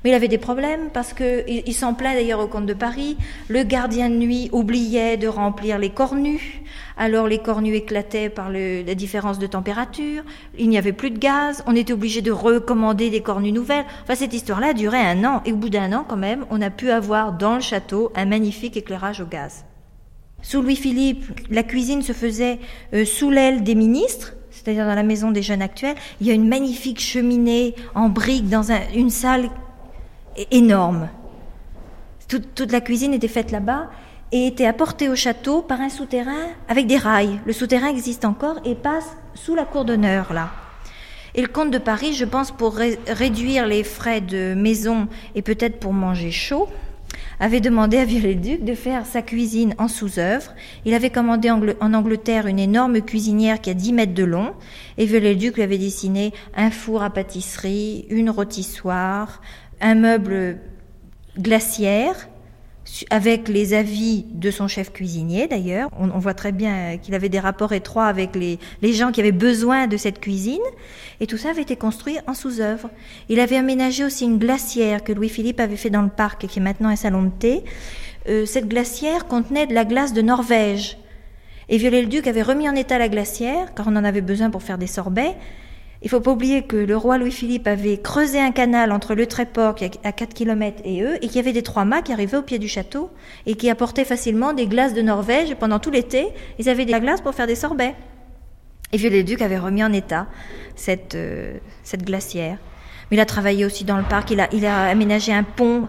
[0.03, 3.17] Mais il avait des problèmes parce que il, s'en plaint d'ailleurs au comte de Paris.
[3.49, 6.61] Le gardien de nuit oubliait de remplir les cornues.
[6.97, 10.23] Alors les cornues éclataient par la différence de température.
[10.57, 11.63] Il n'y avait plus de gaz.
[11.67, 13.85] On était obligé de recommander des cornues nouvelles.
[14.03, 15.41] Enfin, cette histoire-là durait un an.
[15.45, 18.25] Et au bout d'un an, quand même, on a pu avoir dans le château un
[18.25, 19.65] magnifique éclairage au gaz.
[20.41, 22.59] Sous Louis-Philippe, la cuisine se faisait
[22.93, 26.33] euh, sous l'aile des ministres c'est-à-dire dans la maison des jeunes actuels, il y a
[26.33, 29.49] une magnifique cheminée en briques dans une salle
[30.51, 31.09] énorme.
[32.27, 33.89] Toute, la cuisine était faite là-bas
[34.31, 37.39] et était apportée au château par un souterrain avec des rails.
[37.45, 40.51] Le souterrain existe encore et passe sous la cour d'honneur là.
[41.35, 45.79] Et le comte de Paris, je pense, pour réduire les frais de maison et peut-être
[45.79, 46.67] pour manger chaud,
[47.39, 50.53] avait demandé à Viollet-le-Duc de faire sa cuisine en sous-œuvre.
[50.85, 54.53] Il avait commandé en Angleterre une énorme cuisinière qui a 10 mètres de long,
[54.97, 59.41] et Viollet-le-Duc lui avait dessiné un four à pâtisserie, une rôtissoire,
[59.81, 60.57] un meuble
[61.37, 62.27] glaciaire
[63.09, 65.89] avec les avis de son chef cuisinier d'ailleurs.
[65.97, 68.59] On, voit très bien qu'il avait des rapports étroits avec les,
[68.93, 70.61] gens qui avaient besoin de cette cuisine.
[71.19, 72.89] Et tout ça avait été construit en sous-œuvre.
[73.29, 76.59] Il avait aménagé aussi une glacière que Louis-Philippe avait fait dans le parc et qui
[76.59, 77.63] est maintenant un salon de thé.
[78.27, 80.97] Euh, cette glacière contenait de la glace de Norvège.
[81.69, 84.79] Et Viollet-le-Duc avait remis en état la glacière, car on en avait besoin pour faire
[84.79, 85.35] des sorbets.
[86.01, 89.75] Il faut pas oublier que le roi Louis-Philippe avait creusé un canal entre le Tréport,
[89.75, 92.13] qui est à 4 km, et eux, et qu'il y avait des trois mâts qui
[92.13, 93.09] arrivaient au pied du château,
[93.45, 95.55] et qui apportaient facilement des glaces de Norvège.
[95.55, 96.27] pendant tout l'été,
[96.57, 97.95] ils avaient des glaces pour faire des sorbets.
[98.93, 100.27] Et Viollet-le-Duc avait remis en état
[100.75, 102.57] cette, euh, cette glacière.
[103.11, 105.87] Mais il a travaillé aussi dans le parc, il a, il a aménagé un pont,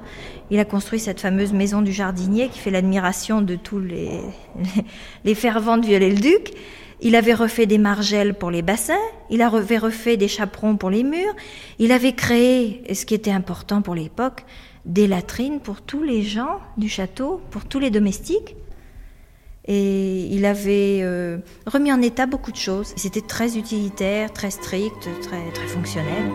[0.51, 4.21] il a construit cette fameuse maison du jardinier qui fait l'admiration de tous les,
[4.57, 4.85] les,
[5.25, 6.53] les fervents de Viollet-le-Duc.
[7.03, 11.03] Il avait refait des margelles pour les bassins, il avait refait des chaperons pour les
[11.03, 11.35] murs,
[11.79, 14.45] il avait créé, ce qui était important pour l'époque,
[14.85, 18.57] des latrines pour tous les gens du château, pour tous les domestiques.
[19.67, 22.93] Et il avait euh, remis en état beaucoup de choses.
[22.97, 26.31] C'était très utilitaire, très strict, très, très fonctionnel.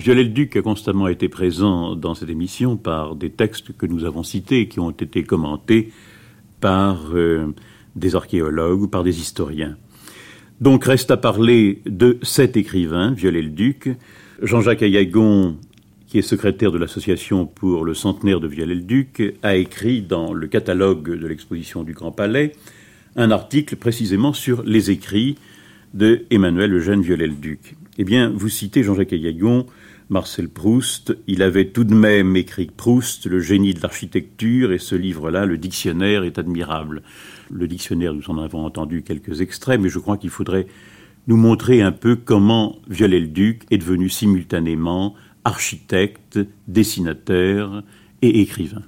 [0.00, 4.66] Viollet-le-Duc a constamment été présent dans cette émission par des textes que nous avons cités
[4.66, 5.92] qui ont été commentés
[6.58, 7.54] par euh,
[7.96, 9.76] des archéologues ou par des historiens.
[10.58, 13.90] Donc reste à parler de cet écrivain, Viollet-le-Duc,
[14.40, 15.58] Jean-Jacques Ayagon,
[16.06, 21.14] qui est secrétaire de l'association pour le centenaire de Viollet-le-Duc, a écrit dans le catalogue
[21.14, 22.52] de l'exposition du Grand Palais
[23.16, 25.36] un article précisément sur les écrits
[25.92, 27.76] de Emmanuel Eugène Viollet-le-Duc.
[27.98, 29.66] Eh bien, vous citez Jean-Jacques Ayagon
[30.10, 31.16] Marcel Proust.
[31.28, 35.56] Il avait tout de même écrit Proust, le génie de l'architecture, et ce livre-là, le
[35.56, 37.02] dictionnaire, est admirable.
[37.48, 40.66] Le dictionnaire, nous en avons entendu quelques extraits, mais je crois qu'il faudrait
[41.28, 45.14] nous montrer un peu comment Viollet-le-Duc est devenu simultanément
[45.44, 47.84] architecte, dessinateur
[48.20, 48.82] et écrivain.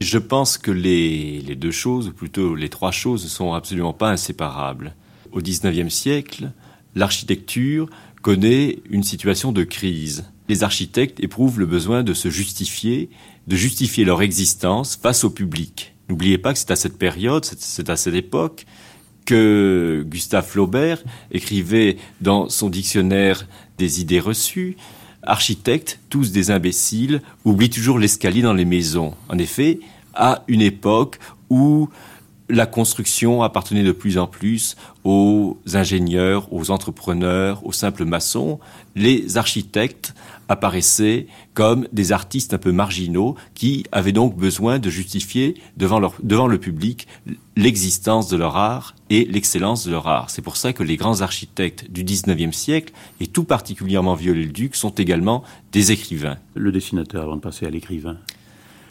[0.00, 3.94] Je pense que les, les, deux choses, ou plutôt les trois choses, ne sont absolument
[3.94, 4.94] pas inséparables.
[5.32, 6.52] Au XIXe siècle,
[6.94, 7.90] l'architecture
[8.22, 13.10] connaît une situation de crise les architectes éprouvent le besoin de se justifier,
[13.46, 15.94] de justifier leur existence face au public.
[16.08, 18.64] N'oubliez pas que c'est à cette période, c'est à cette époque,
[19.24, 21.02] que Gustave Flaubert
[21.32, 24.76] écrivait dans son dictionnaire des idées reçues
[25.26, 29.14] Architectes, tous des imbéciles, oublient toujours l'escalier dans les maisons.
[29.28, 29.80] En effet,
[30.14, 31.18] à une époque
[31.50, 31.88] où
[32.48, 38.60] la construction appartenait de plus en plus aux ingénieurs, aux entrepreneurs, aux simples maçons,
[38.94, 40.14] les architectes
[40.48, 46.14] apparaissaient comme des artistes un peu marginaux qui avaient donc besoin de justifier devant, leur,
[46.22, 47.06] devant le public
[47.56, 50.30] l'existence de leur art et l'excellence de leur art.
[50.30, 54.90] C'est pour ça que les grands architectes du XIXe siècle, et tout particulièrement Viollet-le-Duc, sont
[54.90, 55.42] également
[55.72, 56.36] des écrivains.
[56.54, 58.18] Le dessinateur, avant de passer à l'écrivain.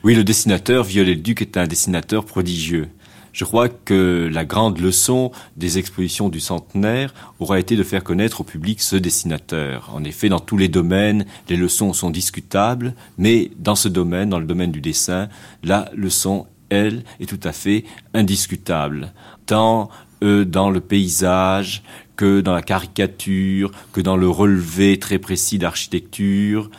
[0.03, 2.89] Oui, le dessinateur, Viollet-le-Duc est un dessinateur prodigieux.
[3.35, 8.39] Je crois que la grande leçon des expositions du centenaire aura été de faire connaître
[8.39, 9.91] au public ce dessinateur.
[9.93, 14.39] En effet, dans tous les domaines, les leçons sont discutables, mais dans ce domaine, dans
[14.39, 15.27] le domaine du dessin,
[15.63, 17.83] la leçon, elle, est tout à fait
[18.13, 19.11] indiscutable.
[19.47, 19.89] Tant
[20.23, 21.83] euh, dans le paysage
[22.15, 26.69] que dans la caricature, que dans le relevé très précis d'architecture,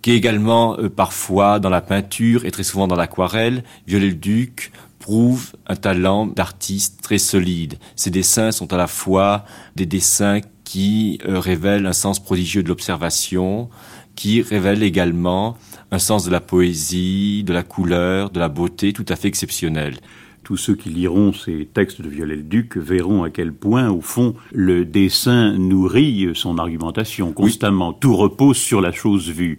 [0.00, 3.62] qui est également euh, parfois dans la peinture et très souvent dans l'aquarelle.
[3.86, 4.72] Viollet-le-Duc
[5.02, 7.74] prouve un talent d'artiste très solide.
[7.96, 12.68] Ses dessins sont à la fois des dessins qui euh, révèlent un sens prodigieux de
[12.68, 13.68] l'observation,
[14.14, 15.56] qui révèlent également
[15.90, 19.96] un sens de la poésie, de la couleur, de la beauté tout à fait exceptionnel.
[20.44, 24.84] Tous ceux qui liront ces textes de Viollet-le-Duc verront à quel point, au fond, le
[24.84, 27.92] dessin nourrit son argumentation constamment.
[27.92, 29.58] Tout repose sur la chose vue.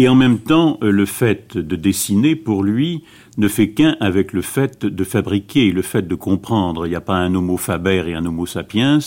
[0.00, 3.04] Et en même temps, euh, le fait de dessiner, pour lui,
[3.36, 6.86] ne fait qu'un avec le fait de fabriquer, le fait de comprendre.
[6.86, 8.98] Il n'y a pas un homo faber et un homo sapiens,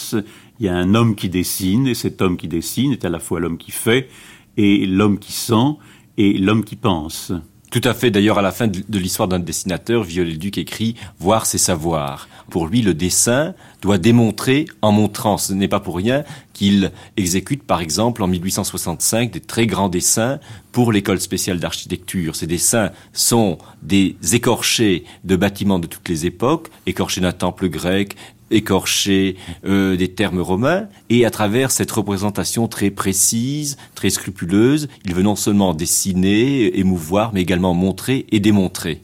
[0.60, 3.20] il y a un homme qui dessine, et cet homme qui dessine est à la
[3.20, 4.10] fois l'homme qui fait,
[4.58, 5.78] et l'homme qui sent,
[6.18, 7.34] et l'homme qui pense.
[7.74, 8.12] Tout à fait.
[8.12, 12.30] D'ailleurs, à la fin de l'histoire d'un dessinateur, Viollet-le-Duc écrit Voir, c'est savoir.
[12.52, 15.40] Pour lui, le dessin doit démontrer en montrant.
[15.40, 16.24] Ce n'est pas pour rien
[16.54, 20.40] qu'il exécute, par exemple, en 1865, des très grands dessins
[20.72, 22.36] pour l'école spéciale d'architecture.
[22.36, 28.16] Ces dessins sont des écorchés de bâtiments de toutes les époques, écorchés d'un temple grec,
[28.53, 29.35] écorcher
[29.65, 35.23] euh, des termes romains, et à travers cette représentation très précise, très scrupuleuse, il veut
[35.23, 39.01] non seulement dessiner, émouvoir, mais également montrer et démontrer.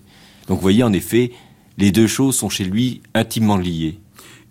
[0.47, 1.31] Donc vous voyez, en effet,
[1.77, 3.99] les deux choses sont chez lui intimement liées.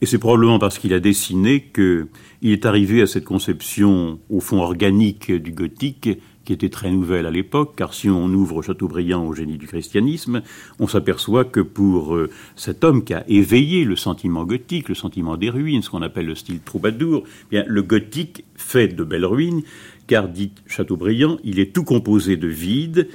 [0.01, 2.07] Et c'est probablement parce qu'il a dessiné qu'il
[2.43, 6.09] est arrivé à cette conception, au fond organique du gothique,
[6.49, 10.41] qui était très nouvelle à l'époque, car si on ouvre Chateaubriand au génie du christianisme,
[10.79, 15.37] on s'aperçoit que pour euh, cet homme qui a éveillé le sentiment gothique, le sentiment
[15.37, 19.27] des ruines, ce qu'on appelle le style troubadour, eh bien, le gothique fait de belles
[19.27, 19.61] ruines,
[20.07, 23.09] car, dit Chateaubriand, il est tout composé de vide,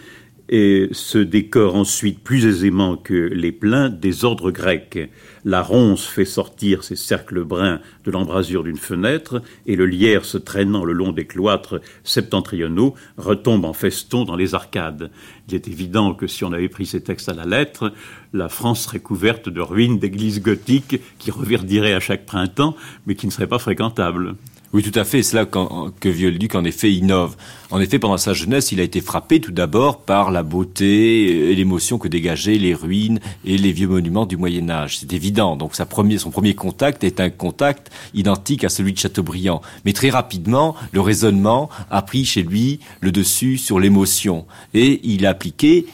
[0.50, 5.10] et se décore ensuite plus aisément que les pleins des ordres grecs.
[5.46, 10.38] La ronce fait sortir ses cercles bruns de l'embrasure d'une fenêtre, et le lierre se
[10.38, 15.12] traînant le long des cloîtres septentrionaux retombe en feston dans les arcades.
[15.50, 17.92] Il est évident que si on avait pris ces textes à la lettre,
[18.32, 22.76] la France serait couverte de ruines d'églises gothiques qui reverdiraient à chaque printemps,
[23.06, 24.36] mais qui ne seraient pas fréquentables.
[24.74, 25.22] Oui, tout à fait.
[25.22, 27.36] C'est là que Viollet-le-Duc, en effet, innove.
[27.70, 31.56] En effet, pendant sa jeunesse, il a été frappé tout d'abord par la beauté et
[31.56, 34.98] l'émotion que dégageaient les ruines et les vieux monuments du Moyen Âge.
[34.98, 35.56] C'est évident.
[35.56, 39.62] Donc, sa premier, son premier contact est un contact identique à celui de Chateaubriand.
[39.86, 44.48] Mais très rapidement, le raisonnement a pris chez lui le dessus sur l'émotion.
[44.74, 45.86] Et il a appliqué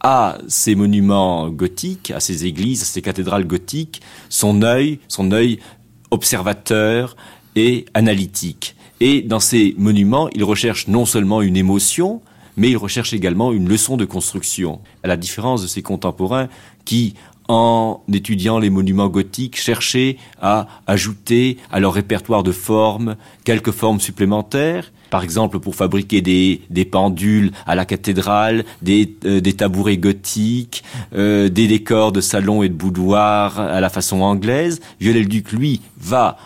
[0.00, 5.60] à ces monuments gothiques, à ces églises, à ces cathédrales gothiques, son œil, son œil
[6.10, 7.16] observateur,
[7.56, 8.76] et analytique.
[9.00, 12.20] Et dans ces monuments, il recherche non seulement une émotion,
[12.56, 14.80] mais il recherche également une leçon de construction.
[15.02, 16.48] À la différence de ses contemporains
[16.84, 17.14] qui,
[17.48, 24.00] en étudiant les monuments gothiques, cherchaient à ajouter à leur répertoire de formes quelques formes
[24.00, 30.84] supplémentaires, par exemple pour fabriquer des, pendules à la cathédrale, des, euh, tabourets gothiques,
[31.14, 34.80] euh, des décors de salon et de boudoir à la façon anglaise.
[35.00, 36.38] Viollet-le-Duc, lui, va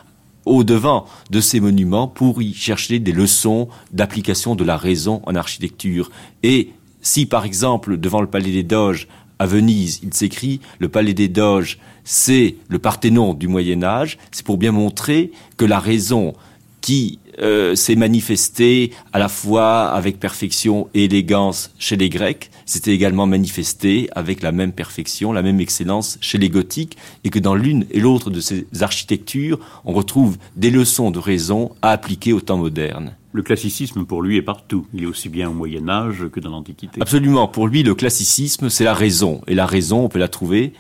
[0.47, 5.35] au devant de ces monuments pour y chercher des leçons d'application de la raison en
[5.35, 6.10] architecture.
[6.43, 6.70] Et
[7.02, 9.09] si par exemple devant le palais des Doges
[9.39, 14.47] à Venise, il s'écrit le palais des Doges, c'est le Parthénon du Moyen Âge, c'est
[14.47, 16.32] pour bien montrer que la raison
[16.81, 22.92] qui euh, s'est manifestée à la fois avec perfection et élégance chez les Grecs, s'était
[22.92, 27.54] également manifesté avec la même perfection, la même excellence chez les gothiques, et que dans
[27.54, 32.40] l'une et l'autre de ces architectures, on retrouve des leçons de raison à appliquer au
[32.40, 33.14] temps moderne.
[33.32, 34.86] Le classicisme, pour lui, est partout.
[34.94, 37.02] Il est aussi bien au Moyen Âge que dans l'Antiquité.
[37.02, 37.48] Absolument.
[37.48, 39.42] Pour lui, le classicisme, c'est la raison.
[39.46, 40.72] Et la raison, on peut la trouver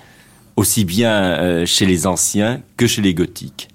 [0.56, 3.68] aussi bien euh, chez les anciens que chez les gothiques.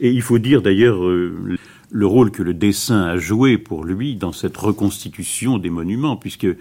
[0.00, 1.58] Et il faut dire d'ailleurs, euh,
[1.90, 6.44] le rôle que le dessin a joué pour lui dans cette reconstitution des monuments, puisque
[6.44, 6.56] euh,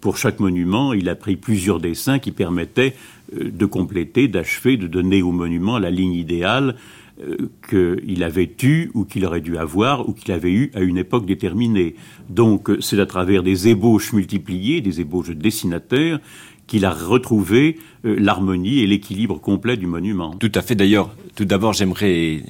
[0.00, 2.94] pour chaque monument, il a pris plusieurs dessins qui permettaient
[3.34, 6.76] euh, de compléter, d'achever, de donner au monument la ligne idéale
[7.22, 7.36] euh,
[7.70, 11.24] qu'il avait eue ou qu'il aurait dû avoir ou qu'il avait eu à une époque
[11.24, 11.94] déterminée.
[12.28, 16.20] Donc c'est à travers des ébauches multipliées, des ébauches de dessinateurs,
[16.66, 20.34] qu'il a retrouvé l'harmonie et l'équilibre complet du monument.
[20.34, 20.74] Tout à fait.
[20.74, 22.42] D'ailleurs, tout d'abord, j'aimerais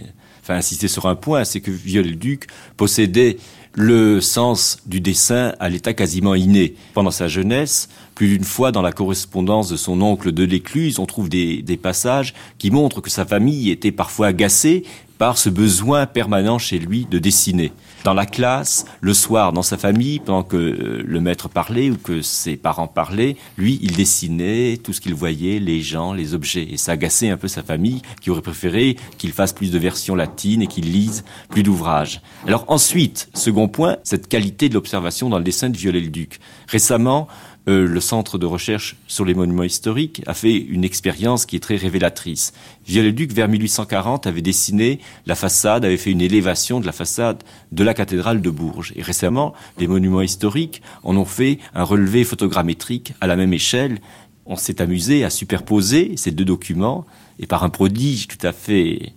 [0.46, 2.46] enfin insister sur un point, c'est que Viollet-le-Duc
[2.76, 3.38] possédait
[3.72, 6.76] le sens du dessin à l'état quasiment inné.
[6.94, 11.06] Pendant sa jeunesse, plus d'une fois dans la correspondance de son oncle de l'Écluse, on
[11.06, 14.84] trouve des, passages qui montrent que sa famille était parfois agacée
[15.18, 17.72] par ce besoin permanent chez lui de dessiner.
[18.06, 21.96] Dans la classe, le soir, dans sa famille, pendant que euh, le maître parlait ou
[21.96, 26.68] que ses parents parlaient, lui, il dessinait tout ce qu'il voyait, les gens, les objets.
[26.70, 30.14] Et ça agaçait un peu sa famille, qui aurait préféré qu'il fasse plus de versions
[30.14, 32.22] latines et qu'il lise plus d'ouvrages.
[32.46, 36.38] Alors ensuite, second point, cette qualité de l'observation dans le dessin de Viollet-le-Duc.
[36.68, 37.26] Récemment,
[37.68, 41.60] euh, le Centre de recherche sur les monuments historiques a fait une expérience qui est
[41.60, 42.52] très révélatrice.
[42.86, 47.82] Viollet-le-Duc, vers 1840, avait dessiné la façade, avait fait une élévation de la façade de
[47.84, 48.92] la cathédrale de Bourges.
[48.94, 53.98] Et récemment, les monuments historiques en ont fait un relevé photogrammétrique à la même échelle.
[54.46, 57.04] On s'est amusé à superposer ces deux documents
[57.40, 59.12] et par un prodige tout à fait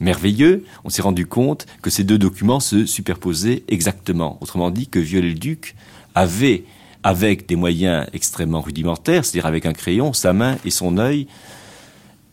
[0.00, 4.38] merveilleux, on s'est rendu compte que ces deux documents se superposaient exactement.
[4.40, 5.76] Autrement dit, que Viollet-le-Duc
[6.16, 6.64] avait
[7.04, 11.28] avec des moyens extrêmement rudimentaires, c'est-à-dire avec un crayon, sa main et son œil,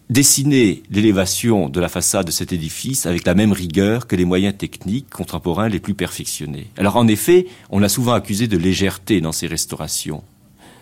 [0.10, 4.58] dessiner l'élévation de la façade de cet édifice avec la même rigueur que les moyens
[4.58, 6.68] techniques contemporains les plus perfectionnés.
[6.78, 10.24] Alors en effet, on l'a souvent accusé de légèreté dans ses restaurations.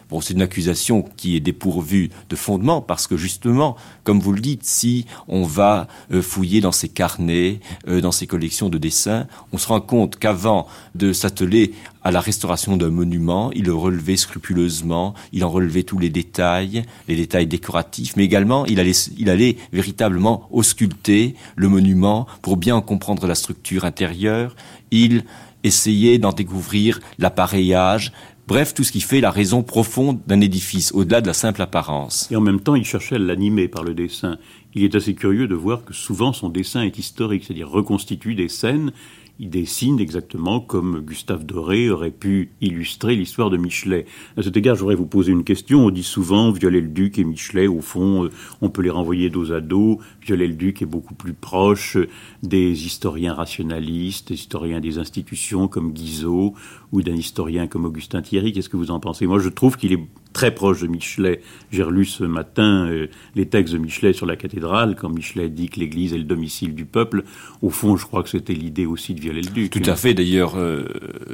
[0.09, 4.41] Bon, c'est une accusation qui est dépourvue de fondement parce que justement, comme vous le
[4.41, 9.27] dites, si on va euh, fouiller dans ses carnets, euh, dans ses collections de dessins,
[9.51, 11.73] on se rend compte qu'avant de s'atteler
[12.03, 16.85] à la restauration d'un monument, il le relevait scrupuleusement, il en relevait tous les détails,
[17.07, 23.27] les détails décoratifs, mais également il allait, véritablement ausculter le monument pour bien en comprendre
[23.27, 24.55] la structure intérieure.
[24.89, 25.23] Il
[25.63, 28.11] essayait d'en découvrir l'appareillage,
[28.49, 32.27] Bref, tout ce qui fait la raison profonde d'un édifice, au-delà de la simple apparence.
[32.31, 34.39] Et en même temps, il cherchait à l'animer par le dessin.
[34.73, 38.49] Il est assez curieux de voir que souvent son dessin est historique, c'est-à-dire reconstitue des
[38.49, 38.91] scènes
[39.39, 44.05] il dessine exactement comme Gustave Doré aurait pu illustrer l'histoire de Michelet.
[44.35, 45.85] À cet égard, je voudrais vous poser une question.
[45.85, 49.61] On dit souvent Viollet-le-Duc et Michelet, au fond, euh, on peut les renvoyer dos à
[49.61, 49.99] dos.
[50.23, 51.97] Viollet-le-Duc est beaucoup plus proche
[52.43, 56.53] des historiens rationalistes, des historiens des institutions comme Guizot
[56.91, 58.51] ou d'un historien comme Augustin Thierry.
[58.51, 59.25] Qu'est-ce que vous en pensez?
[59.25, 60.03] Moi, je trouve qu'il est
[60.33, 61.41] très proche de Michelet.
[61.71, 65.69] J'ai relu ce matin euh, les textes de Michelet sur la cathédrale, quand Michelet dit
[65.69, 67.23] que l'Église est le domicile du peuple.
[67.61, 69.71] Au fond, je crois que c'était l'idée aussi de Viollet-le-Duc.
[69.71, 70.13] Tout à fait.
[70.13, 70.85] D'ailleurs, euh,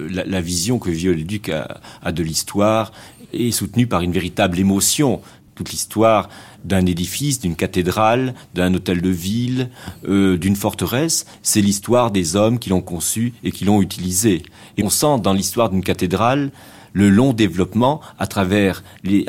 [0.09, 2.91] la, vision que Viollet-le-Duc a, de l'histoire
[3.33, 5.21] est soutenue par une véritable émotion.
[5.55, 6.27] Toute l'histoire
[6.65, 9.69] d'un édifice, d'une cathédrale, d'un hôtel de ville,
[10.07, 14.43] euh, d'une forteresse, c'est l'histoire des hommes qui l'ont conçu et qui l'ont utilisé.
[14.77, 16.51] Et on sent dans l'histoire d'une cathédrale
[16.95, 19.25] le long développement à travers les,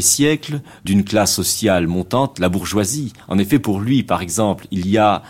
[0.00, 3.14] siècles d'une classe sociale montante, la bourgeoisie.
[3.26, 5.22] En effet, pour lui, par exemple, il y a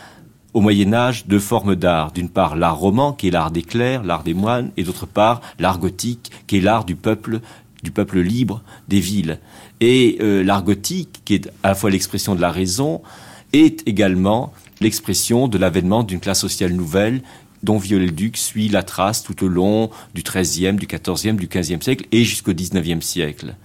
[0.53, 2.11] au Moyen Âge deux formes d'art.
[2.11, 5.41] D'une part, l'art roman, qui est l'art des clercs, l'art des moines, et d'autre part,
[5.61, 7.41] l'art gothique, qui est l'art du peuple,
[7.85, 9.39] du peuple libre des villes.
[9.81, 13.01] Et euh, l'art gothique, qui est à la fois l'expression de la raison,
[13.53, 17.23] est également l'expression de l'avènement d'une classe sociale nouvelle
[17.67, 22.07] dont Viollet-le-Duc suit la trace tout au long du XIIIe, du XIVe, du XVe siècle
[22.13, 23.57] et jusqu'au XIXe siècle.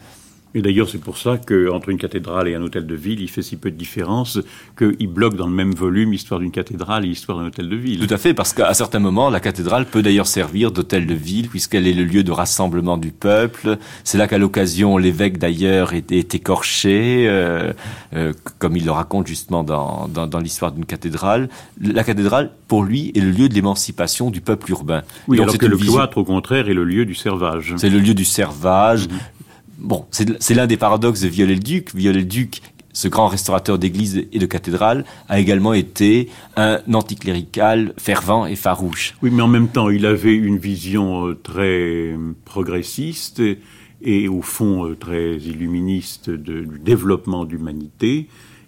[0.53, 3.41] Et d'ailleurs, c'est pour ça qu'entre une cathédrale et un hôtel de ville, il fait
[3.41, 4.39] si peu de différence
[4.77, 8.05] qu'il bloque dans le même volume l'histoire d'une cathédrale et l'histoire d'un hôtel de ville.
[8.05, 11.47] Tout à fait, parce qu'à certains moments, la cathédrale peut d'ailleurs servir d'hôtel de ville,
[11.47, 13.77] puisqu'elle est le lieu de rassemblement du peuple.
[14.03, 17.71] C'est là qu'à l'occasion, l'évêque d'ailleurs est, écorché, euh,
[18.13, 21.49] euh, comme il le raconte justement dans, dans, l'histoire d'une cathédrale.
[21.79, 25.03] La cathédrale, pour lui, est le lieu de l'émancipation du peuple urbain.
[25.27, 27.75] Oui, alors que le cloître, au contraire, est le lieu du servage.
[27.77, 29.07] C'est le lieu du servage.
[29.07, 29.17] Mhm.
[29.81, 31.95] Bon, c'est l'un des paradoxes de Viollet-le-Duc.
[31.95, 32.61] Viollet-le-Duc,
[32.93, 39.15] ce grand restaurateur d'églises et de cathédrales, a également été un anticlérical fervent et farouche.
[39.23, 43.41] Oui, mais en même temps, il avait une vision euh, très progressiste
[44.03, 48.27] et, au fond euh, très illuministe du développement de l'humanité.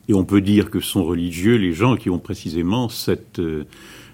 [0.09, 3.39] Et on peut dire que sont religieux les gens qui ont précisément cette...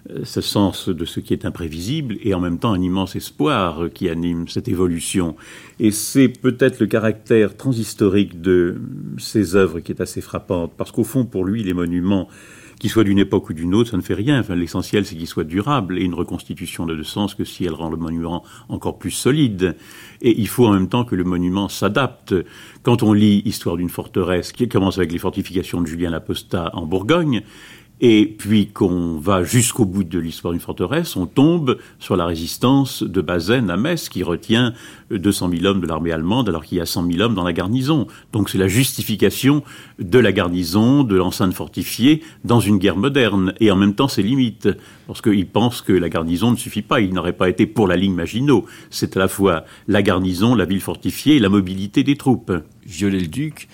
[0.10, 3.90] Euh, ce sens de ce qui est imprévisible et en même temps un immense espoir
[3.94, 5.36] qui anime cette évolution.
[5.80, 8.82] Et c'est peut-être le caractère transhistorique de
[9.18, 12.28] ces œuvres qui est assez frappante, parce qu'au fond, pour lui, les monuments,
[12.80, 14.42] qu'ils soient d'une époque ou d'une autre, ça ne fait rien.
[14.56, 17.90] L'essentiel, c'est qu'ils soient durables, et une reconstitution n'a de sens que si elle rend
[17.90, 19.76] le monument encore plus solide.
[20.22, 22.34] Et il faut en même temps que le monument s'adapte.
[22.84, 26.86] Quand on lit Histoire d'une forteresse, qui commence avec les fortifications de Julien Laposta en
[26.86, 27.44] Bourgogne,
[28.02, 33.04] et puis qu'on va jusqu'au bout de l'histoire d'une forteresse, on tombe sur la résistance
[33.04, 34.74] de Bazaine à Metz, qui retient
[35.12, 37.52] 200 000 hommes de l'armée allemande, alors qu'il y a 100 000 hommes dans la
[37.52, 38.08] garnison.
[38.32, 39.64] Donc c'est la justification
[40.00, 44.24] de la garnison, de l'enceinte fortifiée, dans une guerre moderne, et en même temps ses
[44.24, 44.70] limites,
[45.08, 47.98] parce qu'il pense que la garnison ne suffit pas, il n'aurait pas été pour la
[47.98, 48.66] ligne Maginot.
[48.90, 52.54] C'est à la fois la garnison, la ville fortifiée et la mobilité des troupes.
[52.86, 53.68] Viollet-le-Duc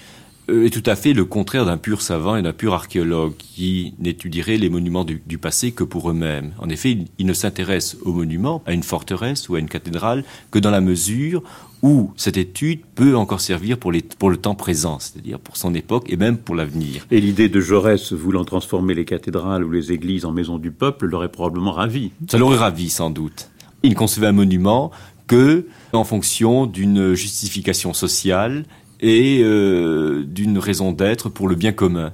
[0.47, 4.57] est tout à fait le contraire d'un pur savant et d'un pur archéologue qui n'étudierait
[4.57, 6.53] les monuments du, passé que pour eux-mêmes.
[6.59, 10.59] En effet, il, ne s'intéresse aux monuments, à une forteresse ou à une cathédrale que
[10.59, 11.43] dans la mesure
[11.81, 16.05] où cette étude peut encore servir pour, pour le temps présent, c'est-à-dire pour son époque
[16.09, 17.05] et même pour l'avenir.
[17.11, 21.05] Et l'idée de Jaurès voulant transformer les cathédrales ou les églises en maisons du peuple
[21.05, 22.11] l'aurait probablement ravi.
[22.29, 23.49] Ça l'aurait ravi sans doute.
[23.83, 24.91] Il ne concevait un monument
[25.27, 28.65] que en fonction d'une justification sociale
[29.05, 32.13] et euh, d'une raison d'être pour le bien commun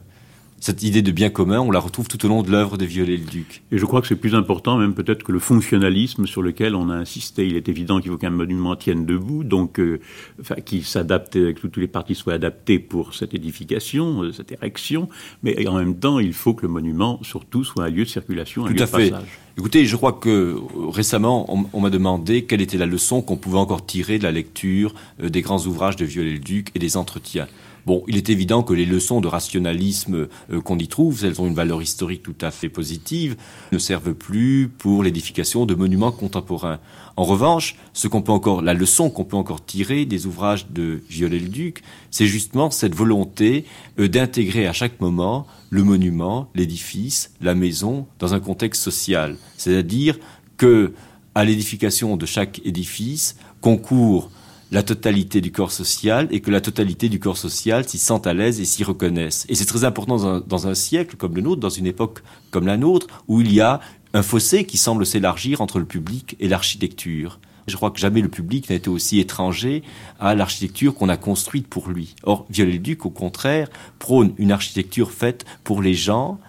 [0.61, 3.63] cette idée de bien commun, on la retrouve tout au long de l'œuvre de Viollet-le-Duc.
[3.72, 6.91] Et je crois que c'est plus important même peut-être que le fonctionnalisme sur lequel on
[6.91, 7.47] a insisté.
[7.47, 9.99] Il est évident qu'il faut qu'un monument tienne debout, donc euh,
[10.39, 15.09] enfin, qu'il s'adapte, que toutes les parties soient adaptées pour cette édification, euh, cette érection,
[15.41, 18.65] mais en même temps, il faut que le monument, surtout, soit un lieu de circulation,
[18.65, 19.09] un tout lieu à de fait.
[19.09, 19.39] passage.
[19.57, 20.59] Écoutez, je crois que euh,
[20.89, 24.31] récemment, on, on m'a demandé quelle était la leçon qu'on pouvait encore tirer de la
[24.31, 27.47] lecture des grands ouvrages de Viollet-le-Duc et des entretiens.
[27.85, 31.47] Bon, il est évident que les leçons de rationalisme euh, qu'on y trouve, elles ont
[31.47, 33.35] une valeur historique tout à fait positive,
[33.71, 36.79] ne servent plus pour l'édification de monuments contemporains.
[37.17, 41.01] En revanche, ce qu'on peut encore, la leçon qu'on peut encore tirer des ouvrages de
[41.09, 43.65] Viollet-le-Duc, c'est justement cette volonté
[43.99, 49.37] euh, d'intégrer à chaque moment le monument, l'édifice, la maison dans un contexte social.
[49.57, 50.19] C'est-à-dire
[50.57, 50.93] que
[51.33, 54.29] à l'édification de chaque édifice concourt
[54.72, 58.34] la totalité du corps social et que la totalité du corps social s'y sent à
[58.34, 59.45] l'aise et s'y reconnaissent.
[59.49, 62.77] Et c'est très important dans un, siècle comme le nôtre, dans une époque comme la
[62.77, 63.81] nôtre, où il y a
[64.14, 67.39] un fossé qui semble s'élargir entre le public et l'architecture.
[67.68, 69.84] Je crois que jamais le public n'a été aussi étranger
[70.19, 72.15] à l'architecture qu'on a construite pour lui.
[72.23, 73.69] Or, Viollet-le-Duc, au contraire,
[73.99, 76.39] prône une architecture faite pour les gens,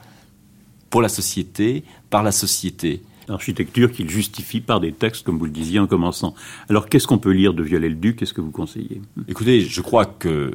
[0.90, 5.50] pour la société, par la société architecture qu'il justifie par des textes, comme vous le
[5.50, 6.34] disiez en commençant.
[6.68, 9.00] Alors, qu'est-ce qu'on peut lire de Viollet-le-Duc Qu'est-ce que vous conseillez?
[9.28, 10.50] Écoutez, je crois que,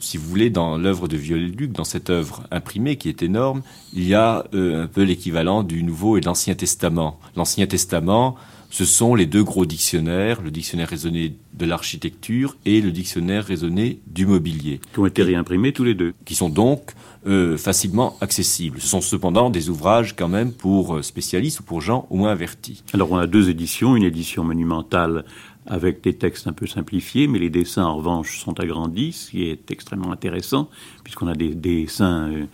[0.00, 3.62] si vous voulez, dans l'œuvre de Viollet-le-Duc, dans cette œuvre imprimée qui est énorme,
[3.92, 7.18] il y a euh, un peu l'équivalent du Nouveau et de l'Ancien Testament.
[7.36, 8.36] L'Ancien Testament,
[8.70, 14.00] ce sont les deux gros dictionnaires, le dictionnaire raisonné de l'architecture et le dictionnaire raisonné
[14.06, 14.80] du mobilier.
[14.92, 16.12] Qui ont été réimprimés tous les deux.
[16.24, 16.92] Qui sont donc
[17.26, 18.80] euh, facilement accessibles.
[18.80, 22.30] Ce sont cependant des ouvrages quand même pour euh, spécialistes ou pour gens au moins
[22.30, 22.84] avertis.
[22.94, 25.24] Alors on a deux éditions, une édition monumentale
[25.66, 29.44] avec des textes un peu simplifiés, mais les dessins en revanche sont agrandis, ce qui
[29.44, 30.70] est extrêmement intéressant,
[31.04, 32.46] puisqu'on a des dessins euh,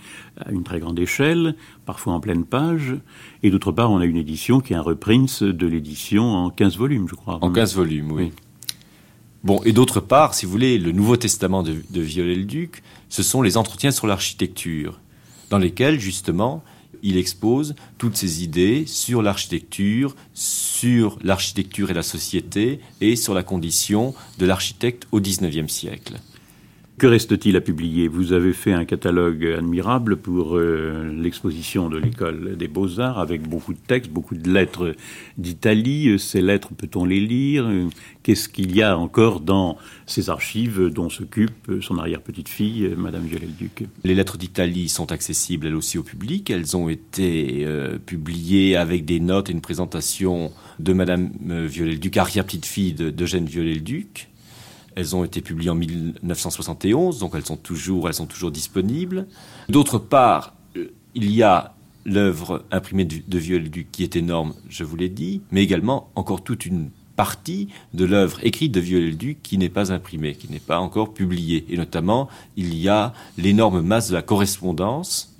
[0.45, 1.55] à une très grande échelle,
[1.86, 2.97] parfois en pleine page,
[3.43, 6.77] et d'autre part on a une édition qui est un reprince de l'édition en 15
[6.77, 7.39] volumes, je crois.
[7.41, 8.32] En 15 volumes, oui.
[9.44, 13.58] Bon, et d'autre part, si vous voulez, le Nouveau Testament de, Viollet-le-Duc, ce sont les
[13.58, 15.00] entretiens sur l'architecture,
[15.50, 16.64] dans lesquels, justement,
[17.02, 23.42] il expose toutes ses idées sur l'architecture, sur l'architecture et la société, et sur la
[23.42, 26.14] condition de l'architecte au XIXe siècle.
[26.96, 28.06] Que reste-t-il à publier?
[28.06, 33.72] Vous avez fait un catalogue admirable pour euh, l'exposition de l'école des beaux-arts avec beaucoup
[33.72, 34.94] de textes, beaucoup de lettres
[35.36, 36.16] d'Italie.
[36.20, 37.68] Ces lettres, peut-on les lire?
[38.22, 39.76] Qu'est-ce qu'il y a encore dans
[40.06, 43.88] ces archives dont s'occupe son arrière-petite-fille, Madame Viollet-le-Duc?
[44.04, 46.48] Les lettres d'Italie sont accessibles elles aussi au public.
[46.48, 52.16] Elles ont été euh, publiées avec des notes et une présentation de Madame euh, Viollet-le-Duc,
[52.18, 54.28] arrière-petite-fille d'Eugène Viollet-le-Duc
[54.96, 58.10] elles ont été publiées en 1971, donc elles sont toujours,
[58.50, 59.26] disponibles.
[59.68, 64.96] D'autre part, euh, il y a l'œuvre imprimée de Viollet-le-Duc qui est énorme, je vous
[64.96, 69.68] l'ai dit, mais également encore toute une partie de l'œuvre écrite de Viollet-le-Duc qui n'est
[69.68, 71.64] pas imprimée, qui n'est pas encore publiée.
[71.70, 75.34] Et notamment, il y a l'énorme masse de la correspondance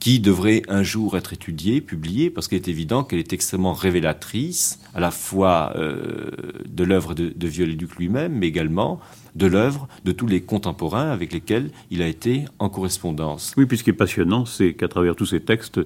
[0.00, 4.80] qui devrait un jour être étudiée, publiée, parce qu'il est évident qu'elle est extrêmement révélatrice,
[4.94, 6.30] à la fois euh,
[6.66, 8.98] de l'œuvre de, de Viollet-le-Duc lui-même, mais également
[9.36, 13.52] de l'œuvre de tous les contemporains avec lesquels il a été en correspondance.
[13.56, 15.80] Oui, puis ce qui est passionnant, c'est qu'à travers tous ces textes,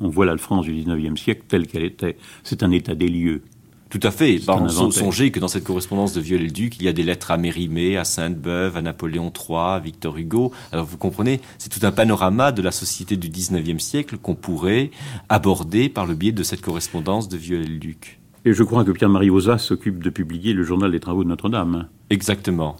[0.00, 2.16] on voit la France du XIXe siècle telle qu'elle était.
[2.44, 3.42] C'est un état des lieux.
[3.88, 4.40] Tout à fait.
[4.44, 7.96] Bah, songez que dans cette correspondance de Viollet-le-Duc, il y a des lettres à Mérimée,
[7.96, 10.52] à Sainte-Beuve, à Napoléon III, à Victor Hugo.
[10.72, 14.90] Alors vous comprenez, c'est tout un panorama de la société du XIXe siècle qu'on pourrait
[15.28, 18.20] aborder par le biais de cette correspondance de Viollet-le-Duc.
[18.44, 21.88] Et je crois que Pierre-Marie Ozas s'occupe de publier le journal des travaux de Notre-Dame.
[22.10, 22.76] Exactement.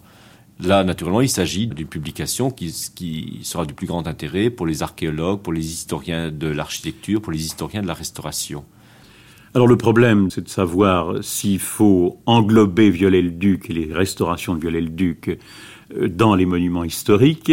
[0.60, 4.82] Là, naturellement, il s'agit d'une publication qui, qui, sera du plus grand intérêt pour les
[4.82, 8.64] archéologues, pour les historiens de l'architecture, pour les historiens de la restauration.
[9.56, 15.38] Alors le problème, c'est de savoir s'il faut englober Viollet-le-Duc et les restaurations de Viollet-le-Duc
[15.96, 17.52] euh, dans les monuments historiques,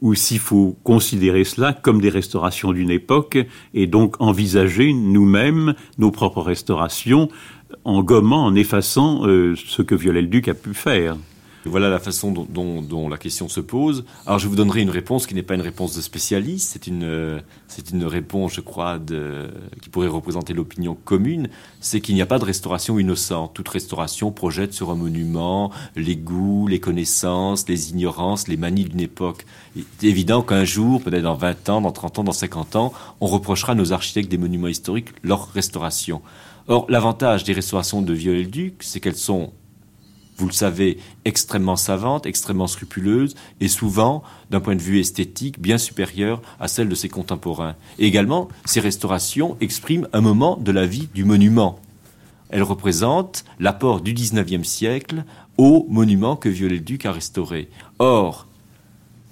[0.00, 3.38] ou s'il faut considérer cela comme des restaurations d'une époque,
[3.72, 7.28] et donc envisager nous-mêmes nos propres restaurations
[7.84, 11.16] en gommant, en effaçant euh, ce que Viollet-le-Duc a pu faire.
[11.66, 14.04] Voilà la façon dont, la question se pose.
[14.26, 17.42] Alors je vous donnerai une réponse qui n'est pas une réponse de spécialiste, c'est une,
[17.68, 19.50] c'est une réponse, je crois, de,
[19.80, 21.48] qui pourrait représenter l'opinion commune,
[21.80, 23.54] c'est qu'il n'y a pas de restauration innocente.
[23.54, 29.00] Toute restauration projette sur un monument les goûts, les connaissances, les ignorances, les manies d'une
[29.00, 29.46] époque.
[29.76, 32.92] Il est évident qu'un jour, peut-être dans 20 ans, dans 30 ans, dans 50 ans,
[33.20, 36.22] on reprochera à nos architectes des monuments historiques leur restauration.
[36.68, 39.52] Or, l'avantage des restaurations de Viollet-le-Duc, c'est qu'elles sont
[40.36, 45.78] vous le savez, extrêmement savante, extrêmement scrupuleuse, et souvent, d'un point de vue esthétique, bien
[45.78, 47.76] supérieure à celle de ses contemporains.
[47.98, 51.78] Également, ces restaurations expriment un moment de la vie du monument.
[52.50, 55.24] Elles représentent l'apport du XIXe siècle
[55.56, 57.68] au monument que Viollet-le-Duc a restauré.
[57.98, 58.46] Or,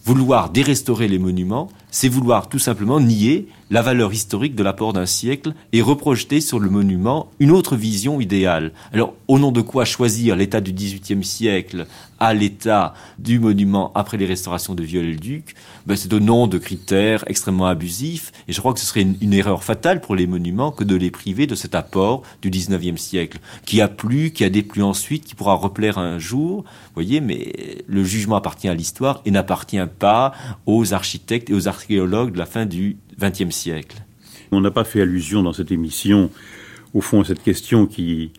[0.04, 5.06] vouloir dérestaurer les monuments, c'est vouloir tout simplement nier la valeur historique de l'apport d'un
[5.06, 8.72] siècle et reprojeter sur le monument une autre vision idéale.
[8.92, 11.86] Alors, au nom de quoi choisir l'état du XVIIIe siècle
[12.18, 15.54] à l'état du monument après les restaurations de Viollet-le-Duc
[15.86, 19.32] ben, C'est au nom de critères extrêmement abusifs, et je crois que ce serait une,
[19.32, 23.40] erreur fatale pour les monuments que de les priver de cet apport du XIXe siècle,
[23.64, 26.64] qui a plu, qui a déplu ensuite, qui pourra replaire un jour,
[26.94, 27.52] voyez, mais
[27.86, 30.32] le jugement appartient à l'histoire et n'appartient pas
[30.66, 34.02] aux architectes et aux archéologues de la fin du XXe siècle.
[34.50, 36.30] On n'a pas fait allusion dans cette émission,
[36.94, 38.32] au fond, à cette question qui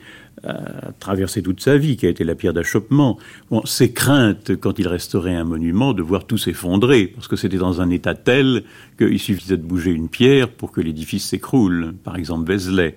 [0.43, 3.17] a traversé toute sa vie, qui a été la pierre d'achoppement.
[3.65, 7.81] Ses craintes, quand il restaurait un monument, de voir tout s'effondrer, parce que c'était dans
[7.81, 8.63] un état tel
[8.97, 11.93] qu'il suffisait de bouger une pierre pour que l'édifice s'écroule.
[12.03, 12.95] Par exemple, Vézelay.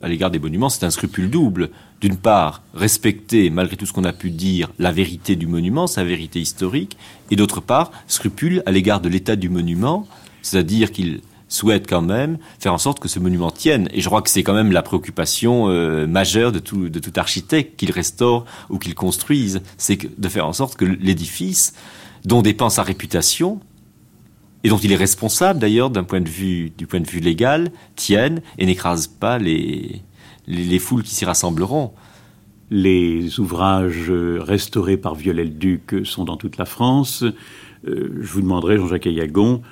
[0.00, 1.70] À l'égard des monuments, c'est un scrupule double.
[2.00, 6.04] D'une part, respecter, malgré tout ce qu'on a pu dire, la vérité du monument, sa
[6.04, 6.96] vérité historique,
[7.32, 10.06] et d'autre part, scrupule à l'égard de l'état du monument,
[10.42, 13.88] c'est-à-dire qu'il souhaite quand même faire en sorte que ce monument tienne.
[13.92, 17.12] Et je crois que c'est quand même la préoccupation euh, majeure de tout, de tout
[17.16, 21.74] architecte qu'il restaure ou qu'il construise, c'est de faire en sorte que l'édifice,
[22.24, 23.60] dont dépend sa réputation,
[24.64, 27.70] et dont il est responsable d'ailleurs d'un point de vue du point de vue légal,
[27.96, 30.02] tienne et n'écrase pas les,
[30.46, 31.92] les, foules qui s'y rassembleront.
[32.70, 37.24] Les ouvrages restaurés par Viollet-le-Duc sont dans toute la France.
[37.86, 39.62] Euh, je vous demanderai, Jean-Jacques Ayagon,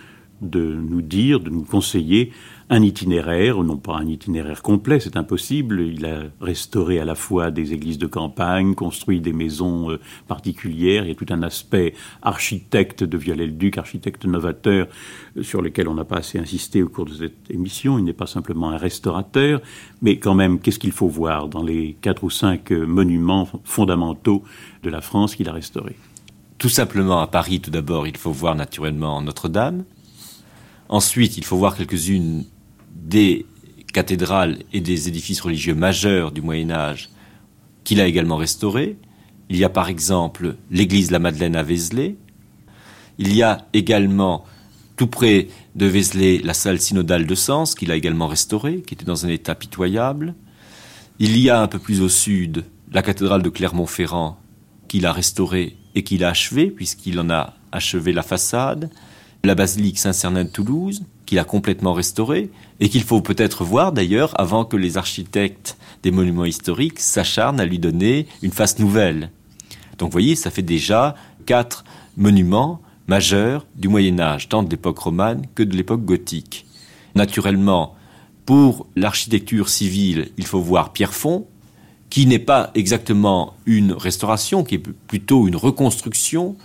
[0.41, 2.33] de nous dire, de nous conseiller
[2.69, 5.81] un itinéraire, non pas un itinéraire complet, c'est impossible.
[5.83, 11.05] Il a restauré à la fois des églises de campagne, construit des maisons euh, particulières.
[11.05, 14.89] Il y a tout un aspect architecte de Viollet-le-Duc, architecte novateur,
[15.37, 17.99] euh, sur lequel on n'a pas assez insisté au cours de cette émission.
[17.99, 19.61] Il n'est pas simplement un restaurateur,
[20.03, 24.43] mais quand même, qu'est-ce qu'il faut voir dans les quatre ou cinq euh, monuments fondamentaux
[24.83, 25.97] de la France qu'il a restaurés?
[26.59, 29.85] Tout simplement à Paris, tout d'abord, il faut voir naturellement Notre-Dame
[30.89, 32.45] Ensuite, il faut voir quelques-unes
[33.07, 33.47] des
[33.93, 37.09] cathédrales et des édifices religieux majeurs du Moyen Âge
[37.85, 38.97] qu'il a également restaurés.
[39.49, 42.17] Il y a par exemple l'église la Madeleine à Vézelay.
[43.19, 44.45] Il y a également
[44.97, 49.05] tout près de Vézelay la salle synodale de Sens qu'il a également restaurée, qui était
[49.05, 50.35] dans un état pitoyable.
[51.19, 54.39] Il y a un peu plus au sud la cathédrale de Clermont-Ferrand
[54.89, 58.91] qu'il a restaurée et qu'il a achevée puisqu'il en a achevé la façade
[59.47, 62.51] la basilique Saint-Cernin de Toulouse, qu'il a complètement restaurée,
[62.81, 67.67] et qu'il faut peut-être voir d'ailleurs avant que les architectes des monuments historiques s'acharnent à
[67.67, 69.31] lui donner une face nouvelle.
[69.99, 71.15] Donc vous voyez, ça fait déjà
[71.47, 71.85] quatre
[72.17, 76.67] monuments majeurs du Moyen Âge, tant de l'époque romane que de l'époque gothique.
[77.15, 77.95] Naturellement,
[78.45, 81.47] pour l'architecture civile, il faut voir Pierrefonds,
[82.11, 86.57] qui n'est pas exactement une restauration, qui est plutôt une reconstruction,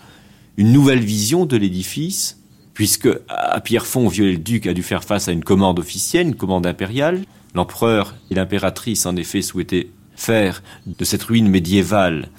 [0.58, 2.41] une nouvelle vision de l'édifice,
[2.74, 7.24] puisque à Pierrefonds, Viollet-le-Duc a dû faire face à une commande officielle, une commande impériale.
[7.54, 12.30] L'empereur et l'impératrice, en effet, souhaitaient faire de cette ruine médiévale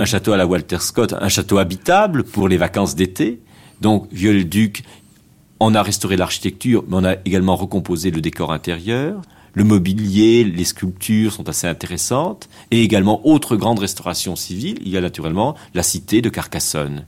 [0.00, 3.40] un château à la Walter Scott, un château habitable pour les vacances d'été.
[3.80, 4.84] Donc, Viollet-le-Duc
[5.60, 9.22] en a restauré l'architecture, mais on a également recomposé le décor intérieur.
[9.54, 12.48] Le mobilier, les sculptures sont assez intéressantes.
[12.70, 17.06] Et également, autre grande restauration civile, il y a naturellement la cité de Carcassonne.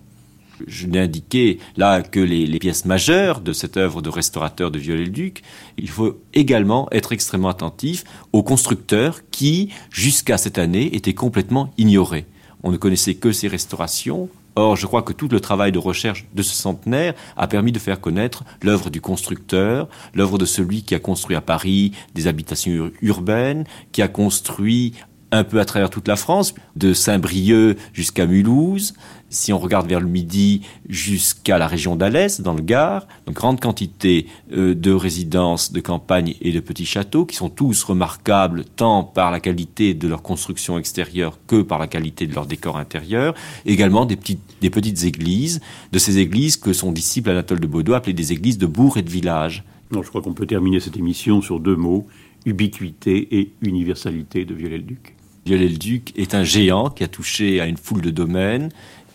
[0.67, 5.43] Je n'ai indiqué là que les, pièces majeures de cette œuvre de restaurateur de Viollet-le-Duc.
[5.77, 12.27] Il faut également être extrêmement attentif aux constructeurs qui, jusqu'à cette année, étaient complètement ignorés.
[12.63, 14.29] On ne connaissait que ces restaurations.
[14.57, 17.79] Or, je crois que tout le travail de recherche de ce centenaire a permis de
[17.79, 22.91] faire connaître l'œuvre du constructeur, l'œuvre de celui qui a construit à Paris des habitations
[23.01, 24.95] urbaines, qui a construit
[25.31, 28.95] un peu à travers toute la France, de Saint-Brieuc jusqu'à Mulhouse,
[29.31, 33.61] si on regarde vers le midi jusqu'à la région d'Alès, dans le Gard, une grande
[33.61, 39.05] quantité euh, de résidences de campagne et de petits châteaux qui sont tous remarquables tant
[39.05, 43.35] par la qualité de leur construction extérieure que par la qualité de leur décor intérieur.
[43.67, 45.61] Également des petites, des petites églises,
[45.93, 49.03] de ces églises que son disciple Anatole de Baudot appelait des églises de bourg et
[49.03, 49.65] de village.
[49.91, 52.07] Non, je crois qu'on peut terminer cette émission sur deux mots,
[52.45, 55.15] ubiquité et universalité de Viollet-le-Duc.
[55.47, 58.69] Viollet-le-Duc est un géant qui a touché à une foule de domaines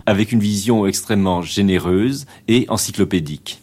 [0.05, 3.62] avec une vision extrêmement généreuse et encyclopédique.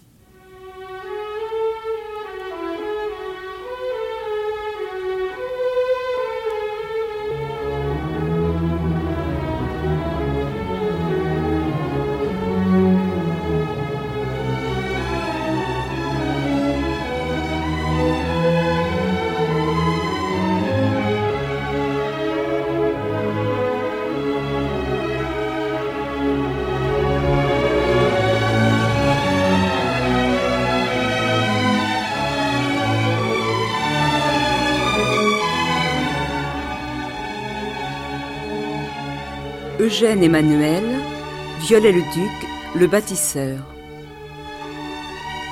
[40.00, 40.82] Eugène Emmanuel,
[41.60, 43.58] Viollet-le-Duc, le bâtisseur.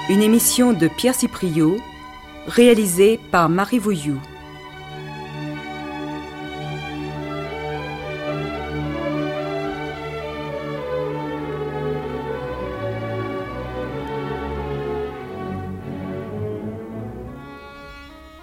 [0.08, 1.76] Une émission de Pierre Cipriot,
[2.46, 4.18] réalisée par Marie Vouillou.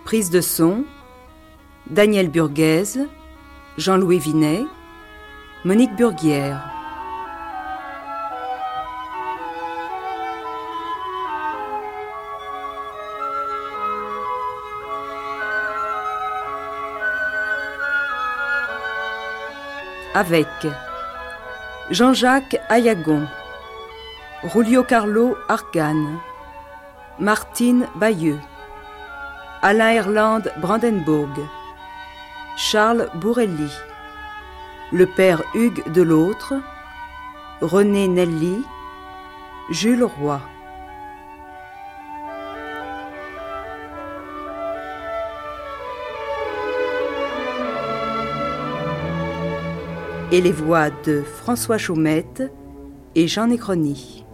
[0.04, 0.84] Prise de son,
[1.90, 3.08] Daniel Burguez,
[3.80, 4.66] Jean-Louis Vinet,
[5.66, 6.62] Monique Burguière.
[20.14, 20.48] Avec
[21.90, 23.24] Jean-Jacques Ayagon,
[24.44, 26.20] Rulio Carlo Argan,
[27.18, 28.40] Martine Bayeux,
[29.64, 31.32] Alain Erland Brandenburg,
[32.56, 33.72] Charles Bourrelli
[34.96, 36.54] le père Hugues de l'autre,
[37.60, 38.64] René Nelly,
[39.70, 40.40] Jules Roy.
[50.32, 52.44] Et les voix de François Chaumette
[53.16, 54.25] et Jean Nécrony.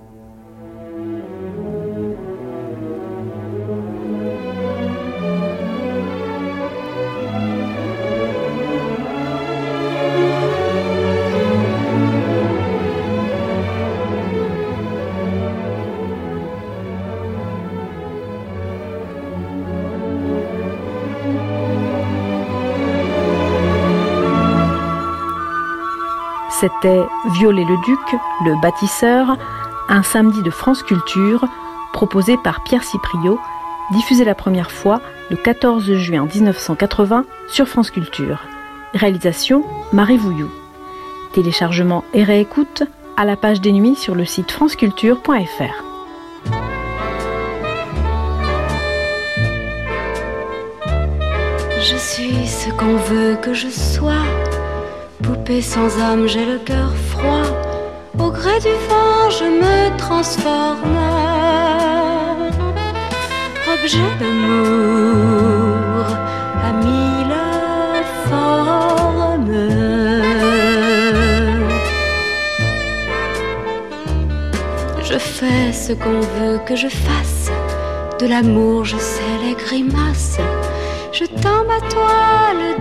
[26.61, 29.35] C'était Violet-le-Duc, le bâtisseur,
[29.89, 31.47] un samedi de France Culture,
[31.91, 33.39] proposé par Pierre Cipriot,
[33.93, 35.01] diffusé la première fois
[35.31, 38.43] le 14 juin 1980 sur France Culture.
[38.93, 40.51] Réalisation Marie Vouillou.
[41.33, 42.83] Téléchargement et réécoute
[43.17, 45.83] à la page des nuits sur le site franceculture.fr.
[51.79, 54.50] Je suis ce qu'on veut que je sois
[55.23, 57.47] Poupée sans âme, j'ai le cœur froid.
[58.17, 60.97] Au gré du vent, je me transforme.
[63.73, 66.05] Objet d'amour
[66.67, 67.35] à mille
[68.27, 69.51] formes.
[75.03, 77.51] Je fais ce qu'on veut que je fasse.
[78.19, 80.37] De l'amour, je sais les grimaces.
[81.11, 82.77] Je tends ma toile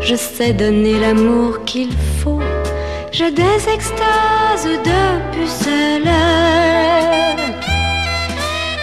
[0.00, 1.92] je sais donner l'amour qu'il
[2.22, 2.40] faut.
[3.12, 5.02] J'ai des extases de
[5.32, 6.10] pucelle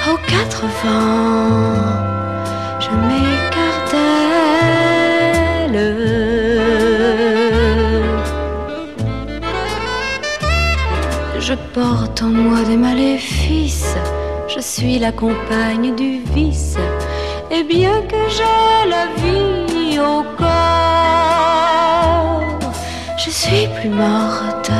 [0.09, 1.73] aux quatre vents.
[2.79, 4.09] Je m'écartèle.
[11.39, 13.95] Je porte en moi des maléfices,
[14.47, 16.77] je suis la compagne du vice,
[17.51, 19.74] et bien que j'ai la vie
[23.17, 24.71] je suis plus morte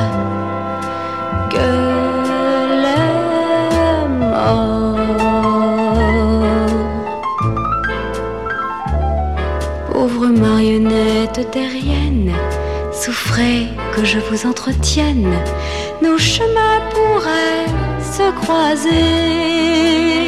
[1.50, 1.68] que
[2.84, 4.96] les morts.
[11.36, 12.32] route terrienne.
[12.92, 15.34] Souffrez que je vous entretienne,
[16.02, 17.66] nos chemins pourraient
[18.00, 20.25] se croiser.